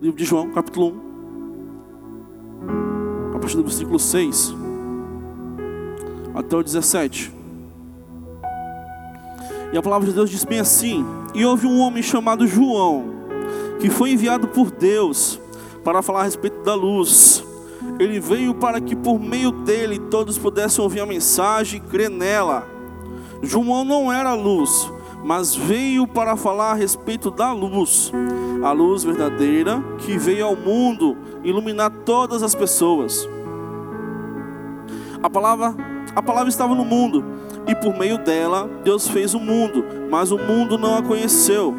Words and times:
Livro 0.00 0.16
de 0.16 0.24
João, 0.24 0.52
capítulo 0.52 0.94
1. 3.32 3.34
A 3.34 3.38
partir 3.40 3.56
do 3.56 3.64
versículo 3.64 3.98
6 3.98 4.54
até 6.36 6.56
o 6.56 6.62
17. 6.62 7.32
E 9.72 9.76
a 9.76 9.82
palavra 9.82 10.06
de 10.06 10.14
Deus 10.14 10.30
diz 10.30 10.44
bem 10.44 10.60
assim: 10.60 11.04
E 11.34 11.44
houve 11.44 11.66
um 11.66 11.80
homem 11.80 12.00
chamado 12.00 12.46
João, 12.46 13.06
que 13.80 13.90
foi 13.90 14.12
enviado 14.12 14.46
por 14.46 14.70
Deus 14.70 15.40
para 15.82 16.00
falar 16.00 16.20
a 16.20 16.24
respeito 16.24 16.62
da 16.62 16.76
luz. 16.76 17.44
Ele 17.98 18.20
veio 18.20 18.54
para 18.54 18.80
que 18.80 18.94
por 18.94 19.18
meio 19.18 19.50
dele 19.50 19.98
todos 19.98 20.38
pudessem 20.38 20.80
ouvir 20.80 21.00
a 21.00 21.06
mensagem 21.06 21.82
e 21.84 21.90
crer 21.90 22.08
nela. 22.08 22.64
João 23.42 23.84
não 23.84 24.12
era 24.12 24.32
luz, 24.32 24.92
mas 25.24 25.56
veio 25.56 26.06
para 26.06 26.36
falar 26.36 26.70
a 26.70 26.74
respeito 26.74 27.32
da 27.32 27.52
luz, 27.52 28.12
a 28.62 28.72
luz 28.72 29.04
verdadeira 29.04 29.82
que 29.98 30.18
veio 30.18 30.46
ao 30.46 30.56
mundo 30.56 31.16
iluminar 31.44 31.90
todas 32.04 32.42
as 32.42 32.54
pessoas. 32.54 33.28
A 35.22 35.28
palavra, 35.28 35.74
a 36.14 36.22
palavra 36.22 36.48
estava 36.48 36.74
no 36.74 36.84
mundo, 36.84 37.24
e 37.66 37.74
por 37.74 37.96
meio 37.96 38.18
dela 38.18 38.68
Deus 38.84 39.08
fez 39.08 39.34
o 39.34 39.40
mundo, 39.40 39.84
mas 40.10 40.30
o 40.30 40.38
mundo 40.38 40.78
não 40.78 40.96
a 40.96 41.02
conheceu. 41.02 41.74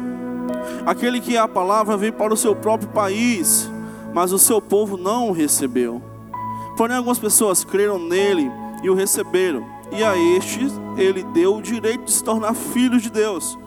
Aquele 0.84 1.20
que 1.20 1.36
é 1.36 1.38
a 1.38 1.48
palavra 1.48 1.96
veio 1.96 2.12
para 2.12 2.32
o 2.32 2.36
seu 2.36 2.54
próprio 2.54 2.88
país, 2.90 3.70
mas 4.12 4.32
o 4.32 4.38
seu 4.38 4.60
povo 4.60 4.96
não 4.96 5.28
o 5.28 5.32
recebeu. 5.32 6.02
Porém, 6.76 6.96
algumas 6.96 7.18
pessoas 7.18 7.64
creram 7.64 7.98
nele 7.98 8.50
e 8.82 8.90
o 8.90 8.94
receberam, 8.94 9.64
e 9.92 10.02
a 10.02 10.16
estes 10.16 10.72
ele 10.96 11.22
deu 11.22 11.56
o 11.56 11.62
direito 11.62 12.04
de 12.04 12.12
se 12.12 12.24
tornar 12.24 12.54
filhos 12.54 13.02
de 13.02 13.10
Deus. 13.10 13.58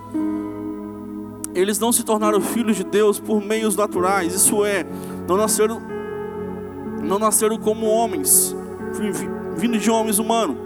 Eles 1.55 1.77
não 1.77 1.91
se 1.91 2.03
tornaram 2.03 2.41
filhos 2.41 2.75
de 2.75 2.83
Deus 2.83 3.19
por 3.19 3.43
meios 3.43 3.75
naturais, 3.75 4.33
isso 4.33 4.65
é, 4.65 4.85
não 5.27 5.37
nasceram, 5.37 5.81
não 7.03 7.19
nasceram 7.19 7.57
como 7.57 7.85
homens, 7.85 8.55
vindo 9.55 9.77
de 9.77 9.91
homens 9.91 10.17
humanos. 10.17 10.57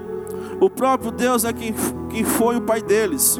O 0.60 0.70
próprio 0.70 1.10
Deus 1.10 1.44
é 1.44 1.52
quem, 1.52 1.74
quem 2.08 2.24
foi 2.24 2.56
o 2.56 2.62
pai 2.62 2.82
deles. 2.82 3.38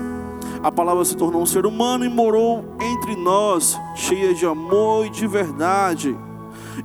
A 0.63 0.71
palavra 0.71 1.05
se 1.05 1.17
tornou 1.17 1.43
um 1.43 1.47
ser 1.47 1.67
humano 1.67 2.05
e 2.05 2.09
morou 2.09 2.65
entre 2.81 3.17
nós, 3.17 3.79
cheia 3.95 4.35
de 4.35 4.45
amor 4.45 5.07
e 5.07 5.11
de 5.11 5.27
verdade. 5.27 6.17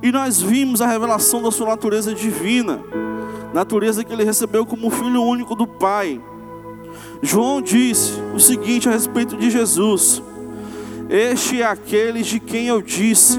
E 0.02 0.10
nós 0.10 0.40
vimos 0.40 0.80
a 0.80 0.86
revelação 0.86 1.42
da 1.42 1.50
sua 1.50 1.68
natureza 1.68 2.14
divina, 2.14 2.80
natureza 3.52 4.02
que 4.02 4.12
ele 4.12 4.24
recebeu 4.24 4.64
como 4.64 4.90
filho 4.90 5.22
único 5.22 5.54
do 5.54 5.66
Pai. 5.66 6.20
João 7.22 7.60
disse 7.60 8.12
o 8.34 8.40
seguinte 8.40 8.88
a 8.88 8.92
respeito 8.92 9.36
de 9.36 9.50
Jesus: 9.50 10.22
Este 11.08 11.62
é 11.62 11.66
aquele 11.66 12.22
de 12.22 12.40
quem 12.40 12.68
eu 12.68 12.80
disse, 12.80 13.38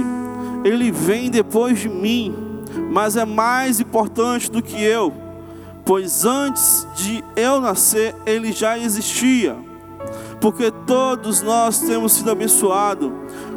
ele 0.64 0.92
vem 0.92 1.30
depois 1.30 1.80
de 1.80 1.90
mim, 1.90 2.34
mas 2.92 3.16
é 3.16 3.26
mais 3.26 3.80
importante 3.80 4.50
do 4.50 4.62
que 4.62 4.82
eu, 4.82 5.14
pois 5.84 6.26
antes 6.26 6.88
de 6.96 7.24
eu 7.36 7.60
nascer, 7.60 8.16
ele 8.26 8.52
já 8.52 8.78
existia. 8.78 9.56
Porque 10.40 10.72
todos 10.86 11.42
nós 11.42 11.80
temos 11.80 12.14
sido 12.14 12.32
abençoados 12.32 13.12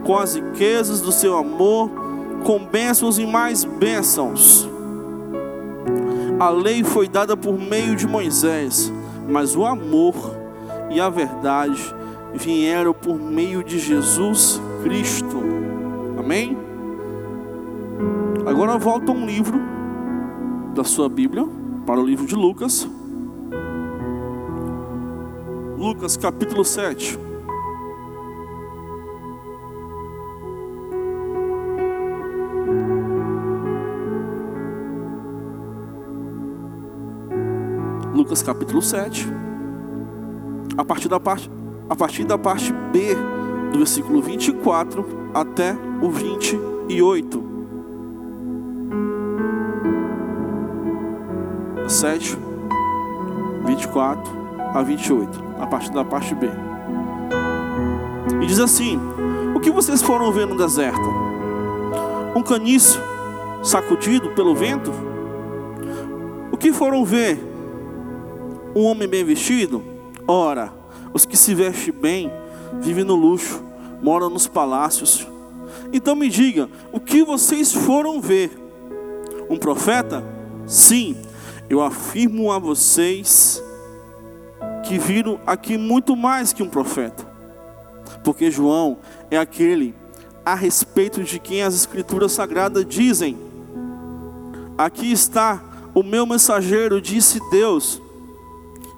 com 0.05 0.17
as 0.17 0.34
riquezas 0.34 1.00
do 1.00 1.12
seu 1.12 1.37
amor, 1.37 1.91
com 2.45 2.65
bênçãos 2.65 3.19
e 3.19 3.27
mais 3.27 3.65
bênçãos. 3.65 4.69
A 6.41 6.50
lei 6.50 6.84
foi 6.84 7.09
dada 7.09 7.37
por 7.37 7.59
meio 7.59 7.97
de 7.97 8.06
Moisés 8.06 8.93
mas 9.28 9.55
o 9.55 9.67
amor 9.67 10.15
e 10.91 10.98
a 10.98 11.11
verdade 11.11 11.95
vieram 12.34 12.93
por 12.93 13.19
meio 13.19 13.62
de 13.62 13.79
Jesus 13.79 14.61
Cristo. 14.83 15.43
Amém? 16.19 16.57
Agora 18.47 18.79
volta 18.79 19.12
um 19.12 19.27
livro 19.27 19.59
da 20.75 20.84
sua 20.84 21.09
Bíblia 21.09 21.47
para 21.87 22.01
o 22.01 22.05
livro 22.05 22.27
de 22.27 22.34
Lucas. 22.34 22.89
Lucas 25.77 26.17
capítulo 26.17 26.65
7. 26.65 27.19
Lucas 38.15 38.43
capítulo 38.43 38.83
7, 38.83 39.27
a 40.77 40.84
partir 40.84 41.09
da 41.09 41.21
parte, 41.21 41.49
a 41.88 41.97
partir 41.97 42.25
da 42.25 42.37
parte 42.37 42.72
B 42.93 43.15
do 43.72 43.78
versículo 43.78 44.21
24 44.21 45.31
até 45.34 45.76
o 46.03 46.10
28. 46.10 47.49
7, 51.87 52.38
24 53.65 54.32
a 54.75 54.82
28, 54.82 55.44
a 55.59 55.66
partir 55.66 55.91
da 55.93 56.04
parte 56.04 56.34
B. 56.34 56.49
E 58.43 58.47
diz 58.47 58.60
assim: 58.60 59.00
O 59.55 59.60
que 59.60 59.70
vocês 59.70 60.03
foram 60.03 60.31
ver 60.31 60.47
no 60.47 60.56
deserto? 60.56 61.09
Um 62.37 62.43
caniço 62.43 63.00
sacudido 63.62 64.31
pelo 64.31 64.55
vento? 64.55 64.93
O 66.53 66.56
que 66.56 66.72
foram 66.72 67.05
ver 67.05 67.38
um 68.75 68.84
homem 68.84 69.09
bem 69.09 69.25
vestido? 69.25 69.82
Ora, 70.26 70.78
os 71.12 71.24
que 71.24 71.36
se 71.36 71.54
vestem 71.54 71.92
bem 71.92 72.32
vivem 72.80 73.04
no 73.04 73.14
luxo, 73.14 73.62
moram 74.02 74.30
nos 74.30 74.46
palácios. 74.46 75.26
Então 75.92 76.14
me 76.14 76.28
diga, 76.28 76.69
o 76.92 77.00
que 77.00 77.22
vocês 77.22 77.72
foram 77.72 78.20
ver? 78.20 78.50
Um 79.48 79.56
profeta? 79.56 80.24
Sim, 80.66 81.16
eu 81.69 81.82
afirmo 81.82 82.52
a 82.52 82.58
vocês 82.58 83.62
que 84.86 84.98
viram 84.98 85.41
aqui 85.46 85.76
muito 85.76 86.16
mais 86.16 86.52
que 86.52 86.62
um 86.62 86.69
profeta. 86.69 87.26
Porque 88.22 88.50
João 88.50 88.98
é 89.30 89.38
aquele 89.38 89.94
a 90.44 90.54
respeito 90.54 91.22
de 91.22 91.38
quem 91.38 91.62
as 91.62 91.75
escrituras 91.75 92.32
sagradas 92.32 92.84
dizem: 92.86 93.36
Aqui 94.76 95.10
está 95.10 95.62
o 95.94 96.02
meu 96.02 96.26
mensageiro, 96.26 97.00
disse 97.00 97.40
Deus 97.50 98.00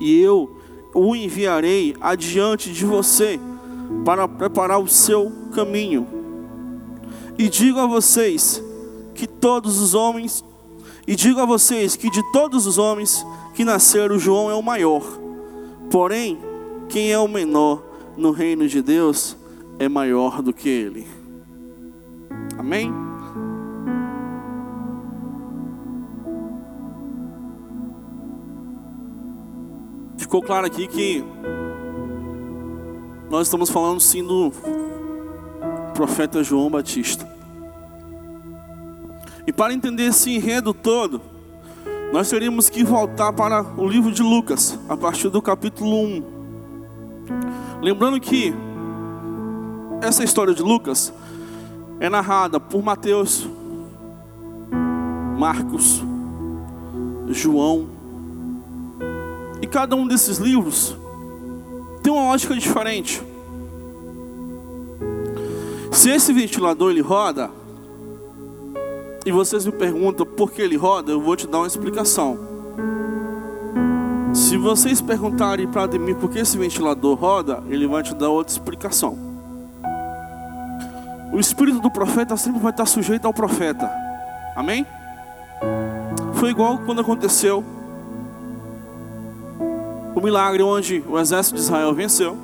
e 0.00 0.18
eu 0.18 0.59
o 0.94 1.14
enviarei 1.14 1.96
adiante 2.00 2.72
de 2.72 2.84
você 2.84 3.38
para 4.04 4.26
preparar 4.28 4.80
o 4.80 4.88
seu 4.88 5.32
caminho. 5.54 6.06
E 7.38 7.48
digo 7.48 7.78
a 7.78 7.86
vocês 7.86 8.62
que 9.14 9.26
todos 9.26 9.80
os 9.80 9.94
homens, 9.94 10.44
e 11.06 11.16
digo 11.16 11.40
a 11.40 11.46
vocês 11.46 11.96
que 11.96 12.10
de 12.10 12.22
todos 12.32 12.66
os 12.66 12.78
homens 12.78 13.24
que 13.54 13.64
nasceram, 13.64 14.18
João 14.18 14.50
é 14.50 14.54
o 14.54 14.62
maior. 14.62 15.02
Porém, 15.90 16.38
quem 16.88 17.12
é 17.12 17.18
o 17.18 17.28
menor 17.28 17.82
no 18.16 18.30
reino 18.30 18.68
de 18.68 18.82
Deus 18.82 19.36
é 19.78 19.88
maior 19.88 20.42
do 20.42 20.52
que 20.52 20.68
ele. 20.68 21.06
Amém? 22.58 23.09
Ficou 30.30 30.42
claro 30.42 30.64
aqui 30.64 30.86
que 30.86 31.24
nós 33.28 33.48
estamos 33.48 33.68
falando 33.68 33.98
sim 33.98 34.22
do 34.22 34.52
profeta 35.92 36.44
João 36.44 36.70
Batista. 36.70 37.28
E 39.44 39.52
para 39.52 39.74
entender 39.74 40.04
esse 40.04 40.32
enredo 40.32 40.72
todo, 40.72 41.20
nós 42.12 42.30
teríamos 42.30 42.70
que 42.70 42.84
voltar 42.84 43.32
para 43.32 43.60
o 43.76 43.88
livro 43.88 44.12
de 44.12 44.22
Lucas, 44.22 44.78
a 44.88 44.96
partir 44.96 45.30
do 45.30 45.42
capítulo 45.42 46.00
1. 46.00 46.22
Lembrando 47.82 48.20
que 48.20 48.54
essa 50.00 50.22
história 50.22 50.54
de 50.54 50.62
Lucas 50.62 51.12
é 51.98 52.08
narrada 52.08 52.60
por 52.60 52.84
Mateus, 52.84 53.48
Marcos, 55.36 56.00
João 57.30 57.98
e 59.62 59.66
cada 59.66 59.94
um 59.94 60.06
desses 60.06 60.38
livros 60.38 60.96
tem 62.02 62.12
uma 62.12 62.22
lógica 62.22 62.54
diferente. 62.54 63.22
Se 65.92 66.10
esse 66.10 66.32
ventilador 66.32 66.90
ele 66.90 67.00
roda, 67.00 67.50
e 69.24 69.32
vocês 69.32 69.66
me 69.66 69.72
perguntam 69.72 70.24
por 70.24 70.50
que 70.50 70.62
ele 70.62 70.76
roda, 70.76 71.12
eu 71.12 71.20
vou 71.20 71.36
te 71.36 71.46
dar 71.46 71.58
uma 71.58 71.66
explicação. 71.66 72.38
Se 74.32 74.56
vocês 74.56 75.00
perguntarem 75.00 75.66
para 75.66 75.82
Ademir 75.82 76.16
por 76.16 76.30
que 76.30 76.38
esse 76.38 76.56
ventilador 76.56 77.18
roda, 77.18 77.62
ele 77.68 77.86
vai 77.86 78.02
te 78.02 78.14
dar 78.14 78.28
outra 78.28 78.52
explicação. 78.52 79.18
O 81.32 81.38
espírito 81.38 81.80
do 81.80 81.90
profeta 81.90 82.36
sempre 82.36 82.60
vai 82.60 82.70
estar 82.70 82.86
sujeito 82.86 83.26
ao 83.26 83.34
profeta. 83.34 83.90
Amém? 84.56 84.86
Foi 86.34 86.50
igual 86.50 86.78
quando 86.78 87.00
aconteceu 87.00 87.64
o 90.14 90.20
milagre 90.20 90.62
onde 90.62 91.04
o 91.08 91.18
exército 91.18 91.56
de 91.56 91.62
Israel 91.62 91.94
venceu 91.94 92.36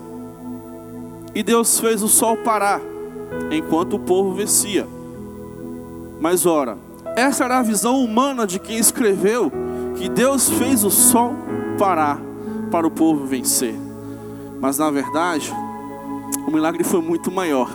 e 1.34 1.42
Deus 1.42 1.78
fez 1.78 2.02
o 2.02 2.08
sol 2.08 2.36
parar 2.38 2.80
enquanto 3.50 3.96
o 3.96 3.98
povo 3.98 4.32
vencia. 4.32 4.86
Mas 6.20 6.46
ora, 6.46 6.78
essa 7.14 7.44
era 7.44 7.58
a 7.58 7.62
visão 7.62 8.02
humana 8.02 8.46
de 8.46 8.58
quem 8.58 8.78
escreveu 8.78 9.52
que 9.96 10.08
Deus 10.08 10.48
fez 10.48 10.84
o 10.84 10.90
sol 10.90 11.34
parar 11.78 12.20
para 12.70 12.86
o 12.86 12.90
povo 12.90 13.26
vencer. 13.26 13.74
Mas 14.60 14.78
na 14.78 14.90
verdade, 14.90 15.52
o 16.46 16.50
milagre 16.50 16.84
foi 16.84 17.00
muito 17.00 17.30
maior. 17.30 17.70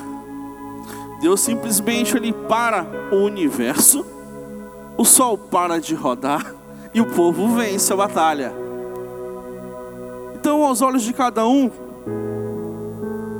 Deus 1.19 1.39
simplesmente 1.41 2.17
ele 2.17 2.33
para 2.33 2.85
o 3.11 3.17
universo, 3.17 4.03
o 4.97 5.05
sol 5.05 5.37
para 5.37 5.79
de 5.79 5.93
rodar 5.93 6.55
e 6.93 6.99
o 6.99 7.05
povo 7.05 7.55
vence 7.55 7.93
a 7.93 7.95
batalha. 7.95 8.60
Então, 10.41 10.63
aos 10.63 10.81
olhos 10.81 11.03
de 11.03 11.13
cada 11.13 11.47
um, 11.47 11.69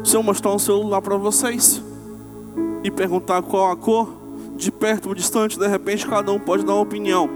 se 0.06 0.15
eu 0.15 0.21
mostrar 0.21 0.53
um 0.53 0.59
celular 0.59 1.01
para 1.01 1.18
vocês 1.18 1.81
e 2.83 2.92
perguntar 2.92 3.42
qual 3.42 3.71
a 3.71 3.75
cor, 3.75 4.07
de 4.56 4.71
perto 4.71 5.09
ou 5.09 5.15
distante, 5.15 5.57
de 5.57 5.68
repente 5.68 6.06
cada 6.06 6.31
um 6.31 6.38
pode 6.38 6.63
dar 6.63 6.74
uma 6.74 6.83
opinião. 6.83 7.27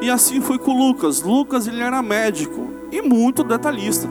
E 0.00 0.08
assim 0.08 0.40
foi 0.40 0.58
com 0.58 0.72
Lucas. 0.72 1.20
Lucas 1.20 1.66
ele 1.66 1.82
era 1.82 2.00
médico 2.00 2.68
e 2.90 3.02
muito 3.02 3.44
detalhista. 3.44 4.08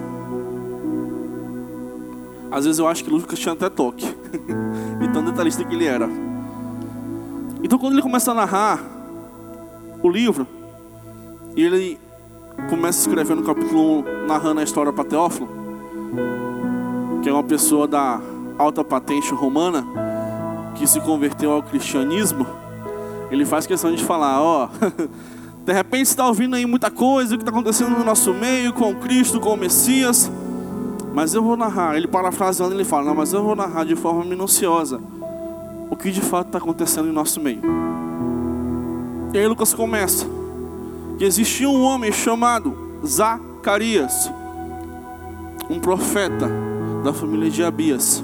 Às 2.52 2.66
vezes 2.66 2.78
eu 2.78 2.88
acho 2.88 3.04
que 3.04 3.10
Lucas 3.10 3.40
tinha 3.40 3.54
até 3.54 3.70
toque, 3.72 4.06
e 5.04 5.08
tão 5.12 5.26
detalhista 5.26 5.64
que 5.64 5.74
ele 5.74 5.86
era. 5.86 6.08
Então 7.64 7.80
quando 7.80 7.94
ele 7.94 8.04
começa 8.04 8.30
a 8.30 8.36
narrar 8.36 8.80
o 10.04 10.08
livro, 10.08 10.46
ele 11.56 11.98
começa 12.70 13.00
a 13.00 13.02
escrever 13.02 13.36
no 13.36 13.44
capítulo 13.44 14.00
1, 14.00 14.28
narrando 14.28 14.60
a 14.60 14.64
história 14.64 14.94
para 14.94 15.04
Teófilo, 15.04 15.50
que 17.22 17.30
é 17.30 17.34
uma 17.34 17.44
pessoa 17.44 17.88
da 17.88 18.20
alta 18.58 18.84
patente 18.84 19.34
romana, 19.34 19.86
que 20.76 20.88
se 20.88 21.00
converteu 21.02 21.52
ao 21.52 21.64
cristianismo, 21.64 22.46
ele 23.30 23.46
faz 23.46 23.66
questão 23.66 23.94
de 23.94 24.04
falar, 24.04 24.42
ó, 24.42 24.70
de 25.66 25.74
repente 25.74 26.08
está 26.08 26.28
ouvindo 26.28 26.56
aí 26.56 26.66
muita 26.66 26.92
coisa, 26.92 27.36
o 27.36 27.38
que 27.38 27.44
está 27.44 27.52
acontecendo 27.52 27.92
no 27.98 28.04
nosso 28.04 28.34
meio, 28.34 28.74
com 28.74 28.94
Cristo, 28.96 29.40
com 29.40 29.54
o 29.54 29.58
Messias, 29.58 30.30
mas 31.14 31.34
eu 31.34 31.44
vou 31.44 31.56
narrar, 31.58 31.96
ele 31.96 32.08
parafraseando, 32.08 32.74
ele 32.74 32.84
fala, 32.84 33.06
não, 33.06 33.16
mas 33.16 33.34
eu 33.34 33.44
vou 33.44 33.56
narrar 33.56 33.86
de 33.86 33.96
forma 33.96 34.24
minuciosa 34.24 35.00
o 35.90 35.96
que 35.96 36.10
de 36.10 36.22
fato 36.22 36.48
está 36.48 36.58
acontecendo 36.58 37.10
em 37.10 37.12
nosso 37.12 37.40
meio. 37.42 37.62
E 39.34 39.38
aí 39.38 39.48
Lucas 39.48 39.74
começa, 39.74 40.26
que 41.22 41.26
existia 41.26 41.70
um 41.70 41.84
homem 41.84 42.12
chamado 42.12 42.76
Zacarias, 43.06 44.32
um 45.70 45.80
profeta 45.80 46.50
da 47.04 47.14
família 47.14 47.48
de 47.48 47.64
Abias, 47.64 48.24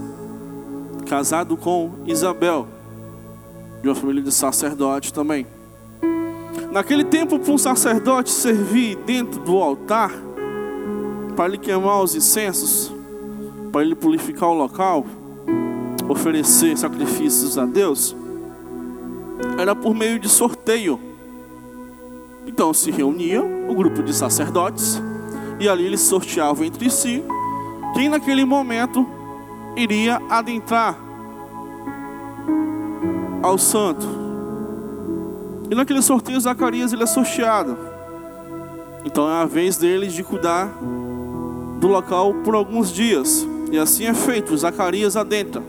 casado 1.05 1.55
com 1.55 1.91
Isabel, 2.07 2.67
de 3.83 3.87
uma 3.87 3.93
família 3.93 4.23
de 4.23 4.31
sacerdote 4.31 5.13
também. 5.13 5.45
Naquele 6.71 7.03
tempo, 7.03 7.37
para 7.37 7.53
um 7.53 7.57
sacerdote 7.59 8.31
servir 8.31 8.95
dentro 9.05 9.41
do 9.41 9.57
altar, 9.57 10.11
para 11.35 11.45
ele 11.45 11.59
queimar 11.59 12.01
os 12.01 12.15
incensos, 12.15 12.91
para 13.71 13.83
ele 13.83 13.93
purificar 13.93 14.49
o 14.49 14.55
local, 14.55 15.05
oferecer 16.09 16.75
sacrifícios 16.75 17.59
a 17.59 17.65
Deus, 17.67 18.15
era 19.55 19.75
por 19.75 19.93
meio 19.93 20.17
de 20.17 20.27
sorteio. 20.27 20.99
Então 22.47 22.73
se 22.73 22.89
reunia 22.89 23.43
o 23.43 23.75
grupo 23.75 24.01
de 24.01 24.13
sacerdotes 24.13 25.01
e 25.59 25.67
ali 25.67 25.85
eles 25.85 26.01
sorteavam 26.01 26.65
entre 26.65 26.89
si 26.89 27.23
quem 27.93 28.09
naquele 28.09 28.45
momento 28.45 29.05
iria 29.75 30.21
adentrar 30.29 30.97
ao 33.43 33.57
santo. 33.57 34.07
E 35.69 35.75
naquele 35.75 36.01
sorteio 36.01 36.39
Zacarias 36.39 36.93
ele 36.93 37.03
é 37.03 37.05
sorteado. 37.05 37.77
Então 39.05 39.29
é 39.29 39.41
a 39.41 39.45
vez 39.45 39.77
deles 39.77 40.13
de 40.13 40.23
cuidar 40.23 40.67
do 41.79 41.87
local 41.87 42.33
por 42.43 42.55
alguns 42.55 42.91
dias. 42.91 43.47
E 43.71 43.77
assim 43.77 44.05
é 44.05 44.13
feito, 44.13 44.57
Zacarias 44.57 45.17
adentra. 45.17 45.61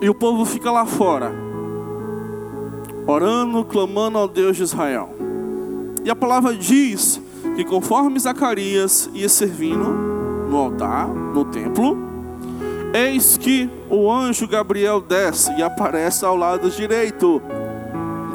E 0.00 0.08
o 0.08 0.14
povo 0.14 0.44
fica 0.44 0.70
lá 0.70 0.84
fora, 0.84 1.32
orando, 3.06 3.64
clamando 3.64 4.18
ao 4.18 4.26
Deus 4.26 4.56
de 4.56 4.64
Israel. 4.64 5.11
E 6.04 6.10
a 6.10 6.16
palavra 6.16 6.54
diz 6.54 7.20
que 7.54 7.64
conforme 7.64 8.18
Zacarias 8.18 9.08
ia 9.14 9.28
servindo 9.28 9.84
no 10.48 10.56
altar, 10.56 11.08
no 11.08 11.44
templo, 11.44 11.96
eis 12.92 13.36
que 13.36 13.70
o 13.88 14.10
anjo 14.10 14.46
Gabriel 14.46 15.00
desce 15.00 15.52
e 15.56 15.62
aparece 15.62 16.24
ao 16.24 16.36
lado 16.36 16.70
direito 16.70 17.40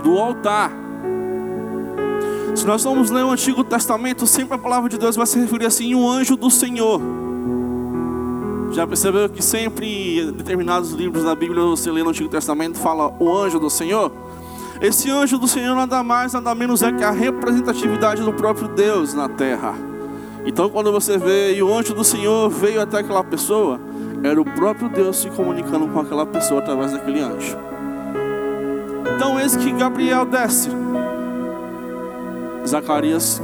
do 0.03 0.17
altar. 0.17 0.71
Se 2.55 2.65
nós 2.65 2.83
vamos 2.83 3.11
ler 3.11 3.23
o 3.23 3.29
Antigo 3.29 3.63
Testamento, 3.63 4.25
sempre 4.25 4.55
a 4.55 4.57
palavra 4.57 4.89
de 4.89 4.97
Deus 4.97 5.15
vai 5.15 5.27
se 5.27 5.39
referir 5.39 5.65
assim: 5.65 5.93
o 5.93 6.09
anjo 6.09 6.35
do 6.35 6.49
Senhor. 6.49 6.99
Já 8.71 8.85
percebeu 8.85 9.29
que 9.29 9.43
sempre 9.43 10.19
em 10.19 10.31
determinados 10.31 10.91
livros 10.91 11.23
da 11.23 11.35
Bíblia 11.35 11.63
você 11.63 11.91
lê 11.91 12.03
no 12.03 12.09
Antigo 12.09 12.29
Testamento 12.29 12.77
fala 12.77 13.15
o 13.19 13.35
anjo 13.35 13.59
do 13.59 13.69
Senhor? 13.69 14.11
Esse 14.79 15.09
anjo 15.09 15.39
do 15.39 15.47
Senhor 15.47 15.75
nada 15.75 16.03
mais, 16.03 16.33
nada 16.33 16.53
menos 16.53 16.83
é 16.83 16.91
que 16.91 17.03
a 17.03 17.09
representatividade 17.09 18.21
do 18.21 18.31
próprio 18.31 18.68
Deus 18.68 19.13
na 19.13 19.27
terra. 19.27 19.74
Então 20.45 20.69
quando 20.69 20.91
você 20.91 21.18
vê 21.18 21.56
e 21.56 21.63
o 21.63 21.75
anjo 21.75 21.95
do 21.95 22.03
Senhor 22.03 22.50
veio 22.50 22.81
até 22.81 23.00
aquela 23.00 23.24
pessoa, 23.24 23.79
era 24.24 24.39
o 24.39 24.45
próprio 24.45 24.88
Deus 24.88 25.18
se 25.18 25.29
comunicando 25.29 25.88
com 25.88 26.00
aquela 26.00 26.25
pessoa 26.25 26.62
através 26.62 26.91
daquele 26.91 27.21
anjo. 27.21 27.57
Então 29.15 29.39
eis 29.39 29.56
que 29.56 29.71
Gabriel 29.71 30.25
desce. 30.25 30.69
Zacarias, 32.68 33.41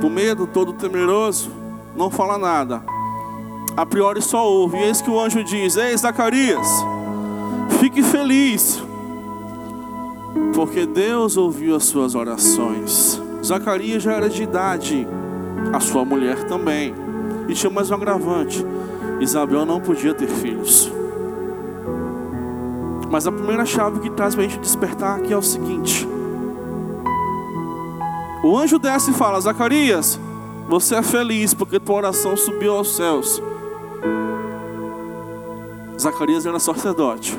com 0.00 0.08
medo, 0.08 0.46
todo 0.46 0.72
temeroso, 0.72 1.50
não 1.96 2.10
fala 2.10 2.38
nada. 2.38 2.82
A 3.76 3.84
priori 3.84 4.22
só 4.22 4.48
ouve. 4.48 4.76
E 4.76 4.84
eis 4.84 5.02
que 5.02 5.10
o 5.10 5.20
anjo 5.20 5.42
diz: 5.42 5.76
Ei, 5.76 5.96
Zacarias, 5.96 6.68
fique 7.80 8.02
feliz, 8.02 8.82
porque 10.54 10.86
Deus 10.86 11.36
ouviu 11.36 11.76
as 11.76 11.84
suas 11.84 12.14
orações. 12.14 13.20
Zacarias 13.44 14.02
já 14.02 14.14
era 14.14 14.28
de 14.28 14.42
idade, 14.42 15.06
a 15.72 15.80
sua 15.80 16.04
mulher 16.04 16.44
também. 16.44 16.94
E 17.48 17.54
tinha 17.54 17.70
mais 17.70 17.90
um 17.90 17.94
agravante: 17.94 18.64
Isabel 19.20 19.64
não 19.64 19.80
podia 19.80 20.14
ter 20.14 20.28
filhos. 20.28 20.90
Mas 23.10 23.26
a 23.26 23.32
primeira 23.32 23.64
chave 23.64 24.00
que 24.00 24.10
traz 24.10 24.34
para 24.34 24.44
a 24.44 24.48
gente 24.48 24.60
despertar 24.60 25.18
aqui 25.18 25.32
é 25.32 25.36
o 25.36 25.42
seguinte: 25.42 26.08
o 28.42 28.56
anjo 28.56 28.78
desce 28.78 29.10
e 29.10 29.14
fala, 29.14 29.40
Zacarias, 29.40 30.18
você 30.68 30.96
é 30.96 31.02
feliz 31.02 31.54
porque 31.54 31.80
tua 31.80 31.96
oração 31.96 32.36
subiu 32.36 32.76
aos 32.76 32.96
céus. 32.96 33.42
Zacarias 35.98 36.46
era 36.46 36.58
sacerdote. 36.58 37.38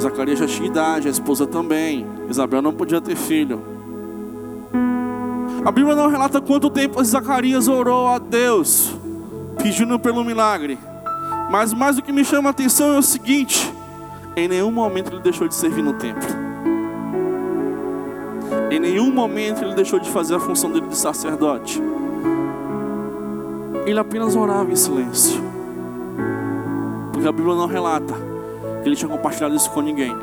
Zacarias 0.00 0.38
já 0.38 0.46
tinha 0.46 0.68
idade, 0.68 1.08
a 1.08 1.10
esposa 1.10 1.46
também. 1.46 2.06
Isabel 2.28 2.62
não 2.62 2.72
podia 2.72 3.00
ter 3.00 3.16
filho. 3.16 3.62
A 5.64 5.70
Bíblia 5.70 5.94
não 5.94 6.08
relata 6.08 6.40
quanto 6.40 6.70
tempo 6.70 7.02
Zacarias 7.04 7.68
orou 7.68 8.08
a 8.08 8.18
Deus, 8.18 8.94
pedindo 9.62 9.98
pelo 9.98 10.24
milagre. 10.24 10.78
Mas 11.50 11.74
mais 11.74 11.98
o 11.98 12.02
que 12.02 12.12
me 12.12 12.24
chama 12.24 12.48
a 12.48 12.52
atenção 12.52 12.94
é 12.94 12.98
o 12.98 13.02
seguinte: 13.02 13.70
em 14.36 14.48
nenhum 14.48 14.70
momento 14.70 15.12
ele 15.12 15.20
deixou 15.20 15.46
de 15.46 15.54
servir 15.54 15.82
no 15.82 15.92
templo. 15.92 16.28
Em 18.70 18.80
nenhum 18.80 19.12
momento 19.12 19.62
ele 19.62 19.74
deixou 19.74 19.98
de 19.98 20.08
fazer 20.08 20.36
a 20.36 20.40
função 20.40 20.70
dele 20.70 20.86
de 20.86 20.96
sacerdote. 20.96 21.82
Ele 23.84 23.98
apenas 23.98 24.34
orava 24.34 24.70
em 24.72 24.76
silêncio. 24.76 25.40
Porque 27.12 27.28
a 27.28 27.32
Bíblia 27.32 27.54
não 27.54 27.66
relata 27.66 28.29
que 28.82 28.88
ele 28.88 28.96
tinha 28.96 29.08
compartilhado 29.08 29.54
isso 29.54 29.70
com 29.70 29.80
ninguém. 29.80 30.14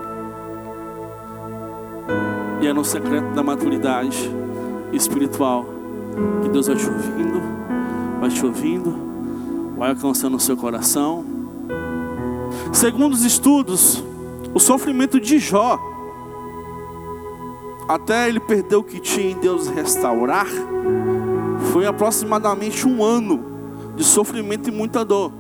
E 2.62 2.68
é 2.68 2.74
no 2.74 2.84
secreto 2.84 3.34
da 3.34 3.44
maturidade 3.44 4.32
espiritual 4.92 5.66
que 6.42 6.50
Deus 6.50 6.68
vai 6.68 6.76
te 6.76 6.88
ouvindo, 6.88 7.42
vai 8.20 8.30
te 8.30 8.46
ouvindo, 8.46 9.76
vai 9.78 9.90
alcançando 9.92 10.38
o 10.38 10.40
seu 10.40 10.58
coração. 10.58 11.24
Segundo 12.74 13.14
os 13.14 13.24
estudos, 13.24 14.04
o 14.54 14.60
sofrimento 14.60 15.20
de 15.20 15.38
Jó, 15.38 15.80
até 17.88 18.28
ele 18.28 18.40
perder 18.40 18.76
o 18.76 18.84
que 18.84 19.00
tinha 19.00 19.32
em 19.32 19.38
Deus 19.38 19.68
restaurar, 19.68 20.48
foi 21.72 21.86
aproximadamente 21.86 22.88
um 22.88 23.04
ano 23.04 23.46
de 23.96 24.04
sofrimento 24.04 24.70
e 24.70 24.72
muita 24.72 25.06
dor, 25.06 25.32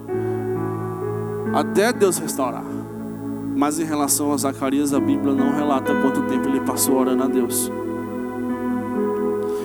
até 1.53 1.91
Deus 1.91 2.17
restaurar. 2.19 2.66
Mas 3.57 3.79
em 3.79 3.83
relação 3.83 4.31
a 4.31 4.37
Zacarias, 4.37 4.93
a 4.93 4.99
Bíblia 4.99 5.33
não 5.33 5.53
relata 5.53 5.93
quanto 6.01 6.21
tempo 6.21 6.47
ele 6.47 6.61
passou 6.61 6.97
orando 6.97 7.23
a 7.23 7.27
Deus. 7.27 7.69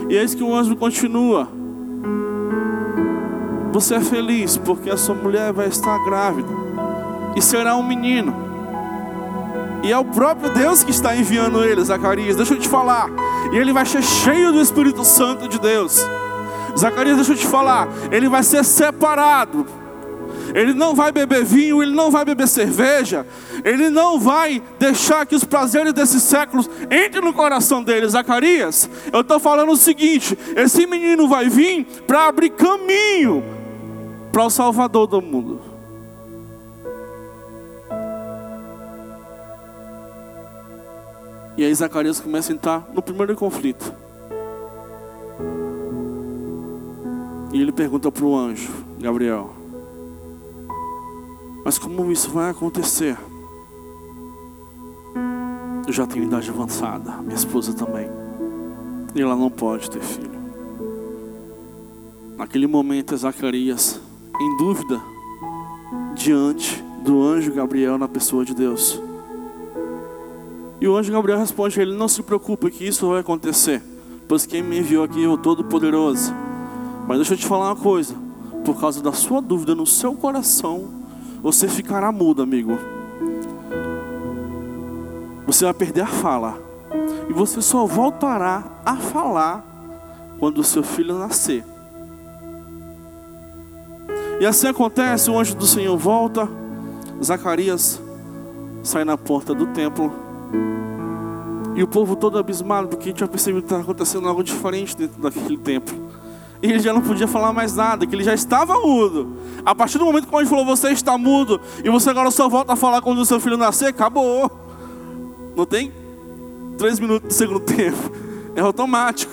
E 0.09 0.17
eis 0.17 0.35
que 0.35 0.43
o 0.43 0.53
anjo 0.53 0.75
continua 0.75 1.49
você 3.73 3.95
é 3.95 4.01
feliz 4.01 4.59
porque 4.59 4.91
a 4.91 4.99
sua 4.99 5.15
mulher 5.15 5.51
vai 5.51 5.67
estar 5.67 5.99
grávida 6.05 6.49
e 7.35 7.41
será 7.41 7.75
um 7.75 7.83
menino. 7.83 8.35
E 9.83 9.91
é 9.91 9.97
o 9.97 10.05
próprio 10.05 10.51
Deus 10.51 10.85
que 10.85 10.91
está 10.91 11.17
enviando 11.17 11.65
ele, 11.65 11.83
Zacarias. 11.83 12.37
Deixa 12.37 12.53
eu 12.53 12.59
te 12.59 12.69
falar. 12.69 13.09
E 13.51 13.57
ele 13.57 13.73
vai 13.73 13.87
ser 13.87 14.03
cheio 14.03 14.53
do 14.53 14.61
Espírito 14.61 15.03
Santo 15.05 15.49
de 15.49 15.59
Deus. 15.59 16.07
Zacarias, 16.79 17.17
deixa 17.17 17.33
eu 17.33 17.37
te 17.37 17.47
falar. 17.47 17.89
Ele 18.11 18.29
vai 18.29 18.43
ser 18.43 18.63
separado. 18.63 19.67
Ele 20.55 20.75
não 20.75 20.95
vai 20.95 21.11
beber 21.11 21.45
vinho, 21.45 21.83
ele 21.83 21.95
não 21.95 22.11
vai 22.11 22.25
beber 22.25 22.47
cerveja, 22.47 23.27
ele 23.65 23.89
não 23.91 24.19
vai 24.19 24.63
deixar 24.79 25.25
que 25.27 25.35
os 25.35 25.45
prazeres 25.45 25.93
desses 25.93 26.23
séculos 26.23 26.69
entrem 26.85 27.25
no 27.25 27.33
coração 27.33 27.83
dele. 27.83 28.09
Zacarias, 28.09 28.89
eu 29.13 29.21
estou 29.21 29.41
falando 29.41 29.73
o 29.73 29.77
seguinte: 29.77 30.37
esse 30.57 30.87
menino 30.87 31.29
vai 31.29 31.49
vir 31.49 31.85
para 32.07 32.27
abrir 32.27 32.51
caminho 32.51 33.43
para 34.31 34.45
o 34.45 34.51
Salvador 34.51 35.07
do 35.07 35.21
mundo. 35.23 35.61
E 41.57 41.65
aí 41.65 41.75
Zacarias 41.75 42.19
começa 42.19 42.53
a 42.53 42.55
entrar 42.55 42.89
no 42.95 43.03
primeiro 43.03 43.37
conflito. 43.37 43.95
E 47.53 47.61
ele 47.61 47.71
pergunta 47.71 48.11
para 48.11 48.25
o 48.25 48.35
anjo, 48.35 48.73
Gabriel: 48.99 49.62
Mas 51.65 51.79
como 51.79 52.11
isso 52.11 52.31
vai 52.31 52.51
acontecer? 52.51 53.17
Eu 55.87 55.93
já 55.93 56.07
tenho 56.07 56.25
idade 56.25 56.51
avançada, 56.51 57.13
minha 57.23 57.35
esposa 57.35 57.73
também. 57.73 58.09
E 59.15 59.21
ela 59.21 59.37
não 59.37 59.51
pode 59.51 59.91
ter 59.91 60.01
filho. 60.01 60.31
Naquele 62.37 62.67
momento, 62.67 63.17
Zacarias, 63.17 64.01
em 64.41 64.57
dúvida, 64.57 65.01
diante 66.15 66.83
do 67.05 67.23
anjo 67.23 67.53
Gabriel 67.53 67.99
na 67.99 68.09
pessoa 68.09 68.45
de 68.45 68.55
Deus. 68.55 69.01
E 70.81 70.89
o 70.89 70.97
anjo 70.97 71.13
Gabriel 71.13 71.39
responde 71.39 71.79
a 71.79 71.83
ele: 71.83 71.95
Não 71.95 72.09
se 72.09 72.23
preocupe, 72.23 72.71
que 72.71 72.87
isso 72.87 73.09
vai 73.09 73.21
acontecer, 73.21 73.83
pois 74.27 74.47
quem 74.47 74.63
me 74.63 74.79
enviou 74.79 75.05
aqui 75.05 75.23
é 75.23 75.29
o 75.29 75.37
Todo-Poderoso. 75.37 76.33
Mas 77.07 77.19
deixa 77.19 77.35
eu 77.35 77.39
te 77.39 77.47
falar 77.47 77.67
uma 77.69 77.77
coisa: 77.77 78.15
por 78.65 78.81
causa 78.81 79.03
da 79.03 79.13
sua 79.13 79.41
dúvida 79.41 79.75
no 79.75 79.87
seu 79.87 80.15
coração, 80.15 81.02
você 81.43 81.67
ficará 81.67 82.13
mudo, 82.13 82.43
amigo. 82.43 82.79
Você 85.45 85.65
vai 85.65 85.75
perder 85.75 86.03
a 86.03 86.07
fala, 86.07 86.59
e 87.29 87.33
você 87.33 87.61
só 87.61 87.85
voltará 87.85 88.63
a 88.87 88.97
falar 88.97 89.65
quando 90.39 90.59
o 90.59 90.65
seu 90.65 90.83
filho 90.83 91.19
nascer. 91.19 91.65
E 94.41 94.47
assim 94.47 94.69
acontece: 94.69 95.31
o 95.31 95.39
anjo 95.39 95.57
do 95.57 95.67
Senhor 95.67 95.97
volta, 95.99 96.49
Zacarias 97.23 98.01
sai 98.83 99.05
na 99.05 99.19
porta 99.19 99.53
do 99.53 99.67
templo. 99.67 100.13
E 101.75 101.83
o 101.83 101.89
povo 101.89 102.15
todo 102.15 102.39
abismado, 102.39 102.89
porque 102.89 103.13
tinha 103.13 103.27
percebido 103.27 103.63
que 103.63 103.67
estava 103.67 103.83
acontecendo 103.83 104.29
algo 104.29 104.45
diferente 104.45 104.97
dentro 104.97 105.21
daquele 105.21 105.57
templo. 105.57 106.12
E 106.63 106.71
ele 106.71 106.79
já 106.79 106.93
não 106.93 107.01
podia 107.01 107.27
falar 107.27 107.53
mais 107.53 107.75
nada, 107.75 108.07
que 108.07 108.15
ele 108.15 108.23
já 108.23 108.33
estava 108.33 108.75
mudo. 108.79 109.37
A 109.67 109.75
partir 109.75 109.99
do 109.99 110.05
momento 110.05 110.29
que 110.29 110.35
o 110.35 110.39
anjo 110.39 110.49
falou, 110.49 110.65
você 110.65 110.91
está 110.91 111.19
mudo, 111.19 111.61
e 111.83 111.91
você 111.91 112.11
agora 112.11 112.31
só 112.31 112.49
volta 112.49 112.75
a 112.75 112.77
falar 112.77 113.03
quando 113.03 113.19
o 113.19 113.27
seu 113.27 113.41
filho 113.41 113.57
nascer, 113.57 113.87
acabou. 113.87 114.49
Não 115.57 115.67
tem 115.67 115.93
três 116.79 117.01
minutos 117.01 117.29
de 117.29 117.35
segundo 117.35 117.61
tempo. 117.67 118.13
É 118.55 118.61
automático. 118.61 119.33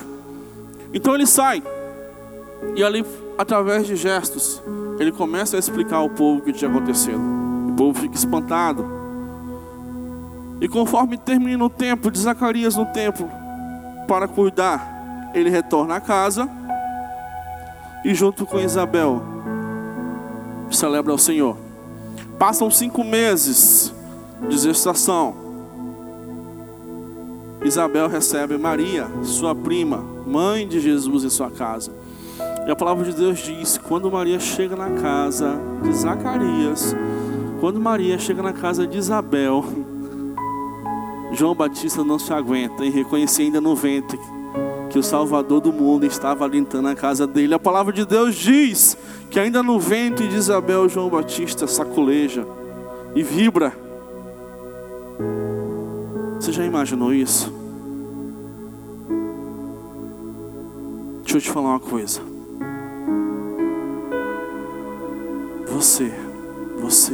Então 0.91 1.13
ele 1.13 1.27
sai. 1.27 1.61
E 2.75 2.83
ali, 2.83 3.05
através 3.37 3.85
de 3.85 3.95
gestos, 3.95 4.61
ele 4.99 5.11
começa 5.11 5.55
a 5.55 5.59
explicar 5.59 5.97
ao 5.97 6.09
povo 6.09 6.39
o 6.39 6.41
que 6.41 6.51
tinha 6.51 6.69
acontecido. 6.69 7.19
O 7.69 7.73
povo 7.73 7.99
fica 7.99 8.15
espantado. 8.15 8.85
E 10.59 10.67
conforme 10.67 11.15
termina 11.15 11.63
o 11.63 11.69
tempo 11.69 12.09
de 12.09 12.19
Zacarias 12.19 12.75
no 12.75 12.87
templo 12.87 13.29
para 14.07 14.27
cuidar, 14.27 15.31
ele 15.33 15.49
retorna 15.49 15.95
à 15.95 16.01
casa 16.01 16.49
e 18.03 18.13
junto 18.13 18.45
com 18.45 18.59
Isabel 18.59 19.21
celebra 20.71 21.13
o 21.13 21.17
Senhor. 21.17 21.57
Passam 22.37 22.69
cinco 22.71 23.03
meses 23.03 23.93
de 24.47 24.57
gestação. 24.57 25.35
Isabel 27.63 28.07
recebe 28.07 28.57
Maria, 28.57 29.07
sua 29.23 29.53
prima, 29.53 29.97
mãe 30.25 30.65
de 30.65 30.79
Jesus, 30.79 31.25
em 31.25 31.29
sua 31.29 31.51
casa. 31.51 31.91
E 32.65 32.71
a 32.71 32.75
palavra 32.75 33.03
de 33.03 33.13
Deus 33.13 33.39
diz: 33.39 33.77
quando 33.77 34.09
Maria 34.09 34.39
chega 34.39 34.75
na 34.75 34.91
casa 34.91 35.59
de 35.83 35.93
Zacarias, 35.93 36.95
quando 37.59 37.81
Maria 37.81 38.17
chega 38.17 38.41
na 38.41 38.53
casa 38.53 38.87
de 38.87 38.97
Isabel, 38.97 39.65
João 41.33 41.53
Batista 41.53 42.03
não 42.03 42.17
se 42.17 42.31
aguenta 42.31 42.85
e 42.85 42.89
reconhecia 42.89 43.43
ainda 43.43 43.59
no 43.59 43.75
ventre 43.75 44.19
que 44.89 44.97
o 44.97 45.03
Salvador 45.03 45.61
do 45.61 45.71
mundo 45.71 46.05
estava 46.05 46.45
alentando 46.45 46.87
a 46.87 46.95
casa 46.95 47.27
dele. 47.27 47.53
A 47.53 47.59
palavra 47.59 47.93
de 47.93 48.05
Deus 48.05 48.35
diz 48.35 48.97
que 49.29 49.39
ainda 49.39 49.61
no 49.61 49.79
ventre 49.79 50.27
de 50.27 50.35
Isabel, 50.35 50.89
João 50.89 51.09
Batista 51.09 51.67
saculeja 51.67 52.45
e 53.15 53.21
vibra. 53.21 53.73
Você 56.39 56.51
já 56.51 56.65
imaginou 56.65 57.13
isso? 57.13 57.53
Deixa 61.21 61.37
eu 61.37 61.41
te 61.41 61.51
falar 61.51 61.69
uma 61.69 61.79
coisa. 61.79 62.21
Você, 65.67 66.11
você, 66.81 67.13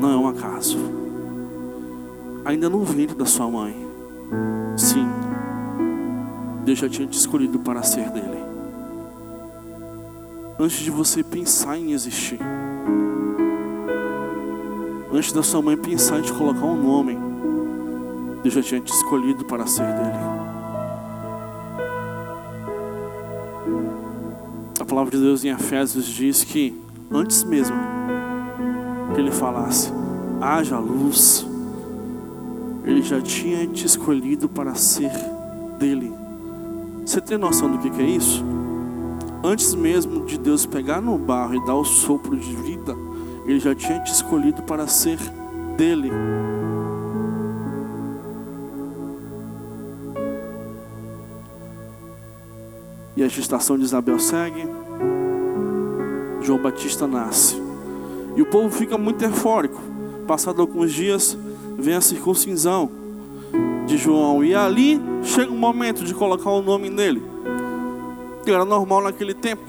não 0.00 0.10
é 0.10 0.16
um 0.16 0.28
acaso 0.28 0.76
ainda 2.44 2.68
no 2.68 2.82
ventre 2.82 3.14
da 3.14 3.26
sua 3.26 3.48
mãe. 3.48 3.87
Deus 6.68 6.80
já 6.80 6.86
tinha 6.86 7.08
te 7.08 7.16
escolhido 7.16 7.58
para 7.60 7.82
ser 7.82 8.10
dele. 8.10 8.44
Antes 10.60 10.80
de 10.80 10.90
você 10.90 11.24
pensar 11.24 11.78
em 11.78 11.92
existir, 11.92 12.38
antes 15.10 15.32
da 15.32 15.42
sua 15.42 15.62
mãe 15.62 15.78
pensar 15.78 16.18
em 16.18 16.22
te 16.24 16.32
colocar 16.34 16.66
um 16.66 16.76
nome, 16.76 17.16
Deus 18.42 18.54
já 18.54 18.60
tinha 18.62 18.82
te 18.82 18.92
escolhido 18.92 19.46
para 19.46 19.66
ser 19.66 19.86
dele. 19.86 20.18
A 24.78 24.84
palavra 24.84 25.16
de 25.16 25.24
Deus 25.24 25.42
em 25.46 25.48
Efésios 25.48 26.04
diz 26.04 26.44
que 26.44 26.78
antes 27.10 27.44
mesmo 27.44 27.78
que 29.14 29.22
ele 29.22 29.30
falasse, 29.30 29.90
haja 30.38 30.78
luz, 30.78 31.46
ele 32.84 33.00
já 33.00 33.22
tinha 33.22 33.66
te 33.66 33.86
escolhido 33.86 34.50
para 34.50 34.74
ser 34.74 35.12
dele. 35.78 36.27
Você 37.08 37.22
tem 37.22 37.38
noção 37.38 37.70
do 37.70 37.78
que, 37.78 38.02
é 38.02 38.04
isso? 38.04 38.44
Antes 39.42 39.74
mesmo 39.74 40.26
de 40.26 40.36
Deus 40.36 40.66
pegar 40.66 41.00
no 41.00 41.16
barro 41.16 41.54
e 41.54 41.64
dar 41.64 41.74
o 41.74 41.82
sopro 41.82 42.36
de 42.36 42.54
vida, 42.54 42.94
Ele 43.46 43.58
já 43.58 43.74
tinha 43.74 43.98
te 44.00 44.12
escolhido 44.12 44.60
para 44.64 44.86
ser 44.86 45.16
dele. 45.74 46.12
E 53.16 53.22
a 53.22 53.28
gestação 53.28 53.78
de 53.78 53.84
Isabel 53.84 54.18
segue. 54.18 54.68
João 56.42 56.58
Batista 56.58 57.06
nasce. 57.06 57.56
E 58.36 58.42
o 58.42 58.46
povo 58.46 58.68
fica 58.68 58.98
muito 58.98 59.24
eufórico. 59.24 59.80
Passado 60.26 60.60
alguns 60.60 60.92
dias, 60.92 61.38
vem 61.78 61.94
a 61.94 62.02
circuncisão 62.02 62.90
de 63.86 63.96
João. 63.96 64.44
E 64.44 64.54
ali 64.54 65.00
chega 65.28 65.52
o 65.52 65.56
momento 65.56 66.04
de 66.04 66.14
colocar 66.14 66.50
o 66.50 66.62
nome 66.62 66.88
nele. 66.88 67.22
Que 68.44 68.50
era 68.50 68.64
normal 68.64 69.02
naquele 69.02 69.34
tempo. 69.34 69.62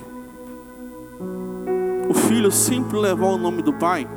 O 2.10 2.14
filho 2.14 2.52
sempre 2.52 2.98
levar 2.98 3.28
o 3.28 3.38
nome 3.38 3.62
do 3.62 3.74
pai 3.74 4.08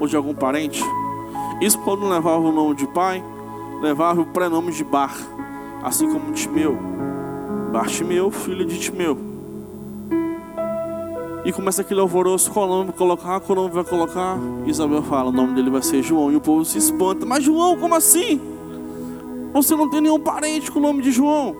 ou 0.00 0.06
de 0.06 0.16
algum 0.16 0.34
parente. 0.34 0.82
Isso 1.60 1.78
quando 1.78 2.08
levava 2.08 2.40
o 2.40 2.52
nome 2.52 2.74
de 2.74 2.86
pai, 2.88 3.24
levava 3.80 4.20
o 4.20 4.26
prenome 4.26 4.72
de 4.72 4.82
Bar, 4.82 5.16
assim 5.82 6.12
como 6.12 6.32
Timeu. 6.32 6.76
Bartimeu, 7.72 8.30
filho 8.30 8.66
de 8.66 8.78
Timeu. 8.78 9.16
E 11.44 11.52
começa 11.52 11.82
aquele 11.82 12.00
alvoroço, 12.00 12.50
qual 12.50 12.66
nome 12.66 12.86
vai 12.86 12.94
colocar, 12.96 13.40
qual 13.40 13.56
nome 13.56 13.74
vai 13.74 13.84
colocar. 13.84 14.38
Isabel 14.66 15.02
fala, 15.02 15.28
o 15.28 15.32
nome 15.32 15.54
dele 15.54 15.70
vai 15.70 15.82
ser 15.82 16.02
João. 16.02 16.32
E 16.32 16.36
o 16.36 16.40
povo 16.40 16.64
se 16.64 16.78
espanta. 16.78 17.24
Mas 17.26 17.44
João, 17.44 17.76
como 17.78 17.94
assim? 17.94 18.53
Você 19.54 19.76
não 19.76 19.88
tem 19.88 20.00
nenhum 20.00 20.18
parente 20.18 20.68
com 20.68 20.80
o 20.80 20.82
nome 20.82 21.00
de 21.00 21.12
João. 21.12 21.56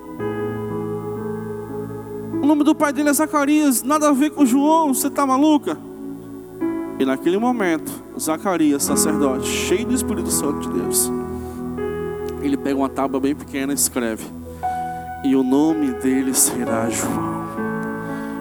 O 2.43 2.45
nome 2.45 2.65
do 2.65 2.75
pai 2.75 2.93
dele 2.93 3.09
é 3.09 3.13
Zacarias, 3.13 3.85
nada 3.85 4.09
a 4.09 4.13
ver 4.13 4.31
com 4.31 4.45
João, 4.45 4.93
você 4.93 5.07
está 5.07 5.25
maluca? 5.25 5.79
E 6.99 7.05
naquele 7.05 7.39
momento, 7.39 7.93
Zacarias, 8.19 8.83
sacerdote, 8.83 9.47
cheio 9.47 9.87
do 9.87 9.95
Espírito 9.95 10.31
Santo 10.31 10.69
de 10.69 10.81
Deus, 10.81 11.11
ele 12.43 12.57
pega 12.57 12.77
uma 12.77 12.89
tábua 12.89 13.21
bem 13.21 13.35
pequena 13.35 13.73
e 13.73 13.77
escreve: 13.77 14.25
E 15.25 15.37
o 15.37 15.45
nome 15.45 15.93
dele 15.93 16.35
será 16.35 16.91
João. 16.91 17.34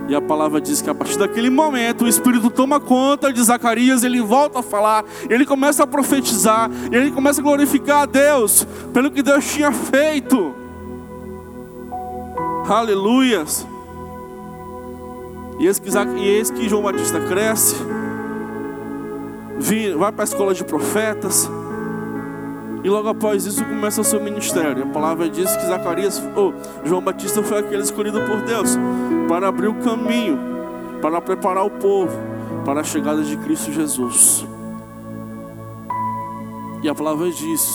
E 0.07 0.15
a 0.15 0.21
palavra 0.21 0.59
diz 0.59 0.81
que 0.81 0.89
a 0.89 0.95
partir 0.95 1.17
daquele 1.17 1.49
momento 1.49 2.03
o 2.03 2.07
Espírito 2.07 2.49
toma 2.49 2.79
conta 2.79 3.31
de 3.31 3.41
Zacarias, 3.41 4.03
ele 4.03 4.21
volta 4.21 4.59
a 4.59 4.63
falar, 4.63 5.05
ele 5.29 5.45
começa 5.45 5.83
a 5.83 5.87
profetizar, 5.87 6.69
ele 6.91 7.11
começa 7.11 7.39
a 7.39 7.43
glorificar 7.43 8.01
a 8.01 8.05
Deus 8.05 8.67
pelo 8.93 9.09
que 9.09 9.23
Deus 9.23 9.45
tinha 9.45 9.71
feito. 9.71 10.53
Aleluias. 12.67 13.65
E 15.59 15.67
eis 15.67 15.79
que, 15.79 15.89
e 15.89 16.27
eis 16.27 16.51
que 16.51 16.67
João 16.67 16.83
Batista 16.83 17.19
cresce, 17.21 17.75
vai 19.97 20.11
para 20.11 20.23
a 20.23 20.25
escola 20.25 20.53
de 20.53 20.63
profetas, 20.63 21.49
e 22.83 22.89
logo 22.89 23.07
após 23.07 23.45
isso 23.45 23.63
começa 23.63 24.01
o 24.01 24.03
seu 24.03 24.21
ministério. 24.21 24.83
A 24.83 24.87
palavra 24.87 25.29
diz 25.29 25.55
que 25.55 25.65
Zacarias, 25.65 26.21
oh, 26.35 26.51
João 26.83 27.01
Batista 27.01 27.41
foi 27.41 27.59
aquele 27.59 27.81
escolhido 27.81 28.19
por 28.21 28.41
Deus 28.41 28.77
para 29.29 29.47
abrir 29.47 29.69
o 29.69 29.75
caminho, 29.75 30.37
para 31.01 31.21
preparar 31.21 31.65
o 31.65 31.69
povo 31.69 32.13
para 32.65 32.81
a 32.81 32.83
chegada 32.83 33.23
de 33.23 33.37
Cristo 33.37 33.71
Jesus. 33.71 34.45
E 36.81 36.89
a 36.89 36.93
palavra 36.93 37.31
diz 37.31 37.73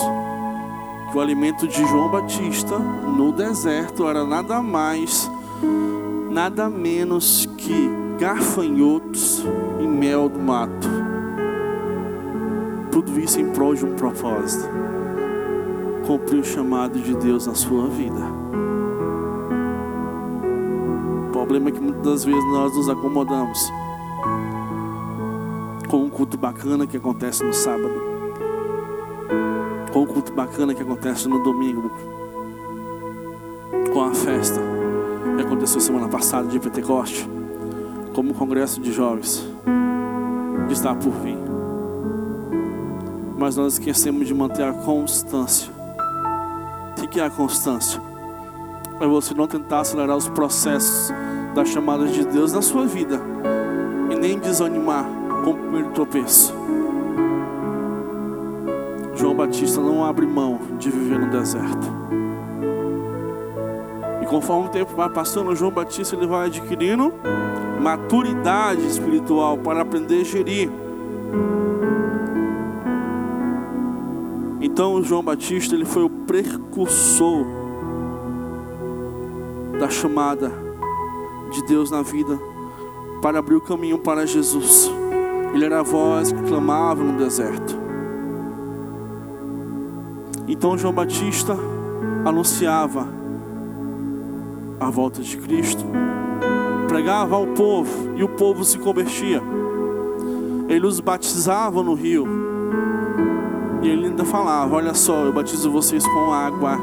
que 1.11 1.17
o 1.17 1.21
alimento 1.21 1.67
de 1.67 1.87
João 1.87 2.11
Batista 2.11 2.79
no 2.79 3.33
deserto 3.33 4.07
era 4.07 4.25
nada 4.25 4.61
mais, 4.61 5.31
nada 6.31 6.69
menos 6.69 7.49
que 7.57 7.91
gafanhotos 8.19 9.43
e 9.81 9.87
mel 9.87 10.29
do 10.29 10.39
mato. 10.39 10.89
Tudo 12.91 13.19
isso 13.19 13.41
em 13.41 13.51
prol 13.53 13.75
de 13.75 13.87
um 13.87 13.95
propósito 13.95 14.88
cumprir 16.09 16.41
o 16.41 16.45
chamado 16.45 16.99
de 16.99 17.15
Deus 17.15 17.47
na 17.47 17.55
sua 17.55 17.87
vida. 17.87 18.19
O 21.29 21.33
problema 21.33 21.69
é 21.69 21.73
que 21.73 21.81
muitas 21.81 22.03
das 22.03 22.25
vezes 22.25 22.45
nós 22.45 22.75
nos 22.75 22.89
acomodamos 22.89 23.71
com 25.87 25.99
um 25.99 26.09
culto 26.09 26.39
bacana 26.39 26.87
que 26.87 26.97
acontece 26.97 27.45
no 27.45 27.53
sábado, 27.53 27.93
com 29.93 30.05
um 30.05 30.07
culto 30.07 30.33
bacana 30.33 30.75
que 30.75 30.81
acontece 30.81 31.29
no 31.29 31.43
domingo, 31.43 31.91
com 33.93 34.03
a 34.03 34.15
festa 34.15 34.61
que 35.37 35.43
aconteceu 35.43 35.79
semana 35.79 36.09
passada 36.09 36.49
de 36.49 36.59
Pentecoste, 36.59 37.29
como 38.15 38.31
o 38.31 38.35
congresso 38.35 38.81
de 38.81 38.93
jovens 38.93 39.47
que 40.69 40.73
está 40.73 40.95
por 40.95 41.13
vir. 41.23 41.37
Mas 43.37 43.57
nós 43.57 43.75
esquecemos 43.75 44.27
de 44.27 44.33
manter 44.33 44.65
a 44.65 44.73
constância 44.73 45.78
que 47.09 47.21
é 47.21 47.25
a 47.25 47.31
constância? 47.31 48.01
É 49.01 49.07
você 49.07 49.33
não 49.35 49.47
tentar 49.47 49.81
acelerar 49.81 50.17
os 50.17 50.29
processos 50.29 51.13
da 51.55 51.65
chamada 51.65 52.07
de 52.07 52.25
Deus 52.25 52.53
na 52.53 52.63
sua 52.63 52.87
vida 52.87 53.21
e 54.11 54.15
nem 54.15 54.39
desanimar 54.39 55.05
com 55.45 55.51
o 55.51 55.55
primeiro 55.55 55.91
tropeço. 55.91 56.55
João 59.15 59.35
Batista 59.35 59.81
não 59.81 60.05
abre 60.05 60.27
mão 60.27 60.61
de 60.79 60.91
viver 60.91 61.19
no 61.19 61.31
deserto. 61.31 61.89
E 64.23 64.27
conforme 64.27 64.69
o 64.69 64.71
tempo 64.71 64.95
vai 64.95 65.09
passando, 65.09 65.57
João 65.57 65.73
Batista 65.73 66.15
ele 66.15 66.27
vai 66.27 66.47
adquirindo 66.47 67.13
maturidade 67.81 68.87
espiritual 68.87 69.57
para 69.59 69.83
aprender 69.83 70.21
a 70.21 70.25
gerir 70.25 70.71
Então 74.61 75.03
João 75.03 75.23
Batista 75.23 75.75
ele 75.75 75.85
foi 75.85 76.03
o 76.03 76.11
precursor 76.11 77.47
da 79.79 79.89
chamada 79.89 80.53
de 81.53 81.63
Deus 81.65 81.91
na 81.91 82.03
vida 82.03 82.39
para 83.23 83.39
abrir 83.39 83.55
o 83.55 83.61
caminho 83.61 83.99
para 83.99 84.27
Jesus. 84.27 84.91
Ele 85.55 85.65
era 85.65 85.81
a 85.81 85.83
voz 85.85 86.33
que 86.33 86.43
clamava 86.43 87.03
no 87.05 87.17
deserto. 87.17 87.79
Então 90.49 90.77
João 90.77 90.93
Batista 90.93 91.57
anunciava 92.25 93.07
a 94.81 94.91
volta 94.91 95.23
de 95.23 95.37
Cristo, 95.37 95.85
pregava 96.89 97.37
ao 97.37 97.47
povo 97.49 98.17
e 98.17 98.25
o 98.25 98.29
povo 98.29 98.65
se 98.65 98.79
convertia. 98.79 99.41
Ele 100.69 100.87
os 100.87 100.99
batizava 100.99 101.83
no 101.83 101.95
rio 101.95 102.48
ele 103.89 104.07
ainda 104.07 104.25
falava: 104.25 104.75
Olha 104.75 104.95
só, 104.95 105.25
eu 105.25 105.33
batizo 105.33 105.71
vocês 105.71 106.07
com 106.07 106.33
água, 106.33 106.79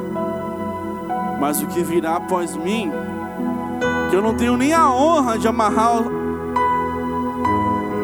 mas 1.40 1.62
o 1.62 1.68
que 1.68 1.84
virá 1.84 2.16
após 2.16 2.56
mim, 2.56 2.92
que 4.10 4.16
eu 4.16 4.22
não 4.22 4.36
tenho 4.36 4.58
nem 4.58 4.74
a 4.74 4.90
honra 4.90 5.38
de 5.38 5.48
amarrar 5.48 6.04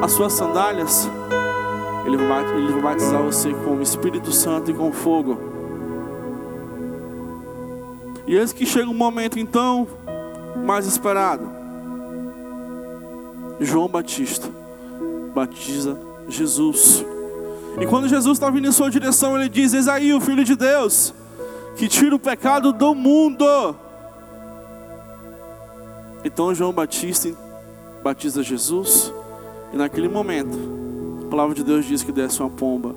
as 0.01 0.11
suas 0.11 0.33
sandálias, 0.33 1.09
ele 2.05 2.17
vai, 2.17 2.43
batizar 2.81 3.21
você 3.21 3.53
com 3.53 3.77
o 3.77 3.81
Espírito 3.81 4.31
Santo 4.31 4.71
e 4.71 4.73
com 4.73 4.91
fogo. 4.91 5.37
E 8.27 8.35
eis 8.35 8.51
que 8.51 8.65
chega 8.65 8.89
um 8.89 8.93
momento 8.93 9.37
então 9.39 9.87
mais 10.65 10.85
esperado. 10.85 11.49
João 13.59 13.87
Batista 13.87 14.49
batiza 15.33 15.97
Jesus. 16.27 17.05
E 17.79 17.86
quando 17.86 18.07
Jesus 18.07 18.38
está 18.38 18.49
vindo 18.49 18.67
em 18.67 18.71
sua 18.71 18.89
direção, 18.89 19.38
ele 19.38 19.49
diz: 19.49 19.73
Eis 19.73 19.88
aí 19.88 20.13
o 20.13 20.21
Filho 20.21 20.43
de 20.43 20.55
Deus, 20.55 21.13
que 21.75 21.88
tira 21.88 22.15
o 22.15 22.19
pecado 22.19 22.73
do 22.73 22.93
mundo. 22.93 23.75
Então 26.23 26.53
João 26.53 26.73
Batista 26.73 27.29
batiza 28.03 28.43
Jesus, 28.43 29.13
e 29.73 29.77
naquele 29.77 30.07
momento, 30.07 30.57
a 31.25 31.29
palavra 31.29 31.55
de 31.55 31.63
Deus 31.63 31.86
diz 31.86 32.03
que 32.03 32.12
desce 32.12 32.39
uma 32.39 32.49
pomba 32.49 32.95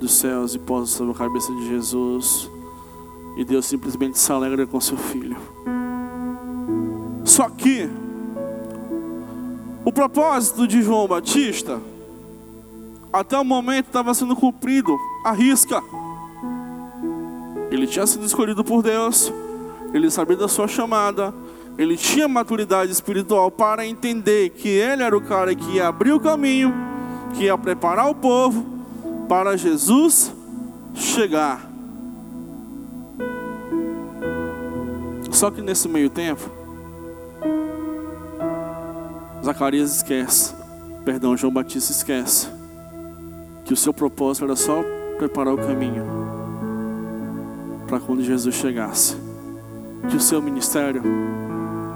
dos 0.00 0.12
céus 0.12 0.54
e 0.54 0.58
pousa 0.58 0.86
sobre 0.86 1.12
a 1.12 1.16
cabeça 1.16 1.52
de 1.52 1.68
Jesus, 1.68 2.50
e 3.36 3.44
Deus 3.44 3.66
simplesmente 3.66 4.18
se 4.18 4.32
alegra 4.32 4.66
com 4.66 4.80
seu 4.80 4.96
filho. 4.96 5.36
Só 7.24 7.48
que, 7.48 7.88
o 9.84 9.92
propósito 9.92 10.66
de 10.66 10.82
João 10.82 11.06
Batista 11.06 11.80
até 13.12 13.38
o 13.38 13.44
momento 13.44 13.86
estava 13.86 14.12
sendo 14.14 14.36
cumprido 14.36 14.96
a 15.24 15.32
risca. 15.32 15.82
Ele 17.70 17.86
tinha 17.86 18.06
sido 18.06 18.24
escolhido 18.24 18.64
por 18.64 18.82
Deus, 18.82 19.32
ele 19.92 20.10
sabia 20.10 20.36
da 20.36 20.48
sua 20.48 20.66
chamada, 20.66 21.34
ele 21.76 21.96
tinha 21.96 22.26
maturidade 22.26 22.90
espiritual 22.90 23.50
para 23.50 23.86
entender 23.86 24.50
que 24.50 24.68
ele 24.68 25.02
era 25.02 25.16
o 25.16 25.20
cara 25.20 25.54
que 25.54 25.72
ia 25.72 25.88
abrir 25.88 26.12
o 26.12 26.20
caminho, 26.20 26.72
que 27.34 27.44
ia 27.44 27.56
preparar 27.58 28.08
o 28.08 28.14
povo 28.14 28.66
para 29.28 29.56
Jesus 29.56 30.32
chegar. 30.94 31.68
Só 35.30 35.50
que 35.50 35.60
nesse 35.60 35.88
meio 35.88 36.10
tempo, 36.10 36.50
Zacarias 39.44 39.96
esquece, 39.96 40.54
perdão, 41.04 41.36
João 41.36 41.52
Batista 41.52 41.92
esquece 41.92 42.57
que 43.68 43.74
o 43.74 43.76
seu 43.76 43.92
propósito 43.92 44.46
era 44.46 44.56
só 44.56 44.82
preparar 45.18 45.52
o 45.52 45.58
caminho 45.58 46.02
para 47.86 48.00
quando 48.00 48.22
Jesus 48.22 48.54
chegasse. 48.54 49.14
Que 50.08 50.16
o 50.16 50.20
seu 50.20 50.40
ministério 50.40 51.02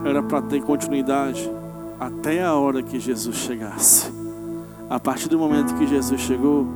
era 0.04 0.22
para 0.22 0.42
ter 0.42 0.60
continuidade 0.60 1.50
até 1.98 2.42
a 2.42 2.52
hora 2.52 2.82
que 2.82 3.00
Jesus 3.00 3.36
chegasse. 3.36 4.12
A 4.90 5.00
partir 5.00 5.30
do 5.30 5.38
momento 5.38 5.74
que 5.76 5.86
Jesus 5.86 6.20
chegou, 6.20 6.66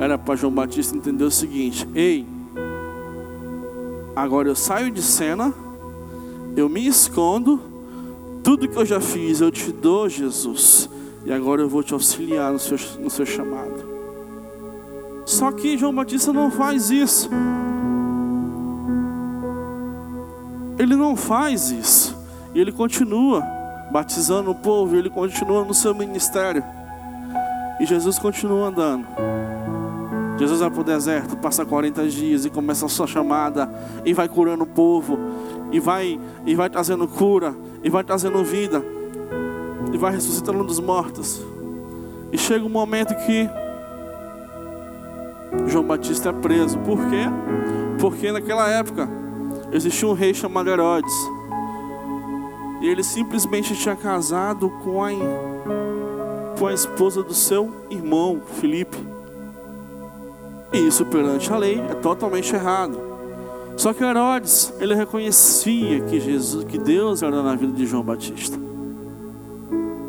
era 0.00 0.18
para 0.18 0.34
João 0.34 0.52
Batista 0.52 0.96
entender 0.96 1.22
o 1.22 1.30
seguinte: 1.30 1.88
ei, 1.94 2.26
agora 4.16 4.48
eu 4.48 4.56
saio 4.56 4.90
de 4.90 5.00
cena, 5.00 5.54
eu 6.56 6.68
me 6.68 6.84
escondo, 6.88 7.60
tudo 8.42 8.66
que 8.66 8.76
eu 8.76 8.84
já 8.84 9.00
fiz 9.00 9.40
eu 9.40 9.52
te 9.52 9.70
dou, 9.70 10.08
Jesus, 10.08 10.90
e 11.24 11.32
agora 11.32 11.62
eu 11.62 11.68
vou 11.68 11.84
te 11.84 11.94
auxiliar 11.94 12.52
no 12.52 12.58
seu, 12.58 12.76
no 12.98 13.08
seu 13.08 13.24
chamado. 13.24 13.79
Só 15.30 15.52
que 15.52 15.78
João 15.78 15.94
Batista 15.94 16.32
não 16.32 16.50
faz 16.50 16.90
isso. 16.90 17.30
Ele 20.76 20.96
não 20.96 21.14
faz 21.14 21.70
isso. 21.70 22.18
E 22.52 22.60
ele 22.60 22.72
continua 22.72 23.40
batizando 23.92 24.50
o 24.50 24.54
povo, 24.56 24.96
ele 24.96 25.08
continua 25.08 25.64
no 25.64 25.72
seu 25.72 25.94
ministério. 25.94 26.64
E 27.78 27.86
Jesus 27.86 28.18
continua 28.18 28.70
andando. 28.70 29.06
Jesus 30.36 30.58
vai 30.58 30.68
para 30.70 30.80
o 30.80 30.84
deserto, 30.84 31.36
passa 31.36 31.64
40 31.64 32.08
dias 32.08 32.44
e 32.44 32.50
começa 32.50 32.86
a 32.86 32.88
sua 32.88 33.06
chamada, 33.06 33.70
e 34.04 34.12
vai 34.12 34.28
curando 34.28 34.64
o 34.64 34.66
povo, 34.66 35.16
e 35.70 35.78
vai, 35.78 36.18
e 36.44 36.56
vai 36.56 36.68
trazendo 36.68 37.06
cura, 37.06 37.54
e 37.84 37.88
vai 37.88 38.02
trazendo 38.02 38.42
vida, 38.42 38.84
e 39.92 39.96
vai 39.96 40.10
ressuscitando 40.10 40.64
dos 40.64 40.80
mortos. 40.80 41.40
E 42.32 42.38
chega 42.38 42.64
um 42.64 42.70
momento 42.70 43.14
que 43.26 43.48
João 45.66 45.84
Batista 45.84 46.30
é 46.30 46.32
preso. 46.32 46.78
Por 46.78 46.98
quê? 47.08 47.24
Porque 47.98 48.32
naquela 48.32 48.68
época 48.68 49.08
existia 49.72 50.08
um 50.08 50.12
rei 50.12 50.34
chamado 50.34 50.70
Herodes. 50.70 51.12
E 52.80 52.88
ele 52.88 53.02
simplesmente 53.02 53.74
tinha 53.74 53.94
casado 53.94 54.70
com 54.82 55.04
a, 55.04 55.10
com 56.58 56.66
a 56.66 56.72
esposa 56.72 57.22
do 57.22 57.34
seu 57.34 57.70
irmão, 57.90 58.40
Filipe. 58.58 58.96
E 60.72 60.78
isso 60.78 61.04
perante 61.04 61.52
a 61.52 61.56
lei 61.56 61.78
é 61.78 61.94
totalmente 61.94 62.54
errado. 62.54 62.98
Só 63.76 63.92
que 63.92 64.04
Herodes, 64.04 64.72
ele 64.78 64.94
reconhecia 64.94 66.00
que 66.02 66.20
Jesus, 66.20 66.64
que 66.64 66.78
Deus 66.78 67.22
era 67.22 67.42
na 67.42 67.54
vida 67.54 67.72
de 67.72 67.86
João 67.86 68.02
Batista. 68.02 68.58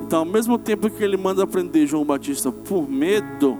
Então, 0.04 0.20
ao 0.20 0.26
mesmo 0.26 0.58
tempo 0.58 0.90
que 0.90 1.04
ele 1.04 1.16
manda 1.16 1.48
prender 1.48 1.88
João 1.88 2.04
Batista 2.04 2.52
por 2.52 2.90
medo, 2.90 3.58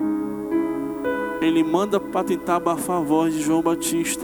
ele 1.42 1.64
manda 1.64 2.00
para 2.00 2.24
tentar 2.24 2.58
abafar 2.58 2.98
a 2.98 3.02
voz 3.02 3.34
de 3.34 3.42
João 3.42 3.64
Batista. 3.64 4.24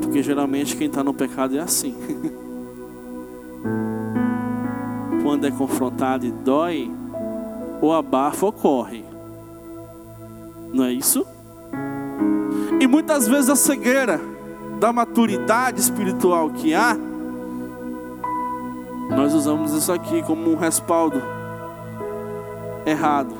Porque 0.00 0.22
geralmente 0.22 0.76
quem 0.76 0.86
está 0.86 1.02
no 1.02 1.12
pecado 1.12 1.56
é 1.56 1.60
assim. 1.60 1.96
Quando 5.22 5.46
é 5.46 5.50
confrontado 5.50 6.24
e 6.24 6.30
dói, 6.30 6.90
o 7.82 7.92
abafo 7.92 8.46
ocorre. 8.46 9.04
Não 10.72 10.84
é 10.84 10.92
isso? 10.92 11.26
E 12.80 12.86
muitas 12.86 13.26
vezes 13.26 13.50
a 13.50 13.56
cegueira 13.56 14.20
da 14.78 14.92
maturidade 14.92 15.80
espiritual 15.80 16.50
que 16.50 16.72
há, 16.72 16.96
nós 19.10 19.34
usamos 19.34 19.72
isso 19.72 19.92
aqui 19.92 20.22
como 20.22 20.52
um 20.52 20.56
respaldo 20.56 21.20
errado. 22.86 23.39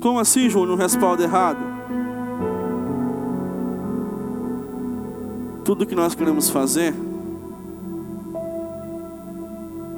Como 0.00 0.20
assim, 0.20 0.48
João, 0.48 0.70
um 0.72 0.76
respaldo 0.76 1.22
errado? 1.22 1.58
Tudo 5.64 5.84
que 5.84 5.94
nós 5.94 6.14
queremos 6.14 6.48
fazer, 6.48 6.94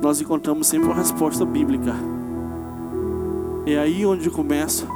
nós 0.00 0.20
encontramos 0.20 0.66
sempre 0.66 0.88
uma 0.88 0.96
resposta 0.96 1.44
bíblica. 1.44 1.94
É 3.66 3.78
aí 3.78 4.06
onde 4.06 4.30
começa 4.30 4.86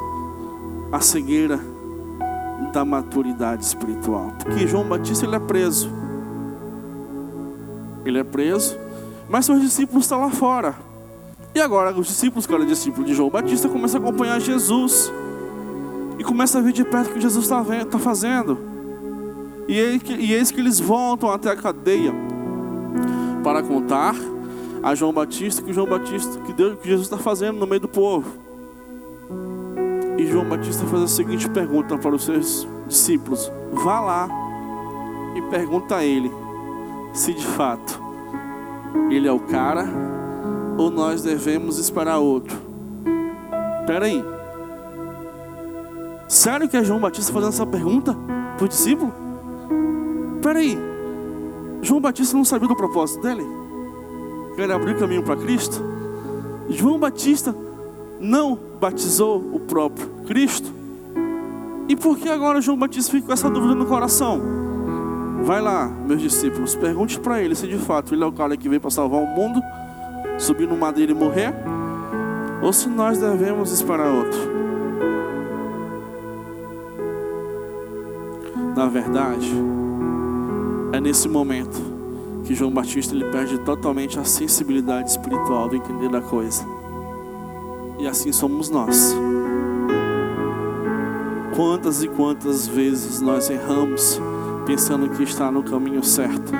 a 0.91 1.01
cegueira 1.01 1.61
da 2.73 2.85
maturidade 2.85 3.65
espiritual. 3.65 4.33
Porque 4.43 4.67
João 4.67 4.85
Batista 4.85 5.27
ele 5.27 5.37
é 5.37 5.41
preso. 5.41 5.91
Ele 8.05 8.19
é 8.19 8.25
preso, 8.25 8.77
mas 9.29 9.45
seus 9.45 9.61
discípulos 9.61 10.05
estão 10.05 10.21
lá 10.21 10.31
fora. 10.31 10.75
E 11.55 11.61
agora 11.61 11.97
os 11.97 12.09
discípulos, 12.09 12.47
que 12.47 12.55
eram 12.55 12.67
discípulos 12.67 13.07
de 13.07 13.15
João 13.15 13.31
Batista, 13.31 13.69
começam 13.69 14.01
a 14.01 14.05
acompanhar 14.05 14.41
Jesus. 14.41 15.13
E 16.19 16.25
começam 16.25 16.61
a 16.61 16.65
ver 16.65 16.73
de 16.73 16.85
perto 16.85 17.11
o 17.11 17.15
que 17.15 17.21
Jesus 17.21 17.45
está 17.45 17.65
tá 17.85 17.99
fazendo. 17.99 18.59
E, 19.69 19.75
e 20.19 20.33
eis 20.33 20.51
que 20.51 20.61
eles 20.61 20.81
voltam 20.81 21.31
até 21.31 21.51
a 21.51 21.57
cadeia 21.57 22.13
para 23.43 23.63
contar 23.63 24.15
a 24.83 24.95
João 24.95 25.13
Batista 25.13 25.63
que 25.63 25.73
João 25.73 25.87
Batista 25.87 26.39
que, 26.41 26.53
Deus, 26.53 26.79
que 26.81 26.89
Jesus 26.89 27.07
está 27.07 27.17
fazendo 27.17 27.59
no 27.59 27.67
meio 27.67 27.81
do 27.81 27.89
povo. 27.89 28.27
E 30.19 30.27
João 30.27 30.45
Batista 30.45 30.85
faz 30.87 31.03
a 31.03 31.09
seguinte 31.09 31.49
pergunta 31.49 31.97
para 31.97 32.15
os 32.15 32.25
seus 32.25 32.67
discípulos: 32.87 33.51
Vá 33.73 34.01
lá 34.01 34.29
e 35.37 35.43
pergunta 35.51 35.97
a 35.97 36.05
ele 36.05 36.31
se 37.13 37.33
de 37.33 37.47
fato 37.47 38.03
ele 39.11 39.27
é 39.27 39.33
o 39.33 39.41
cara 39.41 40.14
ou 40.77 40.91
nós 40.91 41.23
devemos 41.23 41.79
esperar 41.79 42.19
outro. 42.19 42.57
Espera 43.81 44.07
aí. 44.07 44.25
Sério 46.29 46.69
que 46.69 46.77
é 46.77 46.83
João 46.85 47.01
Batista 47.01 47.33
fazendo 47.33 47.51
essa 47.51 47.67
pergunta 47.67 48.17
para 48.57 48.65
o 48.65 48.69
discípulo? 48.69 49.13
Espera 50.37 50.59
aí. 50.59 50.79
João 51.83 52.01
Batista 52.01 52.37
não 52.37 52.45
sabia 52.45 52.69
do 52.69 52.77
propósito 52.77 53.23
dele? 53.23 53.45
Quer 54.57 54.71
abrir 54.71 54.99
caminho 54.99 55.23
para 55.23 55.37
Cristo? 55.37 55.83
João 56.69 56.99
Batista 56.99 57.55
não 58.19 58.59
batizou 58.81 59.39
o 59.53 59.61
próprio 59.61 60.09
Cristo? 60.27 60.73
E 61.89 61.95
por 61.95 62.17
que 62.17 62.29
agora 62.29 62.61
João 62.61 62.79
Batista 62.79 63.13
fica 63.13 63.27
com 63.27 63.33
essa 63.33 63.51
dúvida 63.51 63.75
no 63.75 63.85
coração? 63.85 64.41
Vai 65.45 65.61
lá, 65.61 65.87
meus 65.87 66.23
discípulos, 66.23 66.75
pergunte 66.75 67.21
para 67.21 67.43
ele 67.43 67.55
se 67.55 67.67
de 67.67 67.77
fato 67.77 68.15
ele 68.15 68.25
é 68.25 68.27
o 68.27 68.33
cara 68.33 68.57
que 68.57 68.67
veio 68.67 68.81
para 68.81 68.91
salvar 68.91 69.21
o 69.21 69.27
mundo, 69.27 69.61
subir 70.39 70.67
no 70.67 70.77
madeira 70.77 71.13
e 71.13 71.15
morrer, 71.15 71.55
ou 72.63 72.73
se 72.73 72.89
nós 72.89 73.19
devemos 73.19 73.73
esperar 73.73 74.09
outro. 74.09 74.55
Na 78.77 78.87
verdade, 78.87 79.53
é 80.93 81.01
nesse 81.01 81.29
momento 81.29 81.81
que 82.45 82.55
João 82.55 82.71
Batista 82.71 83.15
ele 83.15 83.25
perde 83.31 83.59
totalmente 83.59 84.19
a 84.19 84.25
sensibilidade 84.25 85.11
espiritual 85.11 85.69
do 85.69 85.77
entender 85.77 86.09
da 86.09 86.21
coisa. 86.21 86.65
E 87.99 88.07
assim 88.07 88.33
somos 88.33 88.69
nós. 88.69 89.17
Quantas 91.57 92.03
e 92.03 92.09
quantas 92.09 92.67
vezes 92.67 93.21
nós 93.21 93.49
erramos 93.49 94.21
pensando 94.67 95.09
que 95.09 95.23
está 95.23 95.51
no 95.51 95.63
caminho 95.63 96.03
certo? 96.03 96.53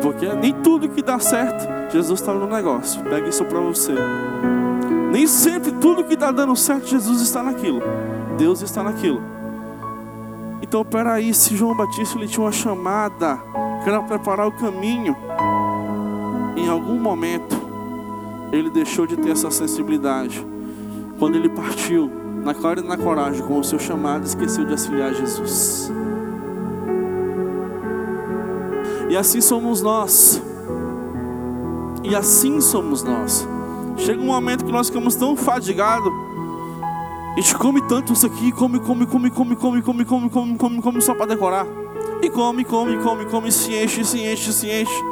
Porque 0.00 0.32
nem 0.34 0.52
tudo 0.52 0.88
que 0.88 1.02
dá 1.02 1.18
certo, 1.18 1.77
Jesus 1.90 2.20
está 2.20 2.32
no 2.32 2.46
negócio. 2.46 3.02
Pega 3.04 3.28
isso 3.28 3.44
para 3.44 3.60
você. 3.60 3.94
Nem 5.10 5.26
sempre 5.26 5.72
tudo 5.72 6.04
que 6.04 6.14
está 6.14 6.30
dando 6.30 6.54
certo, 6.54 6.86
Jesus 6.86 7.20
está 7.20 7.42
naquilo. 7.42 7.82
Deus 8.36 8.60
está 8.62 8.82
naquilo. 8.82 9.22
Então, 10.60 10.84
peraí, 10.84 11.32
se 11.32 11.56
João 11.56 11.74
Batista 11.74 12.18
ele 12.18 12.28
tinha 12.28 12.44
uma 12.44 12.52
chamada, 12.52 13.38
que 13.82 13.88
era 13.88 14.02
preparar 14.02 14.46
o 14.46 14.52
caminho, 14.52 15.16
em 16.56 16.68
algum 16.68 16.98
momento 16.98 17.56
ele 18.52 18.70
deixou 18.70 19.06
de 19.06 19.16
ter 19.16 19.30
essa 19.30 19.50
sensibilidade 19.50 20.46
quando 21.18 21.36
ele 21.36 21.48
partiu, 21.48 22.10
na 22.44 22.54
cara 22.54 22.80
e 22.80 22.82
na 22.82 22.96
coragem, 22.96 23.44
com 23.44 23.58
o 23.58 23.64
seu 23.64 23.78
chamado, 23.78 24.24
esqueceu 24.24 24.64
de 24.64 24.72
auxiliar 24.72 25.12
Jesus. 25.12 25.90
E 29.10 29.16
assim 29.16 29.40
somos 29.40 29.82
nós. 29.82 30.40
E 32.08 32.16
assim 32.16 32.58
somos 32.58 33.02
nós. 33.02 33.46
Chega 33.98 34.18
um 34.18 34.26
momento 34.26 34.64
que 34.64 34.72
nós 34.72 34.86
ficamos 34.86 35.14
tão 35.14 35.36
fadigados. 35.36 36.10
A 37.36 37.40
gente 37.40 37.54
come 37.56 37.86
tanto 37.86 38.14
isso 38.14 38.26
aqui, 38.26 38.50
come, 38.50 38.80
come, 38.80 39.06
come, 39.06 39.30
come, 39.30 39.54
come, 39.54 39.82
come, 39.82 40.04
come, 40.06 40.30
come, 40.30 40.56
come, 40.56 40.82
come 40.82 41.00
só 41.02 41.14
para 41.14 41.26
decorar. 41.26 41.66
E 42.22 42.30
come, 42.30 42.64
come, 42.64 42.96
come, 42.96 43.26
come, 43.26 43.52
se 43.52 43.74
enche, 43.74 44.02
se 44.04 44.20
enche, 44.20 44.52
se 44.52 44.70
enche. 44.70 45.04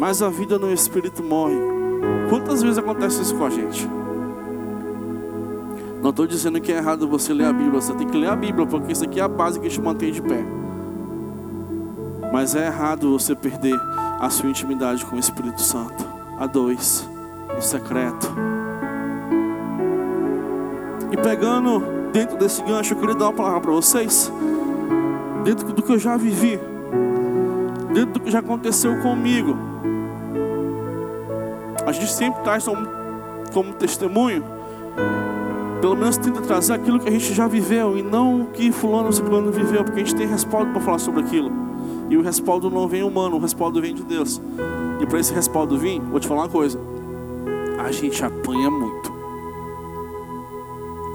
Mas 0.00 0.20
a 0.20 0.28
vida 0.28 0.58
no 0.58 0.72
Espírito 0.72 1.22
morre. 1.22 1.56
Quantas 2.28 2.60
vezes 2.60 2.76
acontece 2.76 3.22
isso 3.22 3.36
com 3.36 3.46
a 3.46 3.50
gente? 3.50 3.88
Não 6.02 6.10
estou 6.10 6.26
dizendo 6.26 6.60
que 6.60 6.72
é 6.72 6.78
errado 6.78 7.06
você 7.06 7.32
ler 7.32 7.46
a 7.46 7.52
Bíblia, 7.52 7.80
você 7.80 7.94
tem 7.94 8.06
que 8.06 8.18
ler 8.18 8.30
a 8.30 8.36
Bíblia, 8.36 8.66
porque 8.66 8.92
isso 8.92 9.04
aqui 9.04 9.20
é 9.20 9.22
a 9.22 9.28
base 9.28 9.60
que 9.60 9.68
te 9.68 9.80
mantém 9.80 10.10
de 10.10 10.20
pé. 10.20 10.44
Mas 12.32 12.56
é 12.56 12.66
errado 12.66 13.16
você 13.16 13.34
perder 13.34 13.80
a 14.18 14.28
sua 14.28 14.50
intimidade 14.50 15.06
com 15.06 15.14
o 15.14 15.18
Espírito 15.20 15.62
Santo. 15.62 16.15
A 16.38 16.46
dois, 16.46 17.08
no 17.54 17.62
secreto. 17.62 18.32
E 21.10 21.16
pegando 21.16 21.82
dentro 22.12 22.36
desse 22.36 22.62
gancho, 22.62 22.94
eu 22.94 22.98
queria 22.98 23.14
dar 23.14 23.26
uma 23.26 23.32
palavra 23.32 23.60
para 23.60 23.72
vocês. 23.72 24.30
Dentro 25.44 25.72
do 25.72 25.82
que 25.82 25.92
eu 25.92 25.98
já 25.98 26.16
vivi. 26.16 26.58
Dentro 27.94 28.14
do 28.14 28.20
que 28.20 28.30
já 28.30 28.40
aconteceu 28.40 29.00
comigo. 29.02 29.56
A 31.86 31.92
gente 31.92 32.12
sempre 32.12 32.42
traz 32.42 32.64
como, 32.64 32.86
como 33.52 33.72
testemunho 33.74 34.56
pelo 35.80 35.94
menos 35.94 36.16
tenta 36.16 36.40
trazer 36.40 36.72
aquilo 36.72 36.98
que 36.98 37.08
a 37.08 37.12
gente 37.12 37.32
já 37.34 37.46
viveu 37.46 37.96
e 37.96 38.02
não 38.02 38.42
o 38.42 38.46
que 38.46 38.72
fulano 38.72 39.06
ou 39.06 39.12
ciclano 39.12 39.52
viveu, 39.52 39.84
porque 39.84 40.00
a 40.00 40.04
gente 40.04 40.16
tem 40.16 40.26
respaldo 40.26 40.72
para 40.72 40.80
falar 40.80 40.98
sobre 40.98 41.20
aquilo. 41.20 41.50
E 42.08 42.16
o 42.16 42.22
respaldo 42.22 42.70
não 42.70 42.88
vem 42.88 43.02
humano, 43.02 43.36
o 43.36 43.38
respaldo 43.38 43.80
vem 43.80 43.94
de 43.94 44.02
Deus. 44.02 44.40
E 45.00 45.06
para 45.06 45.20
esse 45.20 45.32
respaldo 45.32 45.78
vir, 45.78 46.00
vou 46.00 46.20
te 46.20 46.26
falar 46.26 46.42
uma 46.42 46.48
coisa: 46.48 46.78
a 47.78 47.90
gente 47.90 48.24
apanha 48.24 48.70
muito. 48.70 49.14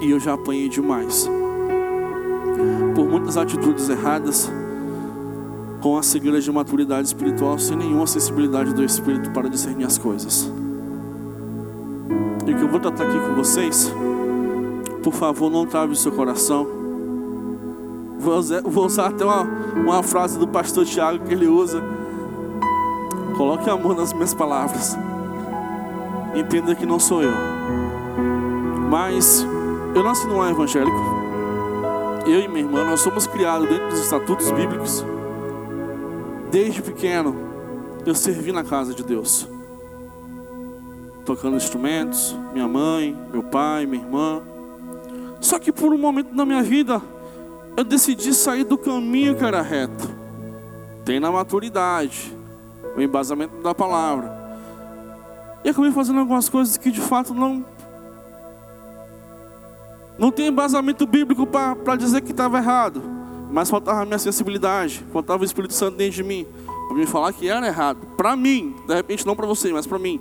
E 0.01 0.11
eu 0.11 0.19
já 0.19 0.33
apanhei 0.33 0.67
demais. 0.67 1.29
Por 2.95 3.07
muitas 3.07 3.37
atitudes 3.37 3.89
erradas, 3.89 4.51
com 5.81 5.97
a 5.97 6.03
cegueira 6.03 6.39
de 6.41 6.51
maturidade 6.51 7.07
espiritual, 7.07 7.57
sem 7.59 7.77
nenhuma 7.77 8.07
sensibilidade 8.07 8.73
do 8.73 8.83
Espírito 8.83 9.31
para 9.31 9.49
discernir 9.49 9.85
as 9.85 9.97
coisas. 9.97 10.51
E 12.45 12.53
o 12.53 12.57
que 12.57 12.63
eu 12.63 12.69
vou 12.69 12.79
tratar 12.79 13.03
aqui 13.03 13.19
com 13.19 13.35
vocês 13.35 13.93
por 15.01 15.13
favor, 15.13 15.49
não 15.49 15.65
trave 15.65 15.93
o 15.93 15.95
seu 15.95 16.11
coração. 16.11 16.67
Vou 18.19 18.37
usar, 18.37 18.61
vou 18.61 18.85
usar 18.85 19.07
até 19.07 19.25
uma, 19.25 19.41
uma 19.75 20.03
frase 20.03 20.37
do 20.37 20.47
pastor 20.47 20.85
Tiago 20.85 21.25
que 21.25 21.33
ele 21.33 21.47
usa. 21.47 21.83
Coloque 23.41 23.67
amor 23.71 23.95
nas 23.95 24.13
minhas 24.13 24.35
palavras. 24.35 24.95
Entenda 26.35 26.75
que 26.75 26.85
não 26.85 26.99
sou 26.99 27.23
eu. 27.23 27.33
Mas 28.87 29.43
eu 29.95 30.03
nasci 30.03 30.27
num 30.27 30.37
lar 30.37 30.51
evangélico. 30.51 30.95
Eu 32.27 32.39
e 32.39 32.47
minha 32.47 32.59
irmã, 32.59 32.83
nós 32.83 32.99
somos 32.99 33.25
criados 33.25 33.67
dentro 33.67 33.89
dos 33.89 33.99
estatutos 33.99 34.51
bíblicos. 34.51 35.03
Desde 36.51 36.83
pequeno, 36.83 37.35
eu 38.05 38.13
servi 38.13 38.51
na 38.51 38.63
casa 38.63 38.93
de 38.93 39.03
Deus. 39.03 39.49
Tocando 41.25 41.57
instrumentos, 41.57 42.35
minha 42.53 42.67
mãe, 42.67 43.17
meu 43.31 43.41
pai, 43.41 43.87
minha 43.87 44.03
irmã. 44.03 44.43
Só 45.39 45.57
que 45.57 45.71
por 45.71 45.91
um 45.91 45.97
momento 45.97 46.31
da 46.35 46.45
minha 46.45 46.61
vida, 46.61 47.01
eu 47.75 47.83
decidi 47.83 48.35
sair 48.35 48.65
do 48.65 48.77
caminho 48.77 49.35
que 49.35 49.43
era 49.43 49.63
reto. 49.63 50.07
Tem 51.03 51.19
na 51.19 51.31
maturidade, 51.31 52.39
o 52.95 53.01
embasamento 53.01 53.55
da 53.61 53.73
palavra. 53.73 54.41
E 55.63 55.69
acabei 55.69 55.91
fazendo 55.91 56.19
algumas 56.19 56.49
coisas 56.49 56.77
que 56.77 56.91
de 56.91 57.01
fato 57.01 57.33
não. 57.33 57.63
Não 60.17 60.31
tem 60.31 60.47
embasamento 60.47 61.05
bíblico 61.05 61.47
para 61.47 61.95
dizer 61.95 62.21
que 62.21 62.31
estava 62.31 62.57
errado. 62.57 63.01
Mas 63.51 63.69
faltava 63.69 64.01
a 64.01 64.05
minha 64.05 64.19
sensibilidade, 64.19 65.03
faltava 65.11 65.41
o 65.41 65.45
Espírito 65.45 65.73
Santo 65.73 65.97
dentro 65.97 66.15
de 66.15 66.23
mim. 66.23 66.45
Para 66.87 66.97
me 66.97 67.05
falar 67.05 67.33
que 67.33 67.47
era 67.47 67.65
errado. 67.65 67.99
Para 68.17 68.35
mim, 68.35 68.75
de 68.87 68.93
repente 68.93 69.25
não 69.25 69.35
para 69.35 69.45
você, 69.45 69.71
mas 69.71 69.85
para 69.85 69.99
mim. 69.99 70.19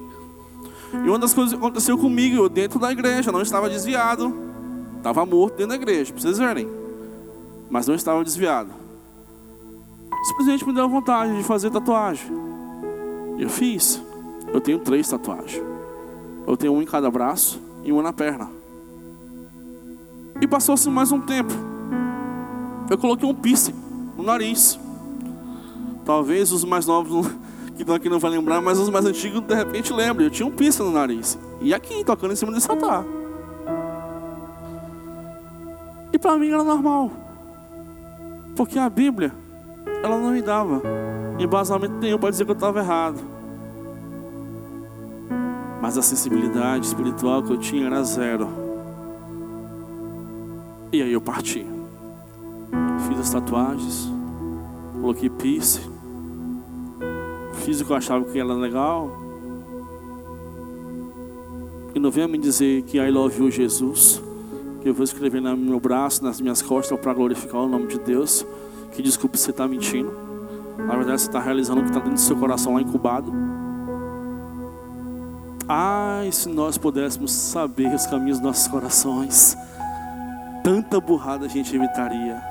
E 0.93 1.09
uma 1.09 1.19
das 1.19 1.33
coisas 1.33 1.53
que 1.53 1.59
aconteceu 1.59 1.97
comigo, 1.97 2.37
eu 2.37 2.49
dentro 2.49 2.79
da 2.79 2.91
igreja, 2.91 3.31
não 3.31 3.43
estava 3.43 3.69
desviado. 3.71 4.37
Estava 4.97 5.25
morto 5.25 5.57
dentro 5.57 5.69
da 5.69 5.75
igreja, 5.77 6.13
para 6.13 6.21
vocês 6.21 6.39
verem. 6.39 6.69
Mas 7.71 7.87
não 7.87 7.95
estava 7.95 8.23
desviado. 8.25 8.71
Simplesmente 10.25 10.67
me 10.67 10.75
deu 10.75 10.89
vontade 10.89 11.37
de 11.37 11.45
fazer 11.45 11.71
tatuagem. 11.71 12.50
Eu 13.41 13.49
fiz. 13.49 13.99
Eu 14.53 14.61
tenho 14.61 14.79
três 14.79 15.09
tatuagens. 15.09 15.65
Eu 16.47 16.59
tenho 16.59 16.75
uma 16.75 16.83
em 16.83 16.87
cada 16.87 17.11
braço 17.11 17.59
e 17.83 17.91
uma 17.91 18.03
na 18.03 18.13
perna. 18.13 18.51
E 20.43 20.47
passou-se 20.47 20.91
mais 20.91 21.11
um 21.11 21.23
tempo. 21.23 21.51
Eu 22.91 22.99
coloquei 22.99 23.27
um 23.27 23.35
piercing 23.35 23.75
no 24.15 24.23
nariz. 24.23 24.79
Talvez 26.05 26.53
os 26.53 26.65
mais 26.65 26.85
novos 26.85 27.29
que 27.77 27.81
estão 27.81 27.95
aqui 27.95 28.11
não 28.11 28.19
vão 28.19 28.31
lembrar, 28.31 28.61
mas 28.61 28.79
os 28.79 28.91
mais 28.91 29.07
antigos 29.07 29.41
de 29.41 29.55
repente 29.55 29.91
lembram. 29.91 30.27
Eu 30.27 30.31
tinha 30.31 30.47
um 30.47 30.51
piercing 30.51 30.83
no 30.83 30.91
nariz. 30.91 31.39
E 31.63 31.73
aqui, 31.73 32.05
tocando 32.05 32.35
em 32.35 32.37
cima 32.37 32.53
desse 32.53 32.71
altar. 32.71 33.07
E 36.13 36.19
para 36.19 36.37
mim 36.37 36.49
era 36.49 36.63
normal. 36.63 37.11
Porque 38.55 38.79
a 38.79 38.91
Bíblia, 38.91 39.33
ela 40.03 40.19
não 40.19 40.33
me 40.33 40.43
dava 40.43 40.83
embasamento 41.45 41.95
nenhum 41.95 42.19
para 42.19 42.31
dizer 42.31 42.45
que 42.45 42.51
eu 42.51 42.55
estava 42.55 42.81
errado. 42.81 43.21
Mas 45.81 45.97
a 45.97 46.03
sensibilidade 46.03 46.87
espiritual 46.87 47.43
que 47.43 47.53
eu 47.53 47.59
tinha 47.59 47.87
era 47.87 48.03
zero. 48.03 48.49
E 50.93 51.01
aí 51.03 51.13
eu 51.13 51.21
parti. 51.21 51.67
Fiz 53.09 53.19
as 53.19 53.31
tatuagens, 53.31 54.09
coloquei 55.01 55.31
piercing, 55.31 55.91
fiz 57.65 57.81
o 57.81 57.85
que 57.85 57.91
eu 57.91 57.97
achava 57.97 58.25
que 58.25 58.39
era 58.39 58.53
legal. 58.53 59.11
E 61.95 61.99
não 61.99 62.11
venha 62.11 62.29
me 62.29 62.39
dizer 62.39 62.83
que 62.83 62.99
I 62.99 63.11
love 63.11 63.41
you, 63.41 63.51
Jesus, 63.51 64.23
que 64.83 64.89
eu 64.89 64.95
vou 64.95 65.03
escrever 65.03 65.41
no 65.41 65.57
meu 65.57 65.81
braço, 65.81 66.23
nas 66.23 66.41
minhas 66.41 66.63
costas, 66.63 66.99
para 67.01 67.13
glorificar 67.15 67.63
o 67.63 67.69
nome 67.69 67.87
de 67.87 67.99
Deus. 67.99 68.47
Que 68.93 69.03
desculpe 69.03 69.39
você 69.39 69.51
está 69.51 69.67
mentindo. 69.67 70.30
Na 70.87 70.97
verdade, 70.97 71.21
você 71.21 71.29
está 71.29 71.41
realizando 71.41 71.81
o 71.81 71.85
que 71.85 71.91
está 71.91 72.01
dentro 72.01 72.15
do 72.15 72.21
seu 72.21 72.37
coração 72.37 72.75
lá 72.75 72.83
incubado. 72.83 73.33
Ai, 75.69 76.33
se 76.33 76.49
nós 76.49 76.77
pudéssemos 76.77 77.31
saber 77.31 77.95
os 77.95 78.07
caminhos 78.07 78.39
dos 78.39 78.47
nossos 78.47 78.67
corações, 78.67 79.57
tanta 80.65 81.01
burrada 81.01 81.47
a 81.47 81.49
gente 81.49 81.75
evitaria. 81.75 82.43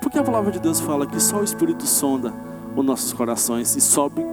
Porque 0.00 0.18
a 0.18 0.24
palavra 0.24 0.50
de 0.50 0.58
Deus 0.58 0.80
fala 0.80 1.06
que 1.06 1.20
só 1.20 1.38
o 1.38 1.44
Espírito 1.44 1.86
sonda 1.86 2.32
os 2.74 2.84
nossos 2.84 3.12
corações 3.12 3.76
e 3.76 3.80
sobe 3.80 4.24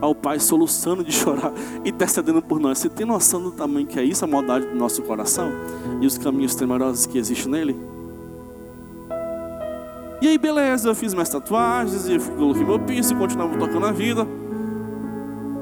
ao 0.00 0.14
Pai 0.14 0.40
soluçando 0.40 1.04
de 1.04 1.12
chorar, 1.12 1.52
intercedendo 1.84 2.42
por 2.42 2.58
nós. 2.58 2.78
Você 2.78 2.88
tem 2.88 3.06
noção 3.06 3.42
do 3.42 3.50
tamanho 3.50 3.86
que 3.86 3.98
é 3.98 4.04
isso, 4.04 4.24
a 4.24 4.28
maldade 4.28 4.66
do 4.66 4.74
nosso 4.74 5.02
coração 5.02 5.50
e 6.00 6.06
os 6.06 6.18
caminhos 6.18 6.54
temerosos 6.54 7.06
que 7.06 7.18
existem 7.18 7.52
nele? 7.52 7.99
E 10.20 10.28
aí, 10.28 10.36
beleza, 10.36 10.88
eu 10.88 10.94
fiz 10.94 11.14
minhas 11.14 11.30
tatuagens, 11.30 12.06
e 12.06 12.18
coloquei 12.18 12.62
meu 12.62 12.78
piercing, 12.78 13.16
continuava 13.16 13.56
tocando 13.56 13.86
a 13.86 13.92
vida. 13.92 14.26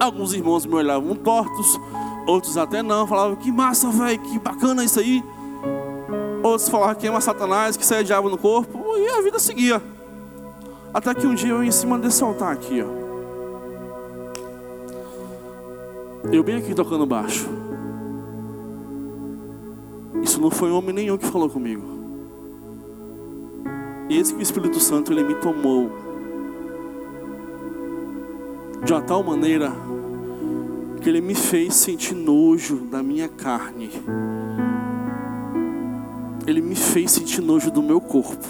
Alguns 0.00 0.34
irmãos 0.34 0.66
me 0.66 0.74
olhavam 0.74 1.14
tortos, 1.14 1.78
outros 2.26 2.56
até 2.56 2.82
não, 2.82 3.06
falavam 3.06 3.36
que 3.36 3.52
massa, 3.52 3.88
velho, 3.88 4.18
que 4.18 4.38
bacana 4.40 4.84
isso 4.84 4.98
aí. 4.98 5.22
Outros 6.42 6.68
falavam 6.68 6.96
que 6.96 7.06
ama 7.06 7.20
Satanás, 7.20 7.76
que 7.76 7.86
sai 7.86 8.02
diabo 8.02 8.28
no 8.28 8.36
corpo, 8.36 8.96
e 8.96 9.08
a 9.08 9.22
vida 9.22 9.38
seguia. 9.38 9.80
Até 10.92 11.14
que 11.14 11.26
um 11.26 11.34
dia 11.34 11.50
eu 11.50 11.62
em 11.62 11.70
cima 11.70 11.96
desse 11.96 12.24
altar 12.24 12.52
aqui, 12.52 12.82
ó. 12.82 13.08
Eu 16.32 16.42
bem 16.42 16.56
aqui 16.56 16.74
tocando 16.74 17.06
baixo. 17.06 17.48
Isso 20.20 20.40
não 20.40 20.50
foi 20.50 20.72
homem 20.72 20.92
nenhum 20.92 21.16
que 21.16 21.26
falou 21.26 21.48
comigo. 21.48 21.97
Esse 24.08 24.32
que 24.32 24.40
o 24.40 24.42
Espírito 24.42 24.80
Santo 24.80 25.12
ele 25.12 25.22
me 25.22 25.34
tomou 25.34 25.90
de 28.84 28.92
uma 28.92 29.02
tal 29.02 29.22
maneira 29.22 29.70
que 31.02 31.08
ele 31.08 31.20
me 31.20 31.34
fez 31.34 31.74
sentir 31.74 32.14
nojo 32.14 32.76
da 32.90 33.02
minha 33.02 33.28
carne. 33.28 33.90
Ele 36.46 36.62
me 36.62 36.74
fez 36.74 37.10
sentir 37.10 37.42
nojo 37.42 37.70
do 37.70 37.82
meu 37.82 38.00
corpo. 38.00 38.46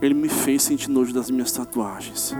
Ele 0.00 0.14
me 0.14 0.28
fez 0.28 0.62
sentir 0.62 0.88
nojo 0.88 1.12
das 1.12 1.30
minhas 1.30 1.52
tatuagens. 1.52 2.34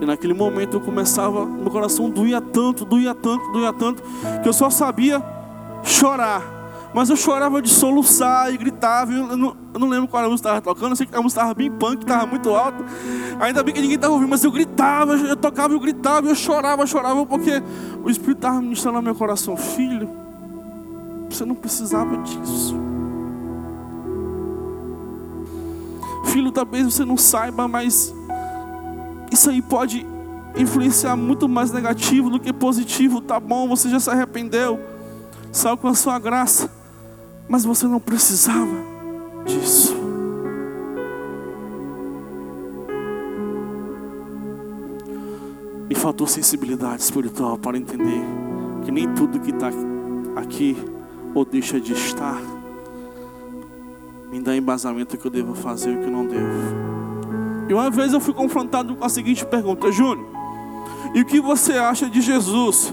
E 0.00 0.06
naquele 0.06 0.34
momento 0.34 0.76
eu 0.76 0.80
começava, 0.80 1.44
meu 1.44 1.70
coração 1.70 2.08
doía 2.08 2.40
tanto, 2.40 2.84
doía 2.84 3.14
tanto, 3.14 3.50
doía 3.50 3.72
tanto, 3.72 4.02
que 4.42 4.48
eu 4.48 4.52
só 4.52 4.70
sabia 4.70 5.20
chorar. 5.82 6.57
Mas 6.94 7.10
eu 7.10 7.16
chorava 7.16 7.60
de 7.60 7.68
soluçar 7.68 8.52
e 8.52 8.56
gritava. 8.56 9.12
Eu 9.12 9.36
não, 9.36 9.56
eu 9.74 9.80
não 9.80 9.88
lembro 9.88 10.08
qual 10.08 10.24
a 10.24 10.28
música 10.28 10.48
estava 10.48 10.62
tocando. 10.62 10.92
Eu 10.92 10.96
sei 10.96 11.06
que 11.06 11.14
a 11.14 11.20
música 11.20 11.40
estava 11.40 11.54
bem 11.54 11.70
punk, 11.70 12.02
estava 12.02 12.26
muito 12.26 12.50
alta. 12.50 12.84
Ainda 13.40 13.62
bem 13.62 13.74
que 13.74 13.80
ninguém 13.80 13.96
estava 13.96 14.12
ouvindo, 14.14 14.30
mas 14.30 14.42
eu 14.42 14.50
gritava, 14.50 15.14
eu 15.14 15.36
tocava, 15.36 15.74
eu 15.74 15.80
gritava, 15.80 16.28
eu 16.28 16.34
chorava, 16.34 16.86
chorava, 16.86 17.24
porque 17.26 17.62
o 18.02 18.10
Espírito 18.10 18.38
estava 18.38 18.60
ministrando 18.60 18.96
no 18.96 19.02
meu 19.02 19.14
coração. 19.14 19.56
Filho, 19.56 20.08
você 21.28 21.44
não 21.44 21.54
precisava 21.54 22.16
disso. 22.18 22.74
Filho, 26.26 26.50
talvez 26.50 26.84
você 26.84 27.04
não 27.04 27.16
saiba, 27.16 27.68
mas 27.68 28.14
isso 29.30 29.50
aí 29.50 29.60
pode 29.62 30.06
influenciar 30.56 31.16
muito 31.16 31.48
mais 31.48 31.70
negativo 31.70 32.30
do 32.30 32.40
que 32.40 32.52
positivo. 32.52 33.20
Tá 33.20 33.38
bom, 33.38 33.68
você 33.68 33.88
já 33.88 34.00
se 34.00 34.10
arrependeu, 34.10 34.80
saiu 35.52 35.76
com 35.76 35.88
a 35.88 35.94
sua 35.94 36.18
graça. 36.18 36.70
Mas 37.48 37.64
você 37.64 37.86
não 37.86 37.98
precisava 37.98 38.76
disso. 39.46 39.96
Me 45.88 45.94
faltou 45.94 46.26
sensibilidade 46.26 47.02
espiritual 47.02 47.56
para 47.56 47.78
entender 47.78 48.22
que 48.84 48.90
nem 48.90 49.12
tudo 49.14 49.40
que 49.40 49.50
está 49.50 49.70
aqui 50.36 50.76
ou 51.34 51.44
deixa 51.44 51.80
de 51.80 51.94
estar 51.94 52.38
me 54.30 54.40
dá 54.40 54.54
embasamento 54.54 55.16
que 55.16 55.26
eu 55.26 55.30
devo 55.30 55.54
fazer 55.54 55.90
e 55.90 55.96
o 55.96 56.00
que 56.00 56.10
não 56.10 56.26
devo. 56.26 56.88
E 57.68 57.74
uma 57.74 57.90
vez 57.90 58.12
eu 58.12 58.20
fui 58.20 58.34
confrontado 58.34 58.94
com 58.94 59.04
a 59.04 59.08
seguinte 59.08 59.44
pergunta: 59.44 59.90
Júnior, 59.90 60.26
e 61.14 61.22
o 61.22 61.24
que 61.24 61.40
você 61.40 61.72
acha 61.74 62.08
de 62.08 62.20
Jesus? 62.20 62.92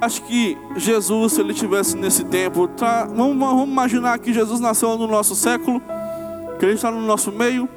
Acha 0.00 0.22
que 0.22 0.56
Jesus, 0.76 1.34
se 1.34 1.40
ele 1.42 1.52
tivesse 1.52 1.94
nesse 1.94 2.24
tempo, 2.24 2.66
tá, 2.68 3.04
vamos, 3.04 3.36
vamos 3.36 3.68
imaginar 3.68 4.18
que 4.18 4.32
Jesus 4.32 4.58
nasceu 4.58 4.96
no 4.96 5.06
nosso 5.06 5.34
século, 5.34 5.80
que 6.58 6.64
ele 6.64 6.74
está 6.74 6.90
no 6.90 7.02
nosso 7.02 7.30
meio, 7.30 7.68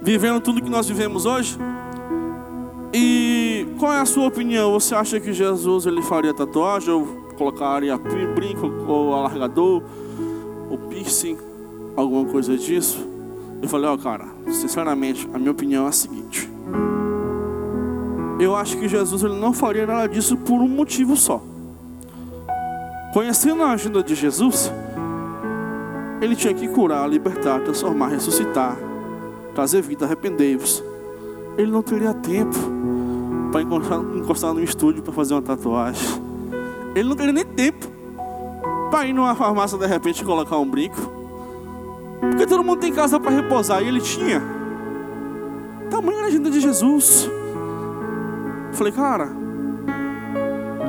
vivendo 0.00 0.40
tudo 0.40 0.62
que 0.62 0.70
nós 0.70 0.86
vivemos 0.86 1.26
hoje? 1.26 1.58
E 2.92 3.66
qual 3.76 3.92
é 3.92 4.00
a 4.00 4.06
sua 4.06 4.28
opinião? 4.28 4.70
Você 4.72 4.94
acha 4.94 5.18
que 5.18 5.32
Jesus 5.32 5.84
ele 5.84 6.00
faria 6.00 6.32
tatuagem, 6.32 6.94
ou 6.94 7.04
colocaria 7.36 7.98
brinco, 7.98 8.72
ou 8.86 9.14
alargador, 9.14 9.82
ou 10.70 10.78
piercing, 10.78 11.36
alguma 11.96 12.24
coisa 12.24 12.56
disso? 12.56 13.04
Eu 13.60 13.68
falei, 13.68 13.90
ó 13.90 13.94
oh, 13.94 13.98
cara, 13.98 14.28
sinceramente, 14.48 15.28
a 15.34 15.38
minha 15.38 15.50
opinião 15.50 15.86
é 15.86 15.88
a 15.88 15.92
seguinte 15.92 16.48
eu 18.44 18.54
acho 18.54 18.76
que 18.76 18.88
Jesus 18.88 19.22
ele 19.22 19.34
não 19.34 19.52
faria 19.52 19.86
nada 19.86 20.08
disso 20.08 20.36
por 20.36 20.60
um 20.60 20.68
motivo 20.68 21.16
só. 21.16 21.42
Conhecendo 23.12 23.62
a 23.62 23.72
agenda 23.72 24.02
de 24.02 24.14
Jesus, 24.14 24.72
ele 26.20 26.34
tinha 26.34 26.52
que 26.52 26.66
curar, 26.68 27.08
libertar, 27.08 27.60
transformar, 27.60 28.08
ressuscitar, 28.08 28.76
trazer 29.54 29.82
vida, 29.82 30.04
arrependei-vos. 30.04 30.82
Ele 31.56 31.70
não 31.70 31.82
teria 31.82 32.12
tempo 32.12 32.56
para 33.52 33.62
encostar, 33.62 34.00
encostar 34.00 34.54
no 34.54 34.62
estúdio 34.62 35.02
para 35.02 35.12
fazer 35.12 35.34
uma 35.34 35.42
tatuagem. 35.42 36.08
Ele 36.94 37.08
não 37.08 37.16
teria 37.16 37.32
nem 37.32 37.44
tempo 37.44 37.86
para 38.90 39.06
ir 39.06 39.12
numa 39.12 39.34
farmácia 39.34 39.78
de 39.78 39.86
repente 39.86 40.24
colocar 40.24 40.58
um 40.58 40.68
brinco. 40.68 41.00
Porque 42.20 42.46
todo 42.46 42.64
mundo 42.64 42.80
tem 42.80 42.92
casa 42.92 43.20
para 43.20 43.30
repousar 43.30 43.82
e 43.82 43.88
ele 43.88 44.00
tinha. 44.00 44.42
agenda 46.26 46.50
de 46.50 46.60
Jesus. 46.60 47.28
Falei, 48.74 48.92
cara, 48.92 49.26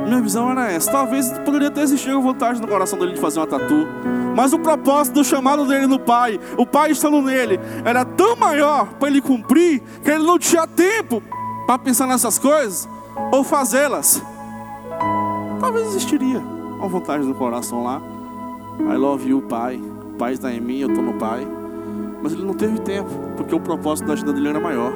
minha 0.05 0.21
visão 0.21 0.49
era 0.51 0.71
essa. 0.71 0.91
Talvez 0.91 1.31
poderia 1.39 1.71
ter 1.71 1.81
existido 1.81 2.21
vontade 2.21 2.61
no 2.61 2.67
coração 2.67 2.97
dele 2.97 3.13
de 3.13 3.19
fazer 3.19 3.39
uma 3.39 3.47
tatu. 3.47 3.87
Mas 4.35 4.53
o 4.53 4.59
propósito 4.59 5.15
do 5.15 5.23
chamado 5.23 5.65
dele 5.65 5.87
no 5.87 5.99
Pai, 5.99 6.39
o 6.57 6.65
Pai 6.65 6.91
estando 6.91 7.21
nele, 7.21 7.59
era 7.83 8.03
tão 8.03 8.35
maior 8.35 8.87
para 8.99 9.07
ele 9.07 9.21
cumprir 9.21 9.81
que 10.03 10.11
ele 10.11 10.23
não 10.23 10.37
tinha 10.37 10.67
tempo 10.67 11.23
para 11.65 11.79
pensar 11.79 12.05
nessas 12.05 12.37
coisas 12.37 12.87
ou 13.31 13.43
fazê-las. 13.43 14.21
Talvez 15.59 15.87
existiria 15.87 16.39
uma 16.39 16.87
vontade 16.87 17.25
no 17.25 17.33
coração 17.33 17.83
lá. 17.83 18.01
I 18.79 18.97
love 18.97 19.27
you, 19.27 19.41
Pai. 19.41 19.77
O 19.77 20.17
Pai 20.17 20.33
está 20.33 20.51
em 20.51 20.59
mim, 20.59 20.79
eu 20.79 20.89
estou 20.89 21.03
no 21.03 21.13
Pai. 21.13 21.47
Mas 22.21 22.33
ele 22.33 22.43
não 22.43 22.53
teve 22.53 22.79
tempo, 22.79 23.09
porque 23.37 23.55
o 23.55 23.59
propósito 23.59 24.07
da 24.07 24.13
agenda 24.13 24.33
dele 24.33 24.49
era 24.49 24.59
maior. 24.59 24.91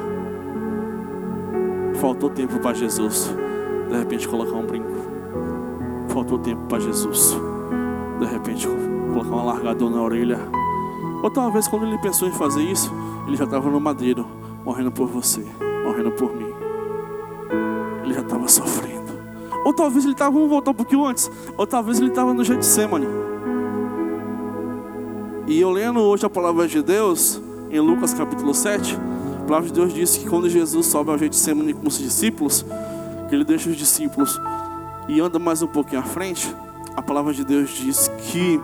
Faltou 2.00 2.30
tempo 2.30 2.60
para 2.60 2.74
Jesus. 2.74 3.36
De 3.90 3.98
repente 3.98 4.28
colocar 4.28 4.56
um 4.56 4.66
brinco. 4.66 4.90
Faltou 6.08 6.40
tempo 6.40 6.62
para 6.68 6.80
Jesus. 6.80 7.38
De 8.20 8.26
repente 8.26 8.68
colocar 9.12 9.36
um 9.36 9.40
alargador 9.40 9.90
na 9.90 10.02
orelha. 10.02 10.40
Ou 11.22 11.30
talvez 11.30 11.68
quando 11.68 11.86
ele 11.86 11.98
pensou 11.98 12.28
em 12.28 12.32
fazer 12.32 12.64
isso, 12.64 12.90
ele 13.28 13.36
já 13.36 13.44
estava 13.44 13.70
no 13.70 13.82
madeiro, 13.82 14.26
morrendo 14.64 14.92
por 14.92 15.08
você, 15.08 15.46
morrendo 15.84 16.12
por 16.12 16.34
mim. 16.34 16.54
Ele 18.04 18.14
já 18.14 18.22
estava 18.22 18.48
sofrendo. 18.48 19.12
Ou 19.66 19.74
talvez 19.74 20.06
ele 20.06 20.14
estava, 20.14 20.32
vamos 20.32 20.50
voltar 20.50 20.72
um 20.72 20.76
pouquinho 20.76 21.06
antes. 21.06 21.30
Ou 21.58 21.68
talvez 21.68 22.00
ele 22.00 22.10
estava 22.10 22.34
no 22.34 22.46
Getsemane. 22.46 23.08
E 25.48 25.60
eu 25.60 25.70
lendo 25.70 26.00
hoje 26.00 26.26
a 26.26 26.30
palavra 26.30 26.66
de 26.66 26.82
Deus, 26.82 27.42
em 27.70 27.80
Lucas 27.80 28.14
capítulo 28.14 28.54
7, 28.54 28.96
a 28.96 29.19
palavra 29.50 29.68
de 29.68 29.74
Deus 29.74 29.92
diz 29.92 30.16
que 30.16 30.30
quando 30.30 30.48
Jesus 30.48 30.86
sobe 30.86 31.10
ao 31.10 31.18
Getsemane 31.18 31.74
com 31.74 31.88
os 31.88 31.98
discípulos, 31.98 32.64
que 33.28 33.34
ele 33.34 33.44
deixa 33.44 33.68
os 33.68 33.76
discípulos 33.76 34.40
e 35.08 35.20
anda 35.20 35.40
mais 35.40 35.64
um 35.64 35.68
pouquinho 35.68 36.02
à 36.02 36.04
frente, 36.04 36.56
a 36.96 37.02
palavra 37.02 37.34
de 37.34 37.44
Deus 37.44 37.72
diz 37.72 38.12
que 38.28 38.62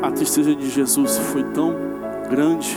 a 0.00 0.10
tristeza 0.10 0.54
de 0.54 0.70
Jesus 0.70 1.18
foi 1.18 1.44
tão 1.44 1.74
grande 2.30 2.74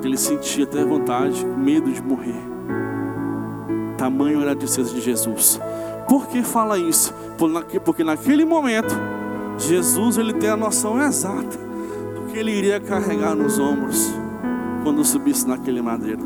que 0.00 0.06
ele 0.06 0.16
sentia 0.16 0.62
até 0.62 0.84
vontade, 0.84 1.44
medo 1.44 1.90
de 1.90 2.00
morrer. 2.00 2.40
Tamanho 3.98 4.40
era 4.40 4.52
a 4.52 4.56
tristeza 4.56 4.94
de 4.94 5.00
Jesus. 5.00 5.58
Por 6.08 6.28
que 6.28 6.40
fala 6.44 6.78
isso? 6.78 7.12
Porque 7.84 8.04
naquele 8.04 8.44
momento, 8.44 8.94
Jesus 9.58 10.18
ele 10.18 10.34
tem 10.34 10.50
a 10.50 10.56
noção 10.56 11.02
exata 11.02 11.65
que 12.36 12.40
ele 12.40 12.50
iria 12.50 12.78
carregar 12.78 13.34
nos 13.34 13.58
ombros 13.58 14.12
quando 14.82 15.02
subisse 15.02 15.48
naquele 15.48 15.80
madeiro. 15.80 16.20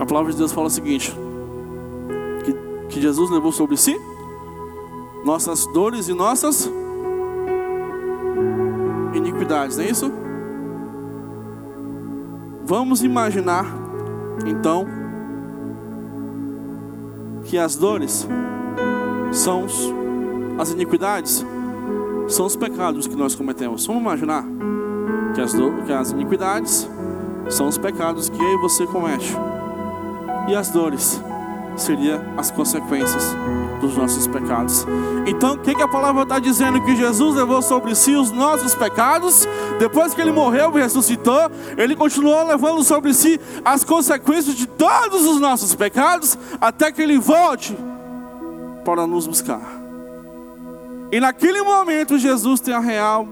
A 0.00 0.04
palavra 0.04 0.32
de 0.32 0.38
Deus 0.38 0.50
fala 0.50 0.66
o 0.66 0.70
seguinte: 0.70 1.14
que, 2.44 2.52
que 2.88 3.00
Jesus 3.00 3.30
levou 3.30 3.52
sobre 3.52 3.76
si 3.76 3.96
nossas 5.24 5.64
dores 5.68 6.08
e 6.08 6.12
nossas 6.12 6.68
iniquidades, 9.14 9.76
não 9.76 9.84
é 9.84 9.90
isso? 9.90 10.12
Vamos 12.64 13.04
imaginar, 13.04 13.64
então, 14.44 14.88
que 17.44 17.56
as 17.56 17.76
dores 17.76 18.26
são 19.30 19.66
as 20.58 20.72
iniquidades, 20.72 21.46
são 22.28 22.46
os 22.46 22.56
pecados 22.56 23.06
que 23.06 23.16
nós 23.16 23.34
cometemos. 23.34 23.86
Vamos 23.86 24.02
imaginar 24.02 24.44
que 25.34 25.40
as, 25.40 25.52
que 25.52 25.92
as 25.92 26.10
iniquidades 26.10 26.88
são 27.50 27.68
os 27.68 27.78
pecados 27.78 28.28
que 28.28 28.40
eu 28.40 28.54
e 28.54 28.58
você 28.58 28.86
comete. 28.86 29.34
E 30.48 30.54
as 30.54 30.70
dores 30.70 31.20
seriam 31.76 32.20
as 32.36 32.50
consequências 32.50 33.34
dos 33.80 33.96
nossos 33.96 34.26
pecados. 34.26 34.86
Então, 35.26 35.54
o 35.54 35.58
que, 35.58 35.74
que 35.74 35.82
a 35.82 35.88
palavra 35.88 36.22
está 36.22 36.38
dizendo? 36.38 36.80
Que 36.82 36.96
Jesus 36.96 37.36
levou 37.36 37.60
sobre 37.60 37.94
si 37.94 38.14
os 38.14 38.30
nossos 38.30 38.74
pecados. 38.74 39.46
Depois 39.78 40.14
que 40.14 40.20
ele 40.20 40.32
morreu 40.32 40.76
e 40.76 40.80
ressuscitou, 40.80 41.50
ele 41.76 41.96
continuou 41.96 42.46
levando 42.46 42.82
sobre 42.84 43.12
si 43.12 43.40
as 43.64 43.84
consequências 43.84 44.54
de 44.54 44.66
todos 44.66 45.26
os 45.26 45.40
nossos 45.40 45.74
pecados, 45.74 46.38
até 46.60 46.90
que 46.92 47.02
ele 47.02 47.18
volte 47.18 47.76
para 48.84 49.06
nos 49.06 49.26
buscar. 49.26 49.83
E 51.14 51.20
naquele 51.20 51.62
momento, 51.62 52.18
Jesus 52.18 52.58
tem 52.60 52.74
a 52.74 52.80
real 52.80 53.28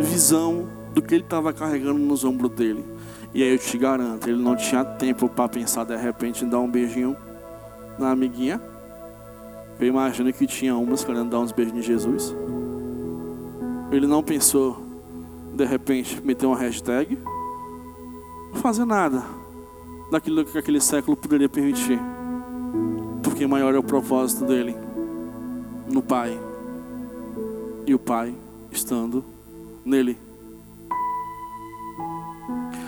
visão 0.00 0.66
do 0.92 1.00
que 1.00 1.14
ele 1.14 1.22
estava 1.22 1.52
carregando 1.52 2.00
nos 2.00 2.24
ombros 2.24 2.50
dele. 2.50 2.84
E 3.32 3.40
aí 3.40 3.52
eu 3.52 3.58
te 3.60 3.78
garanto, 3.78 4.28
ele 4.28 4.42
não 4.42 4.56
tinha 4.56 4.84
tempo 4.84 5.28
para 5.28 5.48
pensar 5.48 5.84
de 5.84 5.94
repente 5.96 6.44
em 6.44 6.48
dar 6.48 6.58
um 6.58 6.68
beijinho 6.68 7.16
na 7.96 8.10
amiguinha. 8.10 8.60
Eu 9.78 9.86
imagino 9.86 10.32
que 10.32 10.48
tinha 10.48 10.74
umas 10.74 11.04
querendo 11.04 11.30
dar 11.30 11.38
uns 11.38 11.52
beijos 11.52 11.76
em 11.76 11.82
Jesus. 11.82 12.34
Ele 13.92 14.08
não 14.08 14.20
pensou, 14.20 14.84
de 15.54 15.64
repente, 15.64 16.20
meter 16.24 16.46
uma 16.46 16.58
hashtag. 16.58 17.16
Fazer 18.54 18.84
nada 18.84 19.22
daquilo 20.10 20.44
que 20.44 20.58
aquele 20.58 20.80
século 20.80 21.16
poderia 21.16 21.48
permitir. 21.48 22.00
Porque 23.22 23.46
maior 23.46 23.76
é 23.76 23.78
o 23.78 23.82
propósito 23.84 24.44
dele 24.44 24.83
no 25.86 26.02
Pai. 26.02 26.38
E 27.86 27.94
o 27.94 27.98
Pai 27.98 28.34
estando 28.70 29.24
nele. 29.84 30.18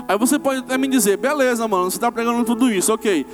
Aí 0.09 0.17
você 0.17 0.39
pode 0.39 0.61
até 0.61 0.79
me 0.79 0.87
dizer, 0.87 1.17
beleza, 1.17 1.67
mano, 1.67 1.91
você 1.91 1.97
está 1.97 2.11
pregando 2.13 2.45
tudo 2.45 2.71
isso, 2.71 2.93
ok. 2.93 3.27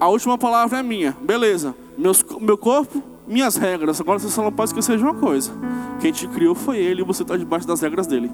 A 0.00 0.08
última 0.08 0.36
palavra 0.36 0.78
é 0.78 0.82
minha, 0.82 1.16
beleza. 1.22 1.74
Meus, 1.96 2.24
meu 2.40 2.58
corpo, 2.58 3.02
minhas 3.26 3.56
regras. 3.56 4.00
Agora 4.00 4.18
você 4.18 4.28
só 4.28 4.42
não 4.42 4.52
pode 4.52 4.70
esquecer 4.70 4.96
de 4.96 5.02
uma 5.02 5.14
coisa: 5.14 5.52
quem 6.00 6.12
te 6.12 6.26
criou 6.28 6.54
foi 6.54 6.78
Ele 6.78 7.02
e 7.02 7.04
você 7.04 7.22
está 7.22 7.36
debaixo 7.36 7.66
das 7.66 7.80
regras 7.80 8.06
dele. 8.06 8.30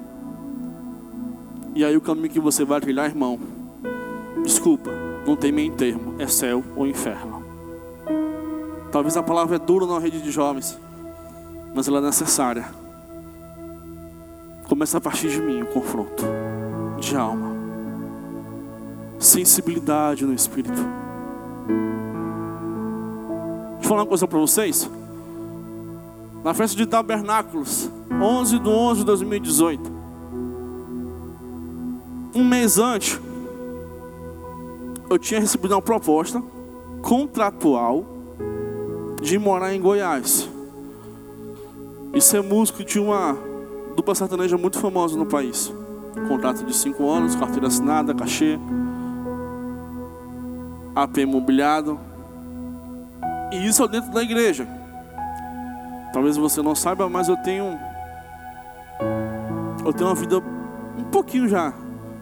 E 1.75 1.83
aí 1.83 1.95
o 1.95 2.01
caminho 2.01 2.29
que 2.29 2.39
você 2.39 2.63
vai 2.63 2.79
trilhar, 2.81 3.05
irmão, 3.05 3.39
desculpa, 4.43 4.91
não 5.25 5.35
tem 5.35 5.51
meio 5.51 5.71
termo, 5.73 6.15
é 6.19 6.27
céu 6.27 6.63
ou 6.75 6.85
inferno. 6.85 7.32
Talvez 8.93 9.17
a 9.17 9.23
palavra 9.23 9.55
é 9.55 9.59
dura 9.59 9.87
na 9.87 9.97
rede 9.97 10.21
de 10.21 10.29
jovens, 10.29 10.79
mas 11.73 11.87
ela 11.87 11.97
é 11.97 12.01
necessária. 12.01 12.63
Começa 14.69 14.99
a 14.99 15.01
partir 15.01 15.31
de 15.31 15.41
mim 15.41 15.63
o 15.63 15.65
confronto 15.65 16.23
de 16.99 17.17
alma, 17.17 17.55
sensibilidade 19.17 20.23
no 20.23 20.33
espírito. 20.35 20.75
Deixa 23.73 23.81
eu 23.81 23.89
falar 23.89 24.01
uma 24.01 24.07
coisa 24.07 24.27
para 24.27 24.37
vocês. 24.37 24.87
Na 26.43 26.53
festa 26.53 26.77
de 26.77 26.85
tabernáculos, 26.85 27.89
11 28.11 28.59
de 28.59 28.69
11 28.69 28.99
de 28.99 29.05
2018, 29.07 29.91
um 32.35 32.43
mês 32.43 32.77
antes, 32.77 33.19
eu 35.09 35.17
tinha 35.17 35.39
recebido 35.39 35.73
uma 35.73 35.81
proposta 35.81 36.43
contratual 37.01 38.12
de 39.23 39.39
morar 39.39 39.73
em 39.73 39.79
Goiás 39.79 40.49
e 42.13 42.19
ser 42.19 42.43
músico 42.43 42.83
de 42.83 42.99
uma 42.99 43.37
dupla 43.95 44.13
sertaneja 44.13 44.57
muito 44.57 44.77
famosa 44.77 45.17
no 45.17 45.25
país. 45.25 45.73
Contrato 46.27 46.65
de 46.65 46.75
cinco 46.75 47.09
anos, 47.09 47.33
carteira 47.33 47.67
assinada, 47.67 48.13
cachê, 48.13 48.59
AP 50.93 51.19
imobiliado. 51.19 51.97
E 53.53 53.65
isso 53.65 53.83
é 53.83 53.87
dentro 53.87 54.11
da 54.11 54.21
igreja. 54.21 54.67
Talvez 56.11 56.35
você 56.35 56.61
não 56.61 56.75
saiba, 56.75 57.09
mas 57.09 57.29
eu 57.29 57.37
tenho 57.37 57.79
eu 59.85 59.93
tenho 59.93 60.09
uma 60.09 60.15
vida 60.15 60.37
um 60.97 61.03
pouquinho 61.05 61.47
já, 61.47 61.73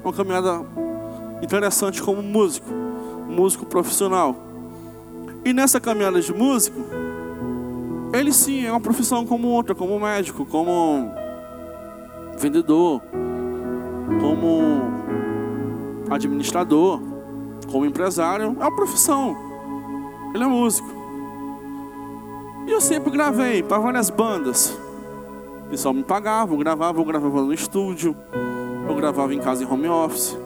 uma 0.03 0.13
caminhada 0.13 0.61
interessante 1.41 2.01
como 2.01 2.21
músico, 2.21 2.69
músico 3.27 3.65
profissional. 3.65 4.35
E 5.43 5.53
nessa 5.53 5.79
caminhada 5.79 6.21
de 6.21 6.31
músico, 6.31 6.79
ele 8.13 8.31
sim 8.33 8.65
é 8.65 8.71
uma 8.71 8.79
profissão 8.79 9.25
como 9.25 9.47
outra, 9.47 9.73
como 9.73 9.99
médico, 9.99 10.45
como 10.45 11.11
vendedor, 12.37 13.01
como 14.19 14.91
administrador, 16.09 16.99
como 17.71 17.85
empresário, 17.85 18.45
é 18.45 18.47
uma 18.47 18.75
profissão. 18.75 19.35
Ele 20.33 20.43
é 20.43 20.47
músico. 20.47 20.89
E 22.67 22.71
eu 22.71 22.81
sempre 22.81 23.11
gravei 23.11 23.63
para 23.63 23.79
várias 23.79 24.09
bandas. 24.09 24.77
O 25.65 25.69
pessoal 25.69 25.93
me 25.93 26.03
pagava, 26.03 26.53
eu 26.53 26.57
gravava, 26.57 26.99
eu 26.99 27.05
gravava 27.05 27.41
no 27.41 27.53
estúdio, 27.53 28.15
eu 28.87 28.95
gravava 28.95 29.33
em 29.33 29.39
casa 29.39 29.63
em 29.63 29.67
home 29.67 29.87
office. 29.87 30.37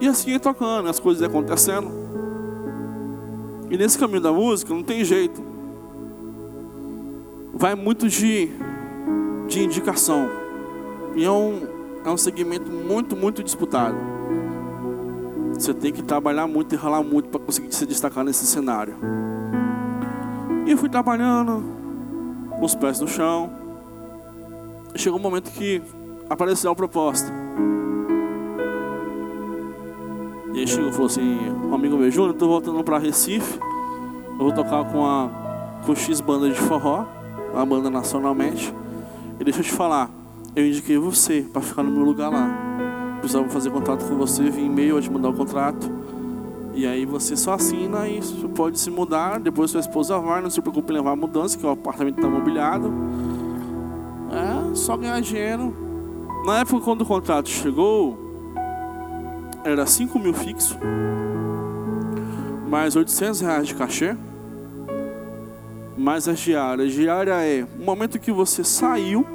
E 0.00 0.06
assim 0.06 0.30
ia 0.30 0.40
tocando, 0.40 0.88
as 0.88 1.00
coisas 1.00 1.22
acontecendo. 1.22 1.90
E 3.70 3.76
nesse 3.76 3.98
caminho 3.98 4.20
da 4.20 4.32
música 4.32 4.72
não 4.72 4.82
tem 4.82 5.04
jeito. 5.04 5.47
Vai 7.54 7.74
muito 7.74 8.08
de 8.08 8.50
de 9.48 9.64
indicação. 9.64 10.28
E 11.16 11.24
é 11.24 11.30
um, 11.30 11.66
é 12.04 12.10
um 12.10 12.16
segmento 12.16 12.70
muito, 12.70 13.16
muito 13.16 13.42
disputado. 13.42 13.96
Você 15.54 15.74
tem 15.74 15.92
que 15.92 16.02
trabalhar 16.02 16.46
muito 16.46 16.74
e 16.74 16.78
ralar 16.78 17.02
muito 17.02 17.28
para 17.30 17.40
conseguir 17.40 17.74
se 17.74 17.84
destacar 17.84 18.22
nesse 18.22 18.46
cenário. 18.46 18.94
E 20.66 20.70
eu 20.70 20.78
fui 20.78 20.88
trabalhando, 20.88 21.64
com 22.50 22.64
os 22.64 22.74
pés 22.74 23.00
no 23.00 23.08
chão. 23.08 23.50
Chegou 24.94 25.18
um 25.18 25.22
momento 25.22 25.50
que 25.50 25.82
apareceu 26.28 26.70
a 26.70 26.76
proposta. 26.76 27.32
E 30.52 30.60
aí 30.60 30.66
chegou 30.66 30.90
e 30.90 30.92
falou 30.92 31.06
assim, 31.06 31.38
um 31.50 31.74
amigo 31.74 31.96
meu, 31.96 32.10
Júnior, 32.10 32.34
estou 32.34 32.48
voltando 32.48 32.84
para 32.84 32.98
Recife. 32.98 33.58
Eu 34.32 34.38
vou 34.38 34.52
tocar 34.52 34.84
com 34.92 35.04
a 35.04 35.48
com 35.84 35.94
X 35.94 36.20
banda 36.20 36.50
de 36.50 36.58
forró, 36.58 37.06
uma 37.58 37.66
banda 37.66 37.90
nacionalmente. 37.90 38.74
E 39.38 39.44
deixa 39.44 39.60
eu 39.60 39.64
te 39.64 39.72
falar, 39.72 40.10
eu 40.54 40.66
indiquei 40.66 40.98
você 40.98 41.46
para 41.52 41.62
ficar 41.62 41.82
no 41.82 41.90
meu 41.90 42.04
lugar 42.04 42.30
lá. 42.30 43.18
Precisava 43.20 43.48
fazer 43.48 43.70
contato 43.70 44.04
com 44.06 44.16
você, 44.16 44.48
vim 44.48 44.66
e-mail, 44.66 44.96
eu 44.96 45.02
te 45.02 45.10
mandar 45.10 45.28
o 45.30 45.34
contrato. 45.34 45.90
E 46.74 46.86
aí 46.86 47.04
você 47.04 47.36
só 47.36 47.54
assina 47.54 48.08
e 48.08 48.20
pode 48.54 48.78
se 48.78 48.90
mudar. 48.90 49.40
Depois 49.40 49.70
sua 49.70 49.80
esposa 49.80 50.18
vai, 50.18 50.40
não 50.40 50.50
se 50.50 50.60
preocupe 50.60 50.92
em 50.92 50.96
levar 50.96 51.12
a 51.12 51.16
mudança, 51.16 51.58
que 51.58 51.66
o 51.66 51.70
apartamento 51.70 52.16
está 52.16 52.28
mobiliado. 52.28 52.92
É, 54.30 54.74
só 54.74 54.96
ganhar 54.96 55.20
dinheiro. 55.20 55.74
Na 56.46 56.60
época 56.60 56.84
quando 56.84 57.02
o 57.02 57.06
contrato 57.06 57.48
chegou, 57.48 58.16
era 59.64 59.84
5 59.84 60.18
mil 60.18 60.32
fixo, 60.32 60.78
mais 62.68 62.94
800 62.94 63.40
reais 63.40 63.68
de 63.68 63.74
cachê, 63.74 64.16
mais 65.98 66.28
a 66.28 66.32
diária. 66.32 66.84
A 66.84 66.88
diária 66.88 67.32
é 67.44 67.66
o 67.78 67.84
momento 67.84 68.18
que 68.18 68.30
você 68.30 68.62
saiu 68.62 69.26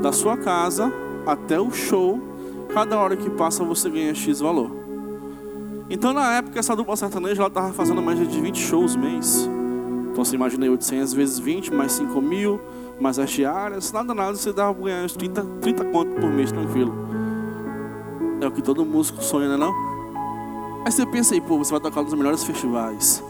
da 0.00 0.10
sua 0.10 0.36
casa 0.36 0.92
até 1.26 1.60
o 1.60 1.70
show, 1.70 2.20
cada 2.72 2.98
hora 2.98 3.16
que 3.16 3.28
passa 3.30 3.62
você 3.62 3.88
ganha 3.90 4.14
X 4.14 4.40
valor. 4.40 4.70
Então 5.90 6.12
na 6.12 6.36
época 6.36 6.58
essa 6.58 6.74
dupla 6.74 6.96
sertaneja 6.96 7.42
ela 7.42 7.48
estava 7.48 7.72
fazendo 7.72 8.00
mais 8.00 8.18
de 8.18 8.40
20 8.40 8.58
shows 8.58 8.96
mês. 8.96 9.48
Então 10.10 10.24
você 10.24 10.34
imagina 10.34 10.68
800 10.70 11.12
vezes 11.12 11.38
20, 11.38 11.72
mais 11.72 11.92
5 11.92 12.20
mil, 12.20 12.60
mais 12.98 13.18
as 13.18 13.30
diárias, 13.30 13.92
nada 13.92 14.14
nada, 14.14 14.34
você 14.34 14.52
dava 14.52 14.74
para 14.74 14.84
ganhar 14.84 15.04
uns 15.04 15.12
30, 15.12 15.44
30 15.60 15.84
conto 15.86 16.20
por 16.20 16.30
mês 16.30 16.50
tranquilo. 16.50 16.94
É 18.40 18.46
o 18.46 18.50
que 18.50 18.62
todo 18.62 18.84
músico 18.84 19.22
sonha, 19.22 19.48
né 19.48 19.56
não? 19.56 19.72
Aí 20.84 20.90
você 20.90 21.06
pensa 21.06 21.34
aí, 21.34 21.40
pô, 21.40 21.58
você 21.58 21.70
vai 21.70 21.80
tocar 21.80 22.02
nos 22.02 22.12
melhores 22.14 22.42
festivais. 22.42 23.22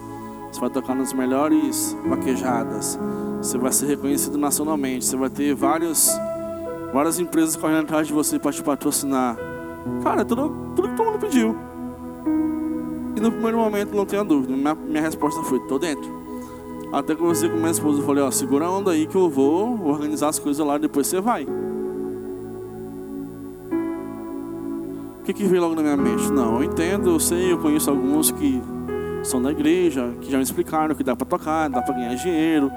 Você 0.53 0.61
vai 0.61 0.69
tocar 0.69 0.95
nas 0.95 1.15
melhores 1.15 1.97
vaquejadas. 2.07 2.99
Você 3.39 3.57
vai 3.57 3.73
ser 3.73 3.87
reconhecido 3.87 4.37
nacionalmente. 4.37 5.07
Você 5.07 5.17
vai 5.17 5.31
ter 5.31 5.55
vários, 5.55 6.11
várias 6.93 7.19
empresas 7.19 7.57
correndo 7.57 7.85
atrás 7.85 8.07
de 8.07 8.13
você 8.13 8.39
para 8.39 8.53
te 8.53 8.63
patrocinar. 8.63 9.39
Cara, 10.05 10.27
tudo, 10.27 10.55
tudo 10.77 10.89
que 10.91 10.95
todo 10.95 11.07
mundo 11.07 11.19
pediu. 11.19 11.57
E 13.17 13.21
no 13.21 13.33
primeiro 13.33 13.57
momento, 13.57 13.97
não 13.97 14.05
tenha 14.05 14.23
dúvida, 14.23 14.55
minha, 14.55 14.75
minha 14.75 15.01
resposta 15.01 15.43
foi: 15.43 15.59
tô 15.61 15.79
dentro. 15.79 16.23
Até 16.93 17.15
conversei 17.15 17.49
com 17.49 17.57
minha 17.57 17.71
esposa 17.71 18.03
e 18.03 18.05
falei: 18.05 18.23
ó, 18.23 18.31
segura 18.31 18.67
a 18.67 18.71
onda 18.71 18.91
aí 18.91 19.07
que 19.07 19.17
eu 19.17 19.31
vou 19.31 19.87
organizar 19.87 20.29
as 20.29 20.39
coisas 20.39 20.65
lá, 20.65 20.77
depois 20.77 21.07
você 21.07 21.19
vai. 21.19 21.45
O 25.19 25.25
que, 25.25 25.33
que 25.33 25.45
veio 25.45 25.63
logo 25.63 25.75
na 25.75 25.83
minha 25.83 25.97
mente? 25.97 26.31
Não, 26.31 26.57
eu 26.57 26.65
entendo, 26.65 27.11
eu 27.11 27.21
sei, 27.21 27.53
eu 27.53 27.59
conheço 27.59 27.89
alguns 27.89 28.31
que 28.31 28.61
são 29.23 29.41
da 29.41 29.51
igreja, 29.51 30.13
que 30.21 30.31
já 30.31 30.37
me 30.37 30.43
explicaram 30.43 30.95
que 30.95 31.05
dá 31.05 31.15
para 31.15 31.27
tocar, 31.27 31.69
dá 31.69 31.81
para 31.83 31.95
ganhar 31.95 32.15
dinheiro, 32.15 32.71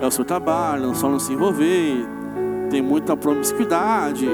é 0.00 0.06
o 0.06 0.10
seu 0.10 0.24
trabalho, 0.24 0.94
só 0.94 1.08
não 1.08 1.18
se 1.18 1.32
envolver, 1.32 2.06
tem 2.70 2.82
muita 2.82 3.16
promiscuidade, 3.16 4.28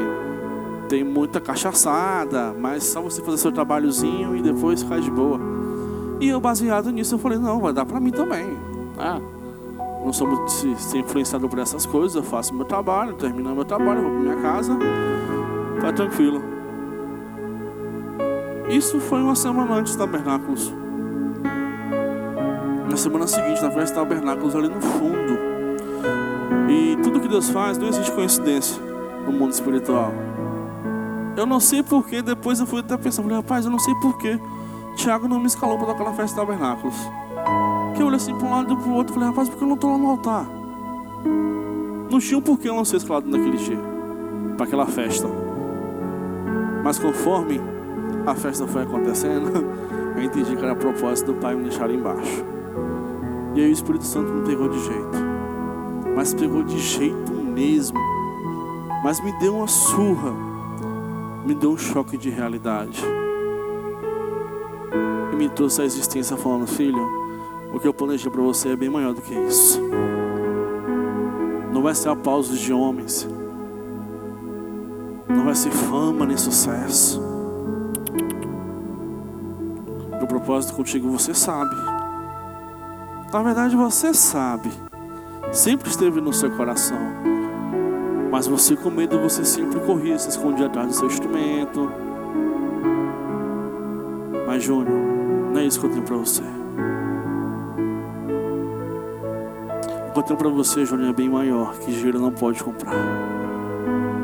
tem 0.89 1.05
muita 1.05 1.41
cachaçada, 1.41 2.55
mas 2.59 2.85
só 2.85 3.03
você 3.03 3.23
fazer 3.23 3.39
seu 3.39 3.53
trabalhozinho 3.53 4.37
e 4.37 4.43
depois 4.43 4.83
ficar 4.83 5.01
de 5.01 5.11
boa. 5.11 5.41
E 6.21 6.29
eu, 6.29 6.41
baseado 6.41 6.91
nisso, 6.91 7.15
eu 7.15 7.19
falei: 7.19 7.39
não, 7.39 7.61
vai 7.61 7.73
dar 7.73 7.85
para 7.85 8.01
mim 8.01 8.11
também. 8.11 8.47
Ah, 8.99 9.21
não 10.05 10.13
sou 10.13 10.27
muito 10.27 10.51
ser 10.51 10.99
influenciado 10.99 11.49
por 11.49 11.59
essas 11.59 11.85
coisas, 11.85 12.17
eu 12.17 12.23
faço 12.23 12.55
meu 12.55 12.65
trabalho, 12.65 13.15
termino 13.15 13.55
meu 13.55 13.65
trabalho, 13.65 14.03
vou 14.03 14.11
para 14.11 14.21
minha 14.21 14.37
casa, 14.37 14.77
tá 15.81 15.93
tranquilo. 15.93 16.43
Isso 18.69 19.01
foi 19.01 19.23
uma 19.23 19.35
semana 19.35 19.75
antes 19.75 19.97
do 19.97 19.99
Tabernáculos. 19.99 20.73
Na 22.99 23.03
semana 23.03 23.29
seguinte, 23.29 23.63
na 23.63 23.71
festa 23.71 23.95
Tabernáculos, 23.95 24.57
ali 24.57 24.69
no 24.69 24.81
fundo. 24.81 25.39
E 26.69 26.97
tudo 27.01 27.21
que 27.21 27.29
Deus 27.29 27.49
faz, 27.49 27.79
não 27.79 27.87
existe 27.87 28.11
coincidência 28.11 28.83
no 29.25 29.31
mundo 29.31 29.53
espiritual. 29.53 30.13
Eu 31.37 31.47
não 31.47 31.61
sei 31.61 31.81
porquê, 31.81 32.21
depois 32.23 32.59
eu 32.59 32.67
fui 32.67 32.81
até 32.81 32.97
pensar, 32.97 33.23
falei, 33.23 33.37
rapaz, 33.37 33.65
eu 33.65 33.71
não 33.71 33.79
sei 33.79 33.95
porquê. 34.03 34.41
Tiago 34.97 35.29
não 35.29 35.39
me 35.39 35.47
escalou 35.47 35.79
para 35.79 35.87
tocar 35.87 36.07
na 36.07 36.13
festa 36.13 36.41
Tabernáculos. 36.41 36.97
Que 37.95 38.03
eu 38.03 38.07
olhei 38.09 38.17
assim 38.17 38.37
para 38.37 38.49
um 38.49 38.51
lado 38.51 38.75
e 38.75 38.77
para 38.77 38.89
o 38.89 38.95
outro, 38.95 39.15
falei, 39.15 39.29
rapaz, 39.29 39.49
por 39.49 39.59
que 39.59 39.63
eu 39.63 39.69
não 39.69 39.77
estou 39.77 39.93
lá 39.93 39.99
no 39.99 40.11
altar? 40.11 40.47
Não 42.11 42.19
tinha 42.19 42.37
um 42.37 42.43
porquê 42.43 42.69
eu 42.69 42.75
não 42.75 42.85
ser 42.85 42.97
escalado 42.97 43.31
naquele 43.31 43.59
dia, 43.59 43.79
para 44.57 44.67
aquela 44.67 44.87
festa. 44.87 45.29
Mas 46.83 46.99
conforme 46.99 47.61
a 48.27 48.35
festa 48.35 48.67
foi 48.67 48.83
acontecendo, 48.83 49.53
eu 50.19 50.23
entendi 50.25 50.57
que 50.57 50.65
era 50.65 50.75
propósito 50.75 51.33
do 51.33 51.41
Pai 51.41 51.55
me 51.55 51.63
deixar 51.63 51.89
embaixo. 51.93 52.58
E 53.59 53.61
aí 53.61 53.71
o 53.71 53.73
Espírito 53.73 54.05
Santo 54.05 54.31
me 54.31 54.47
pegou 54.47 54.69
de 54.69 54.79
jeito. 54.79 55.19
Mas 56.15 56.33
pegou 56.33 56.63
de 56.63 56.79
jeito 56.79 57.33
mesmo. 57.33 57.99
Mas 59.03 59.19
me 59.19 59.33
deu 59.41 59.57
uma 59.57 59.67
surra. 59.67 60.33
Me 61.45 61.57
deu 61.57 61.73
um 61.73 61.77
choque 61.77 62.17
de 62.17 62.31
realidade. 62.31 63.03
E 65.33 65.35
me 65.35 65.49
trouxe 65.49 65.83
a 65.83 65.85
existência 65.85 66.37
falando, 66.37 66.69
filho, 66.69 67.05
o 67.75 67.81
que 67.81 67.89
eu 67.89 67.93
planejei 67.93 68.31
para 68.31 68.43
você 68.43 68.69
é 68.69 68.77
bem 68.77 68.89
maior 68.89 69.13
do 69.13 69.21
que 69.21 69.35
isso. 69.35 69.83
Não 71.73 71.83
vai 71.83 71.97
ser 71.97 72.11
aplausos 72.11 72.61
de 72.61 72.73
homens. 72.73 73.29
Não 75.29 75.45
vai 75.45 75.57
ser 75.57 75.73
fama 75.73 76.25
nem 76.25 76.37
sucesso 76.37 77.21
propósito 80.29 80.75
contigo, 80.75 81.11
você 81.11 81.35
sabe. 81.35 81.98
Na 83.33 83.43
verdade, 83.43 83.77
você 83.77 84.15
sabe. 84.15 84.71
Sempre 85.53 85.91
esteve 85.91 86.21
no 86.21 86.33
seu 86.33 86.51
coração. 86.51 86.99
Mas 88.31 88.47
você, 88.47 88.75
com 88.75 88.91
medo, 88.91 89.19
você 89.19 89.45
sempre 89.45 89.81
corria, 89.81 90.19
se 90.19 90.31
escondia 90.31 90.67
atrás 90.67 90.89
do 90.89 90.95
seu 90.95 91.07
instrumento. 91.07 91.91
Mas, 94.47 94.63
Júnior, 94.63 94.99
não 95.53 95.61
é 95.61 95.65
isso 95.65 95.79
que 95.79 95.87
eu 95.87 95.91
tenho 95.91 96.05
para 96.05 96.17
você. 96.17 96.43
O 100.09 100.13
que 100.13 100.19
eu 100.19 100.23
tenho 100.23 100.39
para 100.39 100.49
você, 100.49 100.87
Júnior, 100.87 101.11
é 101.11 101.13
bem 101.13 101.29
maior, 101.29 101.75
que 101.79 101.93
dinheiro 101.93 102.19
não 102.19 102.33
pode 102.33 102.65
comprar. 102.65 102.95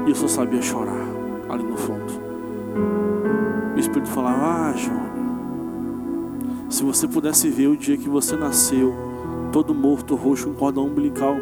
E 0.07 0.11
eu 0.11 0.15
só 0.15 0.29
sabia 0.29 0.63
chorar 0.63 1.07
ali 1.51 1.63
no 1.63 1.77
fundo. 1.77 2.13
O 3.75 3.79
Espírito 3.79 4.09
falava: 4.09 4.71
Ah, 4.71 4.73
Júnior. 4.75 5.05
Se 6.75 6.83
você 6.83 7.07
pudesse 7.07 7.49
ver 7.49 7.69
o 7.69 7.77
dia 7.77 7.97
que 7.97 8.09
você 8.09 8.35
nasceu, 8.35 8.93
todo 9.53 9.73
morto, 9.73 10.17
roxo, 10.17 10.51
um 10.51 10.55
cordão 10.55 10.87
umbilical 10.87 11.37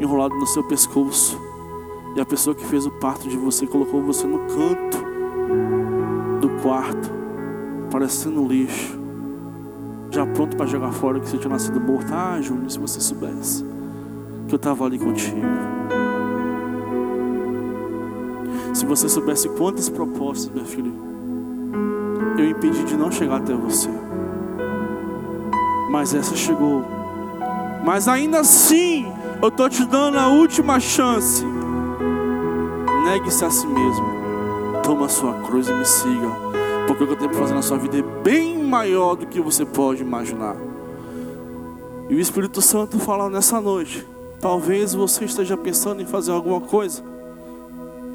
enrolado 0.00 0.34
no 0.36 0.46
seu 0.46 0.64
pescoço, 0.64 1.38
e 2.16 2.20
a 2.20 2.24
pessoa 2.24 2.56
que 2.56 2.64
fez 2.64 2.86
o 2.86 2.90
parto 2.90 3.28
de 3.28 3.36
você 3.36 3.66
colocou 3.66 4.00
você 4.00 4.26
no 4.26 4.38
canto 4.38 5.04
do 6.40 6.48
quarto, 6.62 7.10
parecendo 7.90 8.42
lixo, 8.48 8.98
já 10.10 10.24
pronto 10.24 10.56
para 10.56 10.64
jogar 10.64 10.92
fora 10.92 11.20
que 11.20 11.28
você 11.28 11.36
tinha 11.36 11.50
nascido 11.50 11.78
morto. 11.78 12.10
Ah, 12.14 12.40
Júnior, 12.40 12.70
se 12.70 12.78
você 12.78 13.00
soubesse 13.00 13.62
que 14.48 14.54
eu 14.54 14.56
estava 14.56 14.86
ali 14.86 14.98
contigo. 14.98 15.46
Se 18.72 18.86
você 18.86 19.10
soubesse 19.10 19.46
quantas 19.50 19.90
propostas, 19.90 20.50
meu 20.54 20.64
filho, 20.64 20.94
eu 22.38 22.48
impedi 22.48 22.82
de 22.84 22.96
não 22.96 23.12
chegar 23.12 23.36
até 23.36 23.52
você 23.52 23.90
mas 25.90 26.14
essa 26.14 26.36
chegou. 26.36 26.84
Mas 27.84 28.06
ainda 28.06 28.40
assim, 28.40 29.12
eu 29.42 29.48
estou 29.48 29.68
te 29.68 29.84
dando 29.84 30.18
a 30.18 30.28
última 30.28 30.78
chance. 30.78 31.44
Negue-se 33.04 33.44
a 33.44 33.50
si 33.50 33.66
mesmo. 33.66 34.06
Toma 34.84 35.06
a 35.06 35.08
sua 35.08 35.34
cruz 35.42 35.68
e 35.68 35.72
me 35.72 35.84
siga. 35.84 36.28
Porque 36.86 37.02
o 37.02 37.06
que 37.08 37.12
eu 37.14 37.16
tenho 37.16 37.30
para 37.30 37.40
fazer 37.40 37.54
na 37.54 37.62
sua 37.62 37.76
vida 37.76 37.98
é 37.98 38.02
bem 38.22 38.62
maior 38.62 39.16
do 39.16 39.26
que 39.26 39.40
você 39.40 39.66
pode 39.66 40.00
imaginar. 40.00 40.54
E 42.08 42.14
o 42.14 42.20
Espírito 42.20 42.62
Santo 42.62 42.98
fala 43.00 43.28
nessa 43.28 43.60
noite. 43.60 44.06
Talvez 44.40 44.94
você 44.94 45.24
esteja 45.24 45.56
pensando 45.56 46.00
em 46.00 46.06
fazer 46.06 46.30
alguma 46.30 46.60
coisa. 46.60 47.02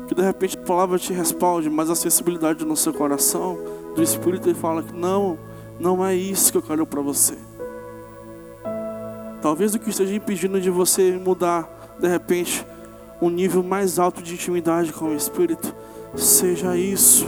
Que 0.08 0.16
de 0.16 0.22
repente 0.22 0.58
a 0.58 0.62
palavra 0.62 0.98
te 0.98 1.12
respalde, 1.12 1.70
mas 1.70 1.90
a 1.90 1.96
sensibilidade 1.96 2.64
no 2.64 2.78
seu 2.78 2.94
coração 2.94 3.58
do 3.94 4.02
Espírito 4.02 4.48
ele 4.48 4.58
fala 4.58 4.82
que 4.82 4.94
não, 4.94 5.38
não 5.78 6.06
é 6.06 6.16
isso 6.16 6.54
que 6.54 6.58
eu 6.58 6.62
quero 6.62 6.86
para 6.86 7.02
você. 7.02 7.36
Talvez 9.46 9.76
o 9.76 9.80
que 9.80 9.92
esteja 9.92 10.16
impedindo 10.16 10.60
de 10.60 10.72
você 10.72 11.12
mudar, 11.24 11.70
de 12.00 12.08
repente, 12.08 12.66
um 13.22 13.30
nível 13.30 13.62
mais 13.62 14.00
alto 14.00 14.20
de 14.20 14.34
intimidade 14.34 14.92
com 14.92 15.10
o 15.10 15.16
Espírito, 15.16 15.72
seja 16.16 16.76
isso. 16.76 17.28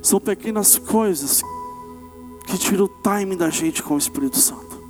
São 0.00 0.18
pequenas 0.18 0.78
coisas 0.78 1.42
que 2.46 2.56
tiram 2.56 2.86
o 2.86 2.88
time 2.88 3.36
da 3.36 3.50
gente 3.50 3.82
com 3.82 3.96
o 3.96 3.98
Espírito 3.98 4.38
Santo. 4.38 4.80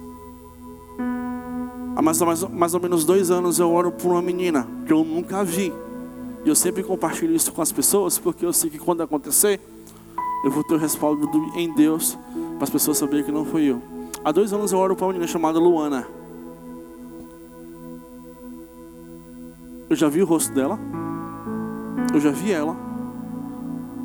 Há 1.96 2.00
mais, 2.00 2.20
mais, 2.20 2.42
mais 2.44 2.74
ou 2.74 2.80
menos 2.80 3.04
dois 3.04 3.32
anos 3.32 3.58
eu 3.58 3.72
oro 3.72 3.90
por 3.90 4.12
uma 4.12 4.22
menina 4.22 4.68
que 4.86 4.92
eu 4.92 5.02
nunca 5.02 5.42
vi. 5.42 5.72
E 6.44 6.48
eu 6.48 6.54
sempre 6.54 6.84
compartilho 6.84 7.34
isso 7.34 7.52
com 7.52 7.60
as 7.60 7.72
pessoas, 7.72 8.20
porque 8.20 8.46
eu 8.46 8.52
sei 8.52 8.70
que 8.70 8.78
quando 8.78 9.02
acontecer, 9.02 9.60
eu 10.44 10.50
vou 10.52 10.62
ter 10.62 10.74
o 10.74 10.78
respaldo 10.78 11.26
do, 11.26 11.58
em 11.58 11.74
Deus 11.74 12.16
para 12.54 12.62
as 12.62 12.70
pessoas 12.70 12.98
saberem 12.98 13.24
que 13.24 13.32
não 13.32 13.44
fui 13.44 13.64
eu. 13.64 13.93
Há 14.24 14.32
dois 14.32 14.52
anos 14.54 14.72
eu 14.72 14.78
oro 14.78 14.96
para 14.96 15.04
uma 15.04 15.12
menina 15.12 15.30
chamada 15.30 15.58
Luana. 15.58 16.06
Eu 19.90 19.94
já 19.94 20.08
vi 20.08 20.22
o 20.22 20.26
rosto 20.26 20.54
dela. 20.54 20.78
Eu 22.12 22.20
já 22.20 22.30
vi 22.30 22.50
ela. 22.50 22.74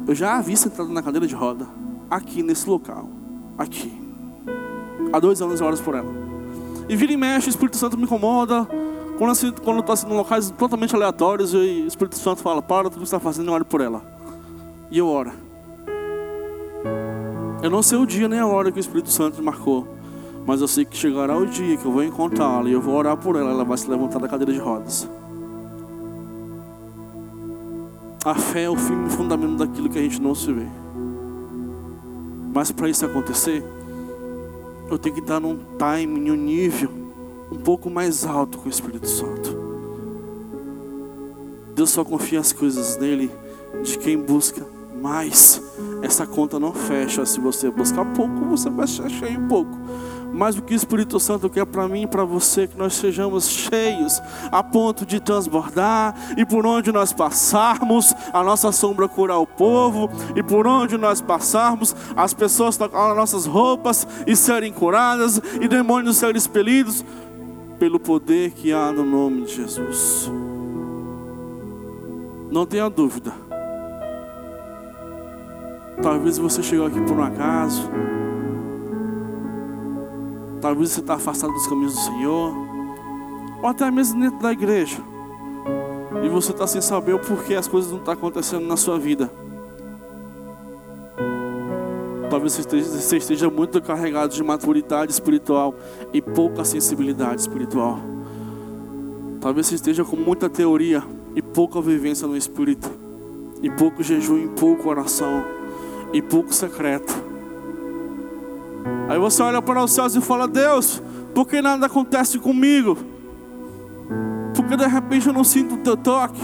Eu 0.05 0.13
já 0.13 0.37
a 0.37 0.41
vi 0.41 0.57
sentada 0.57 0.89
na 0.89 1.01
cadeira 1.01 1.25
de 1.25 1.33
roda. 1.33 1.67
Aqui 2.09 2.43
nesse 2.43 2.69
local. 2.69 3.07
Aqui. 3.57 3.97
Há 5.13 5.19
dois 5.19 5.41
anos 5.41 5.61
eu 5.61 5.67
oro 5.67 5.77
por 5.77 5.95
ela. 5.95 6.11
E 6.89 6.95
vira 6.97 7.13
e 7.13 7.17
mexe, 7.17 7.47
o 7.47 7.51
Espírito 7.51 7.77
Santo 7.77 7.95
me 7.95 8.03
incomoda. 8.03 8.67
Quando, 9.17 9.29
eu 9.29 9.79
estou 9.79 9.93
assim, 9.93 10.07
em 10.07 10.15
locais 10.17 10.49
totalmente 10.51 10.95
aleatórios, 10.95 11.53
e 11.53 11.57
o 11.57 11.87
Espírito 11.87 12.17
Santo 12.17 12.41
fala, 12.41 12.61
para 12.61 12.89
tudo 12.89 12.93
que 12.93 13.07
você 13.07 13.15
está 13.15 13.19
fazendo 13.19 13.47
e 13.47 13.53
oro 13.53 13.63
por 13.63 13.79
ela. 13.79 14.01
E 14.91 14.97
eu 14.97 15.07
oro. 15.07 15.31
Eu 17.61 17.69
não 17.69 17.83
sei 17.83 17.97
o 17.97 18.05
dia 18.05 18.27
nem 18.27 18.39
a 18.39 18.47
hora 18.47 18.71
que 18.71 18.79
o 18.79 18.81
Espírito 18.81 19.09
Santo 19.09 19.41
marcou. 19.41 19.98
Mas 20.45 20.61
eu 20.61 20.67
sei 20.67 20.85
que 20.85 20.97
chegará 20.97 21.37
o 21.37 21.45
dia 21.45 21.77
que 21.77 21.85
eu 21.85 21.91
vou 21.91 22.03
encontrá-la 22.03 22.67
e 22.69 22.73
eu 22.73 22.81
vou 22.81 22.95
orar 22.95 23.15
por 23.17 23.35
ela, 23.35 23.51
ela 23.51 23.63
vai 23.63 23.77
se 23.77 23.89
levantar 23.89 24.19
da 24.19 24.27
cadeira 24.27 24.51
de 24.51 24.59
rodas. 24.59 25.07
A 28.25 28.35
fé 28.35 28.63
é 28.63 28.69
o 28.69 28.75
firme 28.75 29.09
fundamento 29.09 29.57
daquilo 29.57 29.89
que 29.89 29.97
a 29.97 30.01
gente 30.01 30.21
não 30.21 30.35
se 30.35 30.51
vê. 30.51 30.67
Mas 32.53 32.71
para 32.71 32.89
isso 32.89 33.05
acontecer, 33.05 33.63
eu 34.89 34.97
tenho 34.97 35.15
que 35.15 35.21
estar 35.21 35.39
num 35.39 35.57
time, 35.77 36.19
num 36.19 36.35
nível 36.35 36.89
um 37.51 37.57
pouco 37.57 37.89
mais 37.89 38.25
alto 38.25 38.57
com 38.57 38.67
o 38.67 38.69
Espírito 38.69 39.07
Santo. 39.07 39.57
Deus 41.75 41.91
só 41.91 42.03
confia 42.03 42.39
as 42.39 42.51
coisas 42.51 42.97
nele 42.97 43.31
de 43.83 43.97
quem 43.97 44.17
busca 44.17 44.65
mais. 45.01 45.61
Essa 46.01 46.27
conta 46.27 46.59
não 46.59 46.73
fecha. 46.73 47.25
Se 47.25 47.39
você 47.39 47.71
buscar 47.71 48.05
pouco, 48.13 48.45
você 48.45 48.69
vai 48.69 48.85
cheio 48.85 49.39
um 49.39 49.47
pouco. 49.47 49.77
Mas 50.31 50.57
o 50.57 50.61
que 50.61 50.73
o 50.73 50.75
Espírito 50.75 51.19
Santo 51.19 51.49
quer 51.49 51.65
para 51.65 51.87
mim 51.87 52.03
e 52.03 52.07
para 52.07 52.23
você, 52.23 52.67
que 52.67 52.77
nós 52.77 52.93
sejamos 52.93 53.47
cheios 53.47 54.21
a 54.51 54.63
ponto 54.63 55.05
de 55.05 55.19
transbordar, 55.19 56.15
e 56.37 56.45
por 56.45 56.65
onde 56.65 56.91
nós 56.91 57.11
passarmos, 57.11 58.13
a 58.31 58.43
nossa 58.43 58.71
sombra 58.71 59.07
curar 59.07 59.39
o 59.39 59.47
povo, 59.47 60.09
e 60.35 60.43
por 60.43 60.67
onde 60.67 60.97
nós 60.97 61.21
passarmos, 61.21 61.95
as 62.15 62.33
pessoas 62.33 62.77
tocarem 62.77 63.15
nossas 63.15 63.45
roupas 63.45 64.07
e 64.27 64.35
serem 64.35 64.71
curadas, 64.71 65.41
e 65.59 65.67
demônios 65.67 66.17
serem 66.17 66.37
expelidos, 66.37 67.03
pelo 67.79 67.99
poder 67.99 68.51
que 68.51 68.73
há 68.73 68.91
no 68.91 69.05
nome 69.05 69.43
de 69.43 69.55
Jesus. 69.55 70.29
Não 72.51 72.65
tenha 72.65 72.89
dúvida. 72.89 73.31
Talvez 76.01 76.37
você 76.37 76.63
chegou 76.63 76.87
aqui 76.87 76.99
por 77.01 77.17
um 77.17 77.23
acaso. 77.23 77.89
Talvez 80.61 80.91
você 80.91 80.99
está 80.99 81.15
afastado 81.15 81.53
dos 81.53 81.67
caminhos 81.67 81.93
do 81.93 82.01
Senhor. 82.01 82.53
Ou 83.61 83.69
até 83.69 83.89
mesmo 83.89 84.19
dentro 84.19 84.39
da 84.39 84.51
igreja. 84.51 84.97
E 86.23 86.29
você 86.29 86.51
está 86.51 86.67
sem 86.67 86.81
saber 86.81 87.13
o 87.13 87.19
porquê 87.19 87.55
as 87.55 87.67
coisas 87.67 87.91
não 87.91 87.99
estão 87.99 88.13
acontecendo 88.13 88.65
na 88.65 88.75
sua 88.75 88.99
vida. 88.99 89.31
Talvez 92.29 92.53
você 92.53 92.61
esteja, 92.61 92.89
você 92.89 93.17
esteja 93.17 93.49
muito 93.49 93.81
carregado 93.81 94.33
de 94.33 94.43
maturidade 94.43 95.11
espiritual 95.11 95.73
e 96.13 96.21
pouca 96.21 96.63
sensibilidade 96.63 97.41
espiritual. 97.41 97.99
Talvez 99.41 99.67
você 99.67 99.75
esteja 99.75 100.03
com 100.03 100.15
muita 100.15 100.49
teoria 100.49 101.03
e 101.35 101.41
pouca 101.41 101.81
vivência 101.81 102.27
no 102.27 102.35
espírito, 102.35 102.89
e 103.63 103.69
pouco 103.69 104.03
jejum, 104.03 104.37
e 104.37 104.47
pouco 104.49 104.89
oração, 104.89 105.43
e 106.13 106.21
pouco 106.21 106.53
secreto. 106.53 107.28
Aí 109.09 109.17
você 109.17 109.41
olha 109.41 109.61
para 109.61 109.83
os 109.83 109.91
céus 109.91 110.15
e 110.15 110.21
fala: 110.21 110.47
Deus, 110.47 111.01
por 111.33 111.47
que 111.47 111.61
nada 111.61 111.85
acontece 111.85 112.37
comigo? 112.37 112.97
Porque 114.55 114.75
de 114.75 114.87
repente 114.87 115.27
eu 115.27 115.33
não 115.33 115.43
sinto 115.43 115.75
o 115.75 115.77
teu 115.77 115.97
toque. 115.97 116.41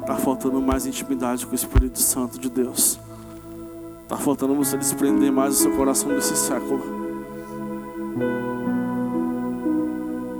Está 0.00 0.16
faltando 0.16 0.60
mais 0.60 0.86
intimidade 0.86 1.46
com 1.46 1.52
o 1.52 1.54
Espírito 1.54 1.98
Santo 2.00 2.38
de 2.38 2.50
Deus. 2.50 2.98
Está 4.02 4.16
faltando 4.16 4.54
você 4.54 4.76
desprender 4.76 5.32
mais 5.32 5.54
o 5.54 5.58
seu 5.58 5.72
coração 5.72 6.10
desse 6.10 6.36
século. 6.36 6.82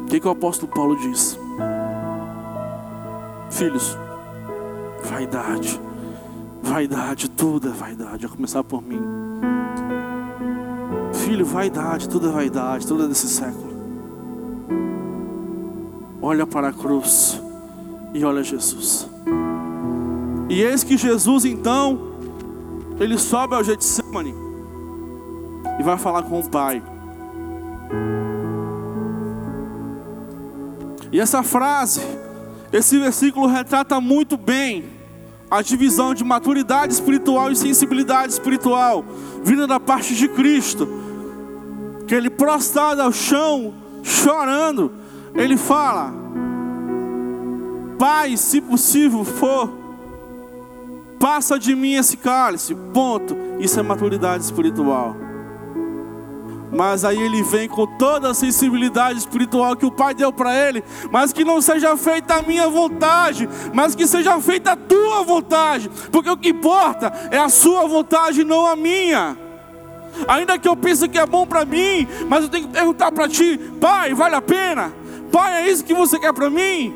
O 0.03 0.07
que, 0.07 0.21
que 0.21 0.27
o 0.27 0.31
apóstolo 0.31 0.71
Paulo 0.73 0.97
diz? 0.97 1.39
Filhos, 3.51 3.97
vaidade, 5.05 5.81
vaidade, 6.63 7.31
tudo 7.31 7.69
é 7.69 7.73
vaidade, 7.73 8.27
a 8.27 8.29
começar 8.29 8.63
por 8.65 8.83
mim. 8.83 9.22
Filho, 11.33 11.47
vaidade, 11.47 12.11
tudo 12.11 12.29
é 12.29 12.31
vaidade, 12.31 12.87
tudo 12.87 13.05
é 13.05 13.09
desse 13.09 13.27
século. 13.27 13.73
Olha 16.21 16.47
para 16.47 16.69
a 16.69 16.73
cruz 16.75 17.41
e 18.13 18.23
olha 18.23 18.43
Jesus. 18.43 19.09
E 20.51 20.61
eis 20.61 20.85
que 20.85 20.99
Jesus 20.99 21.47
então, 21.47 22.13
ele 23.01 23.17
sobe 23.17 23.55
ao 23.55 23.65
Getsemane 23.65 24.35
e 25.81 25.83
vai 25.83 25.97
falar 25.97 26.25
com 26.25 26.39
o 26.39 26.51
Pai. 26.51 26.83
E 31.11 31.19
essa 31.19 31.43
frase, 31.43 32.03
esse 32.71 32.99
versículo 32.99 33.47
retrata 33.47 33.99
muito 34.03 34.37
bem 34.37 34.85
a 35.51 35.63
divisão 35.63 36.13
de 36.13 36.25
maturidade 36.25 36.93
espiritual 36.93 37.51
e 37.51 37.57
sensibilidade 37.57 38.35
espiritual, 38.35 39.03
vinda 39.43 39.67
da 39.67 39.81
parte 39.81 40.15
de 40.15 40.29
Cristo 40.29 41.01
que 42.07 42.15
ele 42.15 42.31
prostrado 42.31 43.03
ao 43.03 43.13
chão, 43.13 43.75
chorando, 44.03 44.93
ele 45.35 45.57
fala: 45.57 46.13
Pai, 47.99 48.37
se 48.37 48.61
possível 48.61 49.25
for, 49.25 49.71
passa 51.21 51.59
de 51.59 51.75
mim 51.75 51.95
esse 51.95 52.17
cálice. 52.17 52.75
Ponto. 52.93 53.37
Isso 53.61 53.79
é 53.79 53.83
maturidade 53.83 54.43
espiritual. 54.43 55.15
Mas 56.73 57.05
aí 57.05 57.21
ele 57.21 57.43
vem 57.43 57.69
com 57.69 57.87
toda 57.87 58.31
a 58.31 58.35
sensibilidade 58.35 59.19
espiritual 59.19 59.77
que 59.77 59.85
o 59.85 59.91
Pai 59.91 60.15
deu 60.15 60.33
para 60.33 60.57
ele, 60.57 60.83
mas 61.11 61.31
que 61.31 61.45
não 61.45 61.61
seja 61.61 61.97
feita 61.99 62.37
a 62.37 62.43
minha 62.43 62.67
vontade, 62.67 63.47
mas 63.75 63.95
que 63.95 64.07
seja 64.07 64.41
feita 64.41 64.73
a 64.73 64.77
tua 64.77 65.23
vontade, 65.23 65.91
porque 66.11 66.31
o 66.31 66.37
que 66.37 66.49
importa 66.49 67.13
é 67.31 67.39
a 67.39 67.51
sua 67.51 67.87
vontade, 67.87 68.43
não 68.43 68.67
a 68.67 68.75
minha. 68.75 69.37
Ainda 70.29 70.59
que 70.59 70.69
eu 70.69 70.77
pense 70.77 71.09
que 71.09 71.19
é 71.19 71.27
bom 71.27 71.47
para 71.47 71.65
mim, 71.65 72.07
mas 72.29 72.45
eu 72.45 72.51
tenho 72.51 72.67
que 72.67 72.73
perguntar 72.73 73.11
para 73.13 73.29
ti, 73.29 73.59
pai, 73.81 74.15
vale 74.15 74.35
a 74.35 74.43
pena? 74.43 74.93
Pai, 75.31 75.63
é 75.63 75.71
isso 75.71 75.85
que 75.85 75.95
você 75.95 76.19
quer 76.19 76.33
para 76.33 76.51
mim? 76.51 76.95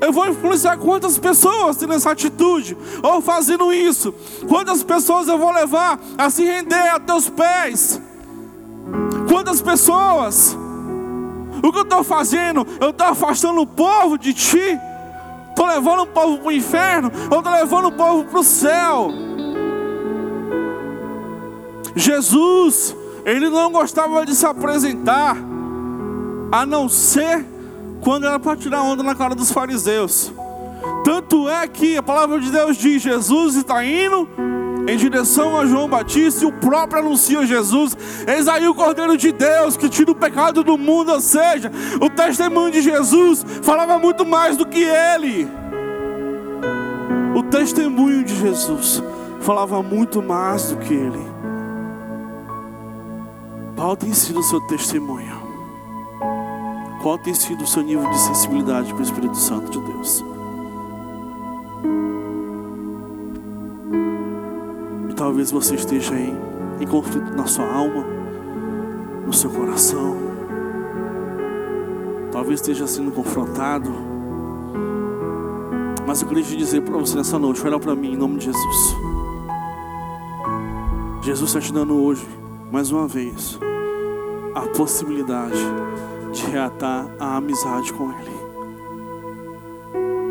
Eu 0.00 0.12
vou 0.12 0.26
influenciar 0.26 0.76
quantas 0.78 1.16
pessoas 1.16 1.76
tendo 1.76 1.92
essa 1.92 2.10
atitude, 2.10 2.76
ou 3.02 3.20
fazendo 3.20 3.72
isso? 3.72 4.12
Quantas 4.48 4.82
pessoas 4.82 5.28
eu 5.28 5.38
vou 5.38 5.52
levar 5.52 6.00
a 6.18 6.28
se 6.28 6.44
render 6.44 6.88
a 6.88 6.98
teus 6.98 7.28
pés? 7.28 8.00
Quantas 9.28 9.62
pessoas? 9.62 10.56
O 11.62 11.72
que 11.72 11.78
eu 11.78 11.82
estou 11.82 12.02
fazendo? 12.02 12.66
Eu 12.80 12.90
estou 12.90 13.06
afastando 13.06 13.60
o 13.60 13.66
povo 13.66 14.18
de 14.18 14.34
ti? 14.34 14.78
Estou 15.50 15.66
levando 15.66 16.02
o 16.02 16.06
povo 16.06 16.38
para 16.38 16.48
o 16.48 16.52
inferno? 16.52 17.12
Ou 17.30 17.38
estou 17.38 17.52
levando 17.52 17.88
o 17.88 17.92
povo 17.92 18.24
para 18.24 18.40
o 18.40 18.44
céu? 18.44 19.31
Jesus, 21.94 22.96
ele 23.24 23.50
não 23.50 23.70
gostava 23.70 24.24
de 24.24 24.34
se 24.34 24.46
apresentar, 24.46 25.36
a 26.50 26.66
não 26.66 26.88
ser 26.88 27.44
quando 28.00 28.26
era 28.26 28.38
para 28.38 28.56
tirar 28.56 28.82
onda 28.82 29.02
na 29.02 29.14
cara 29.14 29.34
dos 29.34 29.52
fariseus. 29.52 30.32
Tanto 31.04 31.48
é 31.48 31.66
que 31.66 31.96
a 31.96 32.02
palavra 32.02 32.40
de 32.40 32.50
Deus 32.50 32.76
diz: 32.76 33.02
Jesus 33.02 33.56
está 33.56 33.84
indo 33.84 34.28
em 34.88 34.96
direção 34.96 35.56
a 35.56 35.64
João 35.64 35.88
Batista 35.88 36.44
e 36.44 36.48
o 36.48 36.52
próprio 36.52 37.00
anuncia 37.00 37.46
Jesus. 37.46 37.96
Eis 38.26 38.48
aí 38.48 38.66
o 38.66 38.74
Cordeiro 38.74 39.16
de 39.16 39.30
Deus 39.30 39.76
que 39.76 39.88
tira 39.88 40.10
o 40.10 40.14
pecado 40.14 40.64
do 40.64 40.76
mundo, 40.76 41.12
ou 41.12 41.20
seja, 41.20 41.70
o 42.00 42.10
testemunho 42.10 42.72
de 42.72 42.82
Jesus 42.82 43.44
falava 43.62 43.98
muito 43.98 44.26
mais 44.26 44.56
do 44.56 44.66
que 44.66 44.82
ele. 44.82 45.48
O 47.34 47.42
testemunho 47.44 48.24
de 48.24 48.36
Jesus 48.36 49.02
falava 49.40 49.82
muito 49.82 50.22
mais 50.22 50.70
do 50.70 50.76
que 50.76 50.92
ele. 50.92 51.31
Qual 53.76 53.96
tem 53.96 54.12
sido 54.12 54.40
o 54.40 54.42
seu 54.42 54.60
testemunho? 54.60 55.40
Qual 57.02 57.18
tem 57.18 57.34
sido 57.34 57.64
o 57.64 57.66
seu 57.66 57.82
nível 57.82 58.08
de 58.10 58.18
sensibilidade 58.18 58.92
com 58.92 59.00
o 59.00 59.02
Espírito 59.02 59.36
Santo 59.36 59.70
de 59.70 59.80
Deus? 59.80 60.24
E 65.10 65.14
talvez 65.14 65.50
você 65.50 65.74
esteja 65.74 66.14
em, 66.14 66.34
em 66.80 66.86
conflito 66.86 67.34
na 67.34 67.46
sua 67.46 67.66
alma, 67.66 68.04
no 69.26 69.32
seu 69.32 69.50
coração. 69.50 70.16
Talvez 72.30 72.60
esteja 72.60 72.86
sendo 72.86 73.10
confrontado. 73.10 73.90
Mas 76.06 76.22
eu 76.22 76.28
queria 76.28 76.44
te 76.44 76.56
dizer 76.56 76.82
para 76.82 76.96
você 76.98 77.16
nessa 77.16 77.38
noite, 77.38 77.66
olha 77.66 77.80
para 77.80 77.96
mim 77.96 78.12
em 78.12 78.16
nome 78.16 78.38
de 78.38 78.44
Jesus. 78.44 78.96
Jesus 81.22 81.50
está 81.50 81.60
te 81.60 81.72
dando 81.72 81.94
hoje, 81.94 82.26
mais 82.72 82.90
uma 82.90 83.06
vez, 83.06 83.58
a 84.54 84.62
possibilidade 84.62 85.58
de 86.32 86.46
reatar 86.46 87.06
a 87.20 87.36
amizade 87.36 87.92
com 87.92 88.10
Ele. 88.10 88.32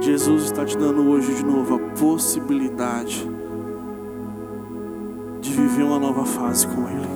Jesus 0.02 0.46
está 0.46 0.66
te 0.66 0.76
dando 0.76 1.08
hoje 1.08 1.36
de 1.36 1.46
novo 1.46 1.76
a 1.76 1.80
possibilidade 2.00 3.30
de 5.40 5.52
viver 5.52 5.84
uma 5.84 6.00
nova 6.00 6.26
fase 6.26 6.66
com 6.68 6.90
Ele. 6.90 7.12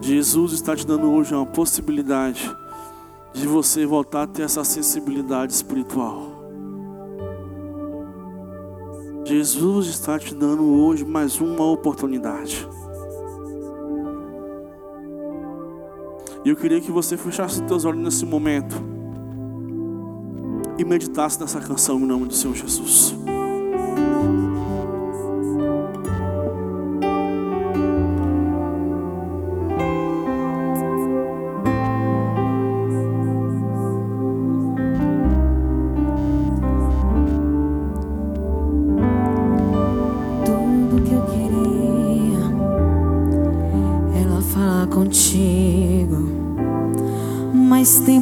Jesus 0.00 0.52
está 0.54 0.74
te 0.74 0.84
dando 0.84 1.08
hoje 1.12 1.32
uma 1.32 1.46
possibilidade 1.46 2.52
de 3.32 3.46
você 3.46 3.86
voltar 3.86 4.22
a 4.22 4.26
ter 4.26 4.42
essa 4.42 4.64
sensibilidade 4.64 5.52
espiritual. 5.52 6.36
Jesus 9.24 9.86
está 9.86 10.18
te 10.18 10.34
dando 10.34 10.64
hoje 10.64 11.04
mais 11.04 11.40
uma 11.40 11.64
oportunidade. 11.64 12.66
E 16.44 16.48
eu 16.48 16.56
queria 16.56 16.80
que 16.80 16.90
você 16.90 17.16
fechasse 17.16 17.60
os 17.60 17.66
teus 17.66 17.84
olhos 17.84 18.02
nesse 18.02 18.24
momento 18.24 18.76
e 20.78 20.84
meditasse 20.84 21.40
nessa 21.40 21.60
canção 21.60 21.98
em 21.98 22.06
nome 22.06 22.26
do 22.26 22.34
Senhor 22.34 22.54
Jesus. 22.54 23.14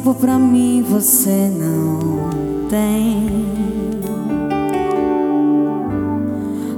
Tempo 0.07 0.13
pra 0.15 0.39
mim 0.39 0.83
você 0.87 1.51
não 1.51 2.29
tem. 2.69 3.45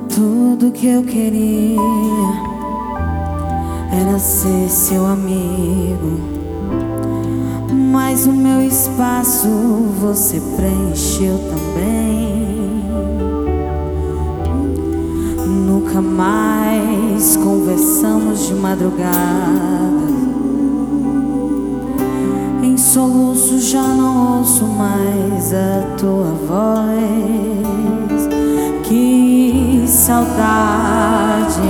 Tudo 0.10 0.72
que 0.72 0.88
eu 0.88 1.04
queria 1.04 1.80
era 3.92 4.18
ser 4.18 4.70
seu 4.70 5.06
amigo. 5.06 6.20
Mas 7.92 8.26
o 8.26 8.32
meu 8.32 8.62
espaço 8.62 9.48
você 10.00 10.42
preencheu 10.56 11.38
também. 11.50 12.50
Nunca 15.48 16.02
mais 16.02 17.36
conversamos 17.38 18.48
de 18.48 18.56
madrugada 18.56 19.99
soluço 23.00 23.60
já 23.62 23.82
não 23.82 24.40
ouço 24.40 24.66
mais 24.66 25.54
a 25.54 25.96
tua 25.98 26.34
voz. 26.46 28.28
Que 28.84 29.86
saudade, 29.88 31.62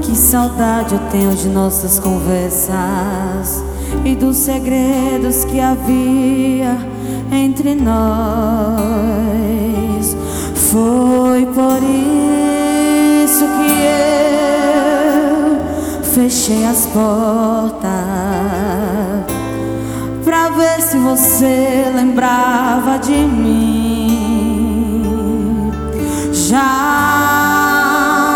que 0.00 0.16
saudade 0.16 0.94
eu 0.94 1.00
tenho 1.10 1.34
de 1.34 1.48
nossas 1.48 1.98
conversas 1.98 3.62
e 4.02 4.14
dos 4.16 4.38
segredos 4.38 5.44
que 5.44 5.60
havia 5.60 6.78
entre 7.30 7.74
nós. 7.74 8.06
Foi 10.54 11.44
por 11.46 11.82
isso 13.24 13.44
que 13.44 13.72
eu 15.44 15.58
fechei 16.02 16.64
as 16.64 16.86
portas 16.86 17.75
você 21.06 21.86
lembrava 21.94 22.98
de 22.98 23.14
mim. 23.14 24.18
Já 26.32 26.82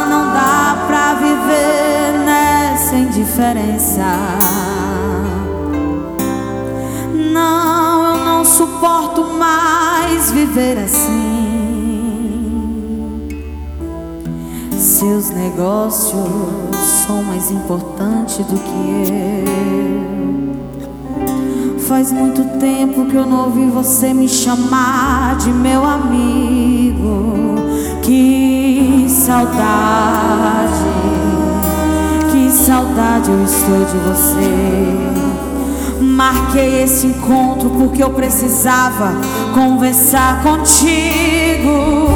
não 0.08 0.32
dá 0.32 0.84
pra 0.86 1.14
viver 1.14 2.24
nessa 2.24 2.94
indiferença. 2.94 4.04
Não, 7.32 8.16
eu 8.16 8.24
não 8.24 8.44
suporto 8.44 9.24
mais 9.24 10.30
viver 10.30 10.78
assim. 10.78 11.58
Seus 14.78 15.30
negócios 15.30 16.14
são 17.06 17.22
mais 17.24 17.50
importantes 17.50 18.36
do 18.46 18.56
que 18.56 19.10
eu. 20.14 20.19
Faz 21.90 22.12
muito 22.12 22.44
tempo 22.60 23.04
que 23.06 23.16
eu 23.16 23.26
não 23.26 23.46
ouvi 23.46 23.68
você 23.68 24.14
me 24.14 24.28
chamar 24.28 25.36
de 25.38 25.50
meu 25.50 25.84
amigo. 25.84 27.56
Que 28.00 29.06
saudade, 29.08 30.70
que 32.30 32.48
saudade 32.48 33.28
eu 33.32 33.42
estou 33.42 33.84
de 33.86 33.98
você. 34.08 34.54
Marquei 36.00 36.84
esse 36.84 37.08
encontro 37.08 37.70
porque 37.70 38.00
eu 38.00 38.10
precisava 38.10 39.10
conversar 39.52 40.44
contigo. 40.44 42.09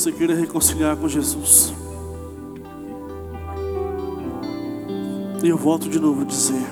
Você 0.00 0.12
queira 0.12 0.34
reconciliar 0.34 0.96
com 0.96 1.06
Jesus. 1.06 1.74
E 5.44 5.48
eu 5.48 5.58
volto 5.58 5.90
de 5.90 6.00
novo 6.00 6.22
a 6.22 6.24
dizer: 6.24 6.66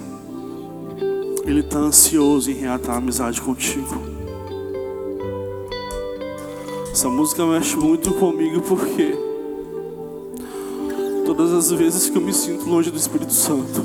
Ele 1.45 1.61
está 1.61 1.79
ansioso 1.79 2.51
em 2.51 2.55
reatar 2.55 2.95
a 2.95 2.99
amizade 2.99 3.43
contigo. 3.43 4.01
Essa 6.91 7.11
música 7.11 7.45
mexe 7.45 7.77
muito 7.77 8.15
comigo 8.15 8.63
porque 8.63 9.15
todas 11.27 11.53
as 11.53 11.71
vezes 11.71 12.09
que 12.09 12.17
eu 12.17 12.23
me 12.23 12.33
sinto 12.33 12.67
longe 12.67 12.91
do 12.91 12.97
Espírito 12.97 13.35
Santo, 13.35 13.85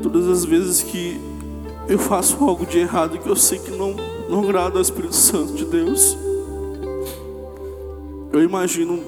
todas 0.00 0.28
as 0.28 0.44
vezes 0.44 0.80
que 0.80 1.31
eu 1.92 1.98
faço 1.98 2.42
algo 2.42 2.64
de 2.64 2.78
errado 2.78 3.18
que 3.18 3.28
eu 3.28 3.36
sei 3.36 3.58
que 3.58 3.70
não, 3.70 3.94
não 4.26 4.42
agrada 4.44 4.76
ao 4.76 4.82
Espírito 4.82 5.14
Santo 5.14 5.52
de 5.52 5.66
Deus, 5.66 6.16
eu 8.32 8.42
imagino 8.42 8.98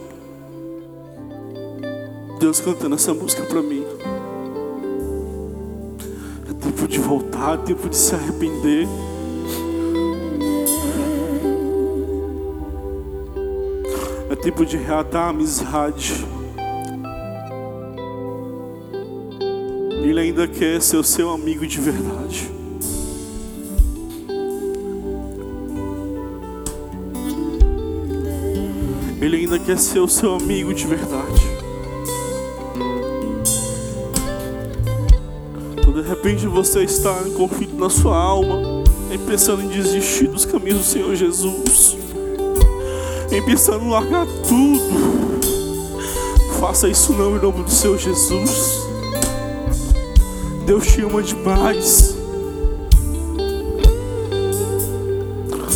Deus 2.38 2.60
cantando 2.60 2.94
essa 2.94 3.14
música 3.14 3.42
para 3.44 3.62
mim. 3.62 3.86
É 6.50 6.52
tempo 6.52 6.86
de 6.86 6.98
voltar, 6.98 7.54
é 7.54 7.62
tempo 7.62 7.88
de 7.88 7.96
se 7.96 8.14
arrepender. 8.14 8.86
É 14.28 14.36
tempo 14.36 14.66
de 14.66 14.76
reatar 14.76 15.28
a 15.28 15.28
amizade. 15.30 16.22
Ele 20.02 20.20
ainda 20.20 20.46
quer 20.46 20.82
ser 20.82 20.98
o 20.98 21.04
seu 21.04 21.30
amigo 21.30 21.66
de 21.66 21.80
verdade. 21.80 22.53
Ainda 29.54 29.58
quer 29.58 29.78
ser 29.78 30.00
o 30.00 30.08
seu 30.08 30.34
amigo 30.34 30.74
de 30.74 30.86
verdade. 30.86 31.42
Então, 35.78 35.92
de 35.92 36.02
repente 36.02 36.46
você 36.46 36.82
está 36.82 37.22
em 37.26 37.32
conflito 37.32 37.76
na 37.76 37.88
sua 37.88 38.16
alma, 38.16 38.84
em 39.12 39.18
pensando 39.18 39.62
em 39.62 39.68
desistir 39.68 40.26
dos 40.26 40.44
caminhos 40.44 40.78
do 40.78 40.84
Senhor 40.84 41.14
Jesus, 41.14 41.96
em 43.30 43.42
pensando 43.42 43.84
em 43.84 43.90
largar 43.90 44.26
tudo. 44.48 45.40
Faça 46.58 46.88
isso 46.88 47.12
não 47.12 47.36
em 47.36 47.40
nome 47.40 47.62
do 47.62 47.70
Senhor 47.70 47.98
Jesus. 47.98 48.80
Deus 50.66 50.86
te 50.86 51.02
ama 51.02 51.22
demais. 51.22 52.16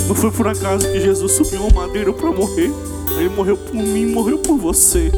Não 0.09 0.15
foi 0.15 0.31
por 0.31 0.49
acaso 0.49 0.91
que 0.91 1.01
Jesus 1.01 1.33
subiu 1.33 1.65
ao 1.65 1.73
madeiro 1.73 2.15
para 2.15 2.33
morrer. 2.33 2.73
Ele 3.19 3.29
morreu 3.31 3.57
por 3.57 3.75
mim, 3.75 4.07
morreu 4.07 4.39
por 4.39 4.57
você. 4.57 5.11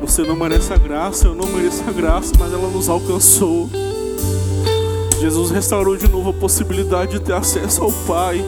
Você 0.00 0.22
não 0.22 0.34
merece 0.34 0.72
a 0.72 0.76
graça, 0.76 1.28
eu 1.28 1.34
não 1.34 1.46
mereço 1.46 1.84
a 1.86 1.92
graça, 1.92 2.32
mas 2.38 2.52
ela 2.52 2.68
nos 2.68 2.88
alcançou. 2.88 3.68
Jesus 5.20 5.50
restaurou 5.50 5.96
de 5.96 6.08
novo 6.08 6.30
a 6.30 6.32
possibilidade 6.32 7.12
de 7.12 7.20
ter 7.20 7.34
acesso 7.34 7.82
ao 7.84 7.92
Pai. 8.06 8.42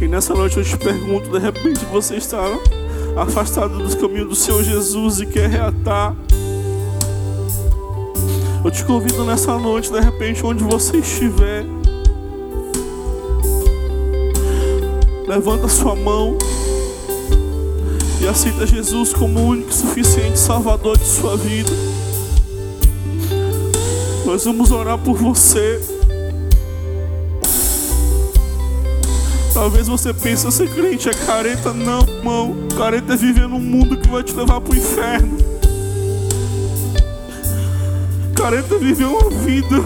E 0.00 0.08
nessa 0.08 0.34
noite 0.34 0.56
eu 0.56 0.64
te 0.64 0.76
pergunto: 0.76 1.30
de 1.30 1.38
repente 1.38 1.84
você 1.86 2.16
está 2.16 2.40
afastado 3.16 3.78
dos 3.78 3.94
caminhos 3.94 4.28
do 4.28 4.34
Senhor 4.34 4.64
Jesus 4.64 5.20
e 5.20 5.26
quer 5.26 5.50
reatar? 5.50 6.16
Eu 8.64 8.70
te 8.70 8.84
convido 8.84 9.24
nessa 9.24 9.56
noite, 9.56 9.92
de 9.92 10.00
repente, 10.00 10.44
onde 10.44 10.64
você 10.64 10.96
estiver, 10.96 11.64
levanta 15.28 15.68
sua 15.68 15.94
mão 15.94 16.38
e 18.18 18.26
aceita 18.26 18.66
Jesus 18.66 19.12
como 19.12 19.38
o 19.38 19.46
único 19.48 19.68
e 19.68 19.74
suficiente 19.74 20.38
Salvador 20.38 20.96
de 20.96 21.04
sua 21.04 21.36
vida. 21.36 21.70
Nós 24.24 24.46
vamos 24.46 24.70
orar 24.70 24.96
por 24.96 25.16
você. 25.16 25.80
Talvez 29.52 29.86
você 29.86 30.14
pense 30.14 30.50
ser 30.50 30.70
crente 30.70 31.10
é 31.10 31.12
careta, 31.12 31.74
não, 31.74 32.00
irmão. 32.00 32.56
Careta 32.76 33.12
é 33.12 33.16
viver 33.16 33.46
num 33.48 33.60
mundo 33.60 33.98
que 33.98 34.08
vai 34.08 34.22
te 34.22 34.32
levar 34.32 34.62
para 34.62 34.72
o 34.72 34.76
inferno. 34.76 35.36
Careta 38.34 38.76
é 38.76 38.78
viver 38.78 39.04
uma 39.04 39.28
vida 39.28 39.76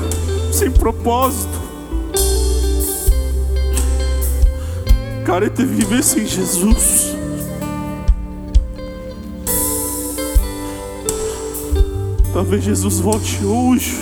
sem 0.52 0.70
propósito. 0.70 1.61
Careta 5.24 5.62
é 5.62 5.64
viver 5.64 6.02
sem 6.02 6.26
Jesus. 6.26 7.14
Talvez 12.32 12.64
Jesus 12.64 12.98
volte 12.98 13.44
hoje. 13.44 14.00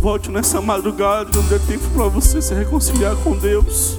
Volte 0.00 0.30
nessa 0.30 0.60
madrugada, 0.60 1.30
não 1.34 1.42
dê 1.48 1.58
tempo 1.60 1.84
para 1.94 2.04
você 2.08 2.40
se 2.40 2.54
reconciliar 2.54 3.16
com 3.16 3.36
Deus. 3.36 3.98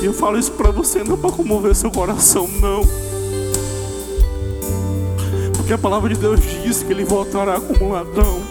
E 0.00 0.04
eu 0.04 0.12
falo 0.12 0.36
isso 0.36 0.50
para 0.52 0.72
você 0.72 1.04
não 1.04 1.16
para 1.16 1.30
comover 1.30 1.76
seu 1.76 1.92
coração, 1.92 2.48
não. 2.60 2.82
Porque 5.56 5.72
a 5.72 5.78
palavra 5.78 6.12
de 6.12 6.20
Deus 6.20 6.40
diz 6.64 6.82
que 6.82 6.92
ele 6.92 7.04
voltará 7.04 7.60
como 7.60 7.84
um 7.84 7.92
ladrão. 7.92 8.42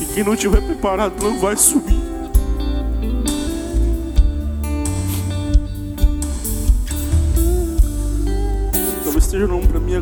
E 0.00 0.04
quem 0.12 0.22
não 0.22 0.36
tiver 0.36 0.60
preparado 0.60 1.22
não 1.22 1.40
vai 1.40 1.56
subir. 1.56 2.11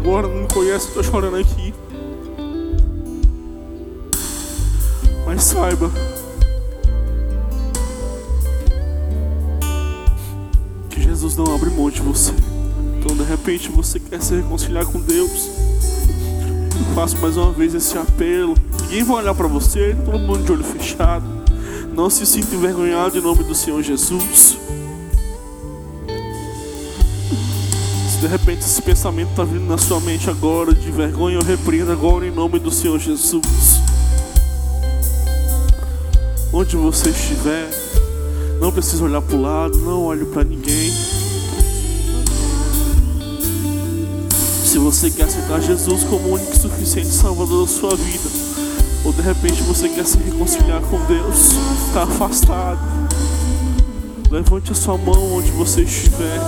Agora, 0.01 0.26
não 0.26 0.42
me 0.42 0.48
conhece, 0.48 0.88
estou 0.88 1.05
chorando 1.05 1.36
aqui. 1.36 1.74
Mas 5.26 5.44
saiba 5.44 5.90
que 10.88 11.03
Jesus 11.03 11.36
não 11.36 11.55
abre 11.55 11.70
mão 11.70 11.90
de 11.90 12.01
você. 12.01 12.32
Então 12.98 13.14
de 13.14 13.22
repente 13.24 13.70
você 13.70 14.01
quer 14.01 14.22
se 14.22 14.34
reconciliar 14.34 14.86
com 14.86 14.98
Deus. 14.98 15.51
Eu 16.78 16.94
faço 16.94 17.18
mais 17.18 17.36
uma 17.36 17.53
vez 17.53 17.74
esse 17.74 17.96
apelo. 17.96 18.55
Ninguém 18.82 19.05
vai 19.05 19.16
olhar 19.16 19.34
para 19.34 19.46
você, 19.46 19.94
todo 20.05 20.18
mundo 20.18 20.42
de 20.42 20.53
olho 20.53 20.64
fechado. 20.64 21.24
Não 21.94 22.09
se 22.09 22.24
sinta 22.24 22.55
envergonhado 22.55 23.18
em 23.18 23.20
nome 23.20 23.44
do 23.44 23.55
Senhor 23.55 23.82
Jesus. 23.82 24.57
De 28.21 28.27
repente 28.27 28.61
esse 28.61 28.83
pensamento 28.83 29.31
está 29.31 29.45
vindo 29.45 29.64
na 29.64 29.79
sua 29.79 29.99
mente 29.99 30.29
agora 30.29 30.75
de 30.75 30.91
vergonha, 30.91 31.37
eu 31.37 31.43
repreendo 31.43 31.91
agora 31.91 32.27
em 32.27 32.31
nome 32.31 32.59
do 32.59 32.71
Senhor 32.71 32.99
Jesus. 32.99 33.81
Onde 36.53 36.77
você 36.77 37.09
estiver, 37.09 37.71
não 38.61 38.71
precisa 38.71 39.05
olhar 39.05 39.23
para 39.23 39.37
o 39.37 39.41
lado, 39.41 39.79
não 39.79 40.05
olhe 40.05 40.27
para 40.27 40.45
ninguém. 40.45 40.93
Se 44.66 44.79
você 44.79 45.11
quer 45.11 45.25
aceitar 45.25 45.59
Jesus 45.62 46.05
como 46.05 46.29
o 46.29 46.33
único 46.35 46.53
e 46.53 46.59
suficiente 46.59 47.09
Salvador 47.09 47.66
da 47.66 47.73
sua 47.73 47.97
vida, 47.97 48.29
ou 49.03 49.14
de 49.14 49.23
repente 49.23 49.62
você 49.62 49.89
quer 49.89 50.05
se 50.05 50.18
reconciliar 50.18 50.83
com 50.83 51.03
Deus, 51.07 51.53
está 51.87 52.03
afastado, 52.03 52.81
levante 54.31 54.73
a 54.73 54.75
sua 54.75 54.99
mão 54.99 55.37
onde 55.37 55.51
você 55.53 55.83
estiver. 55.83 56.39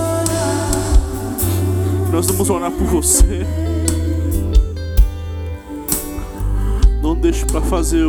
Nós 2.13 2.27
vamos 2.27 2.51
orar 2.51 2.71
por 2.71 2.87
você. 2.89 3.47
Não 7.03 7.15
deixe 7.17 7.47
para 7.47 7.63
fazer 7.63 8.05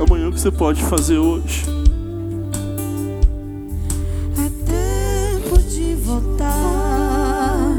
amanhã 0.00 0.28
o 0.28 0.32
que 0.32 0.40
você 0.40 0.50
pode 0.50 0.82
fazer 0.82 1.18
hoje. 1.18 1.64
É 4.36 4.50
tempo 4.66 5.56
de 5.68 5.94
voltar, 5.94 7.76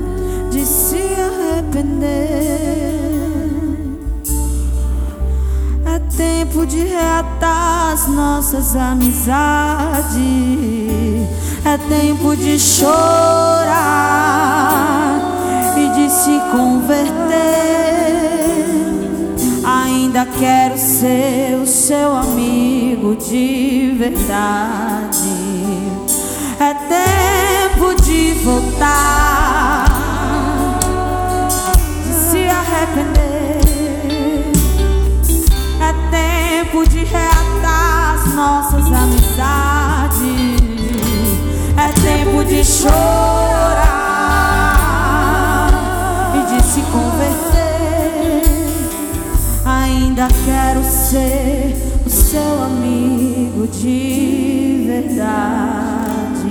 de 0.49 0.65
se 0.65 0.95
arrepender. 0.95 2.15
É 5.85 5.99
tempo 6.15 6.65
de 6.65 6.85
reatar 6.85 7.91
as 7.91 8.07
nossas 8.07 8.77
amizades. 8.77 10.15
É 11.65 11.77
tempo 11.89 12.33
de 12.33 12.57
chorar 12.57 14.15
converter. 16.51 17.15
Ainda 19.63 20.25
quero 20.39 20.77
ser 20.77 21.55
o 21.61 21.65
seu 21.65 22.15
amigo 22.15 23.15
de 23.15 23.95
verdade. 23.97 25.45
É 26.59 26.73
tempo 26.73 28.01
de 28.01 28.33
voltar, 28.43 29.85
de 32.05 32.13
se 32.13 32.47
arrepender. 32.47 33.59
É 35.81 35.93
tempo 36.11 36.87
de 36.87 37.03
reatar 37.03 38.15
as 38.15 38.33
nossas 38.33 38.85
amizades. 38.85 40.55
É 41.77 41.91
tempo 42.01 42.43
de 42.45 42.63
chorar 42.63 43.54
ser 51.15 51.73
o 52.05 52.09
seu 52.09 52.63
amigo 52.63 53.65
de 53.67 54.83
verdade. 54.85 56.49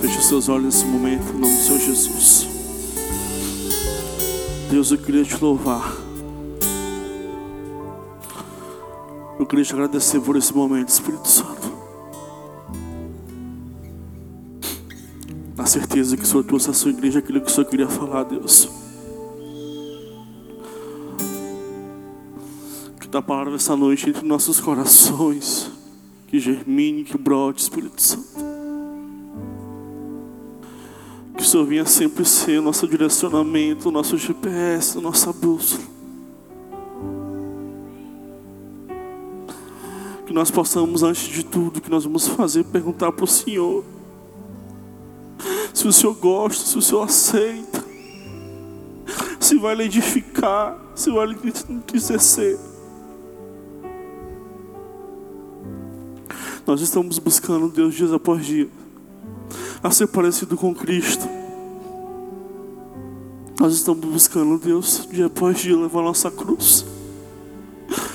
Feche 0.00 0.18
os 0.18 0.26
seus 0.26 0.48
olhos 0.48 0.66
nesse 0.66 0.84
momento, 0.84 1.28
em 1.34 1.40
nome 1.40 1.56
do 1.56 1.60
Senhor 1.60 1.80
Jesus. 1.80 2.46
Deus, 4.70 4.92
eu 4.92 4.98
queria 4.98 5.24
te 5.24 5.36
louvar. 5.42 5.96
Eu 9.40 9.46
queria 9.46 9.64
te 9.64 9.72
agradecer 9.72 10.20
por 10.20 10.36
esse 10.36 10.54
momento, 10.54 10.90
Espírito 10.90 11.26
Santo. 11.26 11.68
Na 15.56 15.66
certeza 15.66 16.16
que 16.16 16.22
o 16.22 16.26
Senhor 16.26 16.44
trouxe 16.44 16.70
à 16.70 16.72
sua 16.72 16.92
igreja 16.92 17.18
aquilo 17.18 17.40
que 17.40 17.48
o 17.48 17.50
Senhor 17.50 17.66
queria 17.68 17.88
falar, 17.88 18.22
Deus. 18.22 18.89
Tua 23.10 23.20
palavra 23.20 23.56
essa 23.56 23.74
noite 23.74 24.08
entre 24.08 24.24
nossos 24.24 24.60
corações. 24.60 25.68
Que 26.28 26.38
germine, 26.38 27.02
que 27.02 27.18
brote, 27.18 27.60
Espírito 27.60 28.00
Santo. 28.00 28.28
Que 31.36 31.42
o 31.42 31.44
Senhor 31.44 31.66
venha 31.66 31.84
sempre 31.84 32.24
ser 32.24 32.60
o 32.60 32.62
nosso 32.62 32.86
direcionamento, 32.86 33.88
o 33.88 33.92
nosso 33.92 34.16
GPS, 34.16 35.00
nossa 35.00 35.32
bússola. 35.32 35.82
Que 40.24 40.32
nós 40.32 40.48
possamos, 40.48 41.02
antes 41.02 41.26
de 41.26 41.44
tudo 41.44 41.80
que 41.80 41.90
nós 41.90 42.04
vamos 42.04 42.28
fazer, 42.28 42.62
perguntar 42.64 43.10
para 43.10 43.24
o 43.24 43.28
Senhor 43.28 43.84
se 45.74 45.88
o 45.88 45.92
Senhor 45.92 46.14
gosta, 46.14 46.64
se 46.64 46.78
o 46.78 46.82
Senhor 46.82 47.02
aceita, 47.02 47.84
se 49.40 49.56
vai 49.56 49.74
lhe 49.74 49.84
edificar, 49.84 50.78
se 50.94 51.10
vai 51.10 51.26
lhe 51.26 51.36
entristecer. 51.68 52.69
Nós 56.70 56.82
estamos 56.82 57.18
buscando 57.18 57.68
Deus 57.68 57.96
dias 57.96 58.12
após 58.12 58.46
dia 58.46 58.68
a 59.82 59.90
ser 59.90 60.06
parecido 60.06 60.56
com 60.56 60.72
Cristo. 60.72 61.28
Nós 63.58 63.74
estamos 63.74 64.08
buscando 64.08 64.56
Deus 64.56 65.04
dia 65.10 65.26
após 65.26 65.58
dia 65.58 65.76
levar 65.76 66.00
nossa 66.00 66.30
cruz. 66.30 66.86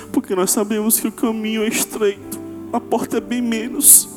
Porque 0.09 0.33
nós 0.33 0.51
sabemos 0.51 0.97
que 0.97 1.09
o 1.09 1.11
caminho 1.11 1.63
é 1.63 1.67
estreito, 1.67 2.39
a 2.71 2.79
porta 2.79 3.17
é 3.17 3.19
bem 3.19 3.41
menos. 3.41 4.07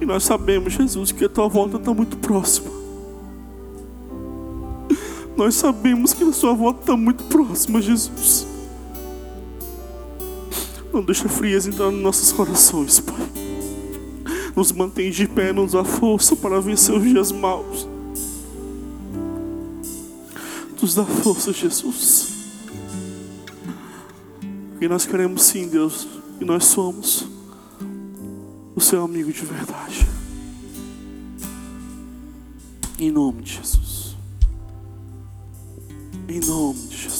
E 0.00 0.06
nós 0.06 0.22
sabemos, 0.22 0.72
Jesus, 0.72 1.10
que 1.10 1.24
a 1.24 1.28
tua 1.28 1.48
volta 1.48 1.78
está 1.78 1.92
muito 1.92 2.16
próxima. 2.16 2.70
Nós 5.36 5.56
sabemos 5.56 6.14
que 6.14 6.22
a 6.22 6.32
sua 6.32 6.54
volta 6.54 6.82
está 6.82 6.96
muito 6.96 7.24
próxima, 7.24 7.82
Jesus. 7.82 8.49
Não 10.92 11.02
deixa 11.02 11.28
frieza 11.28 11.68
entrar 11.68 11.90
nos 11.90 12.02
nossos 12.02 12.32
corações, 12.32 13.00
Pai. 13.00 13.16
Nos 14.56 14.72
mantém 14.72 15.10
de 15.10 15.28
pé, 15.28 15.52
nos 15.52 15.72
dá 15.72 15.84
força 15.84 16.34
para 16.34 16.60
vencer 16.60 16.94
os 16.94 17.02
dias 17.02 17.30
maus. 17.30 17.88
Nos 20.80 20.94
dá 20.94 21.04
força, 21.04 21.52
Jesus. 21.52 22.32
E 24.80 24.88
nós 24.88 25.06
queremos 25.06 25.42
sim, 25.42 25.68
Deus, 25.68 26.08
e 26.40 26.44
nós 26.44 26.64
somos 26.64 27.26
o 28.74 28.80
seu 28.80 29.04
amigo 29.04 29.30
de 29.30 29.44
verdade. 29.44 30.08
Em 32.98 33.10
nome 33.10 33.42
de 33.42 33.52
Jesus. 33.56 34.16
Em 36.28 36.40
nome 36.40 36.80
de 36.88 36.96
Jesus. 36.96 37.19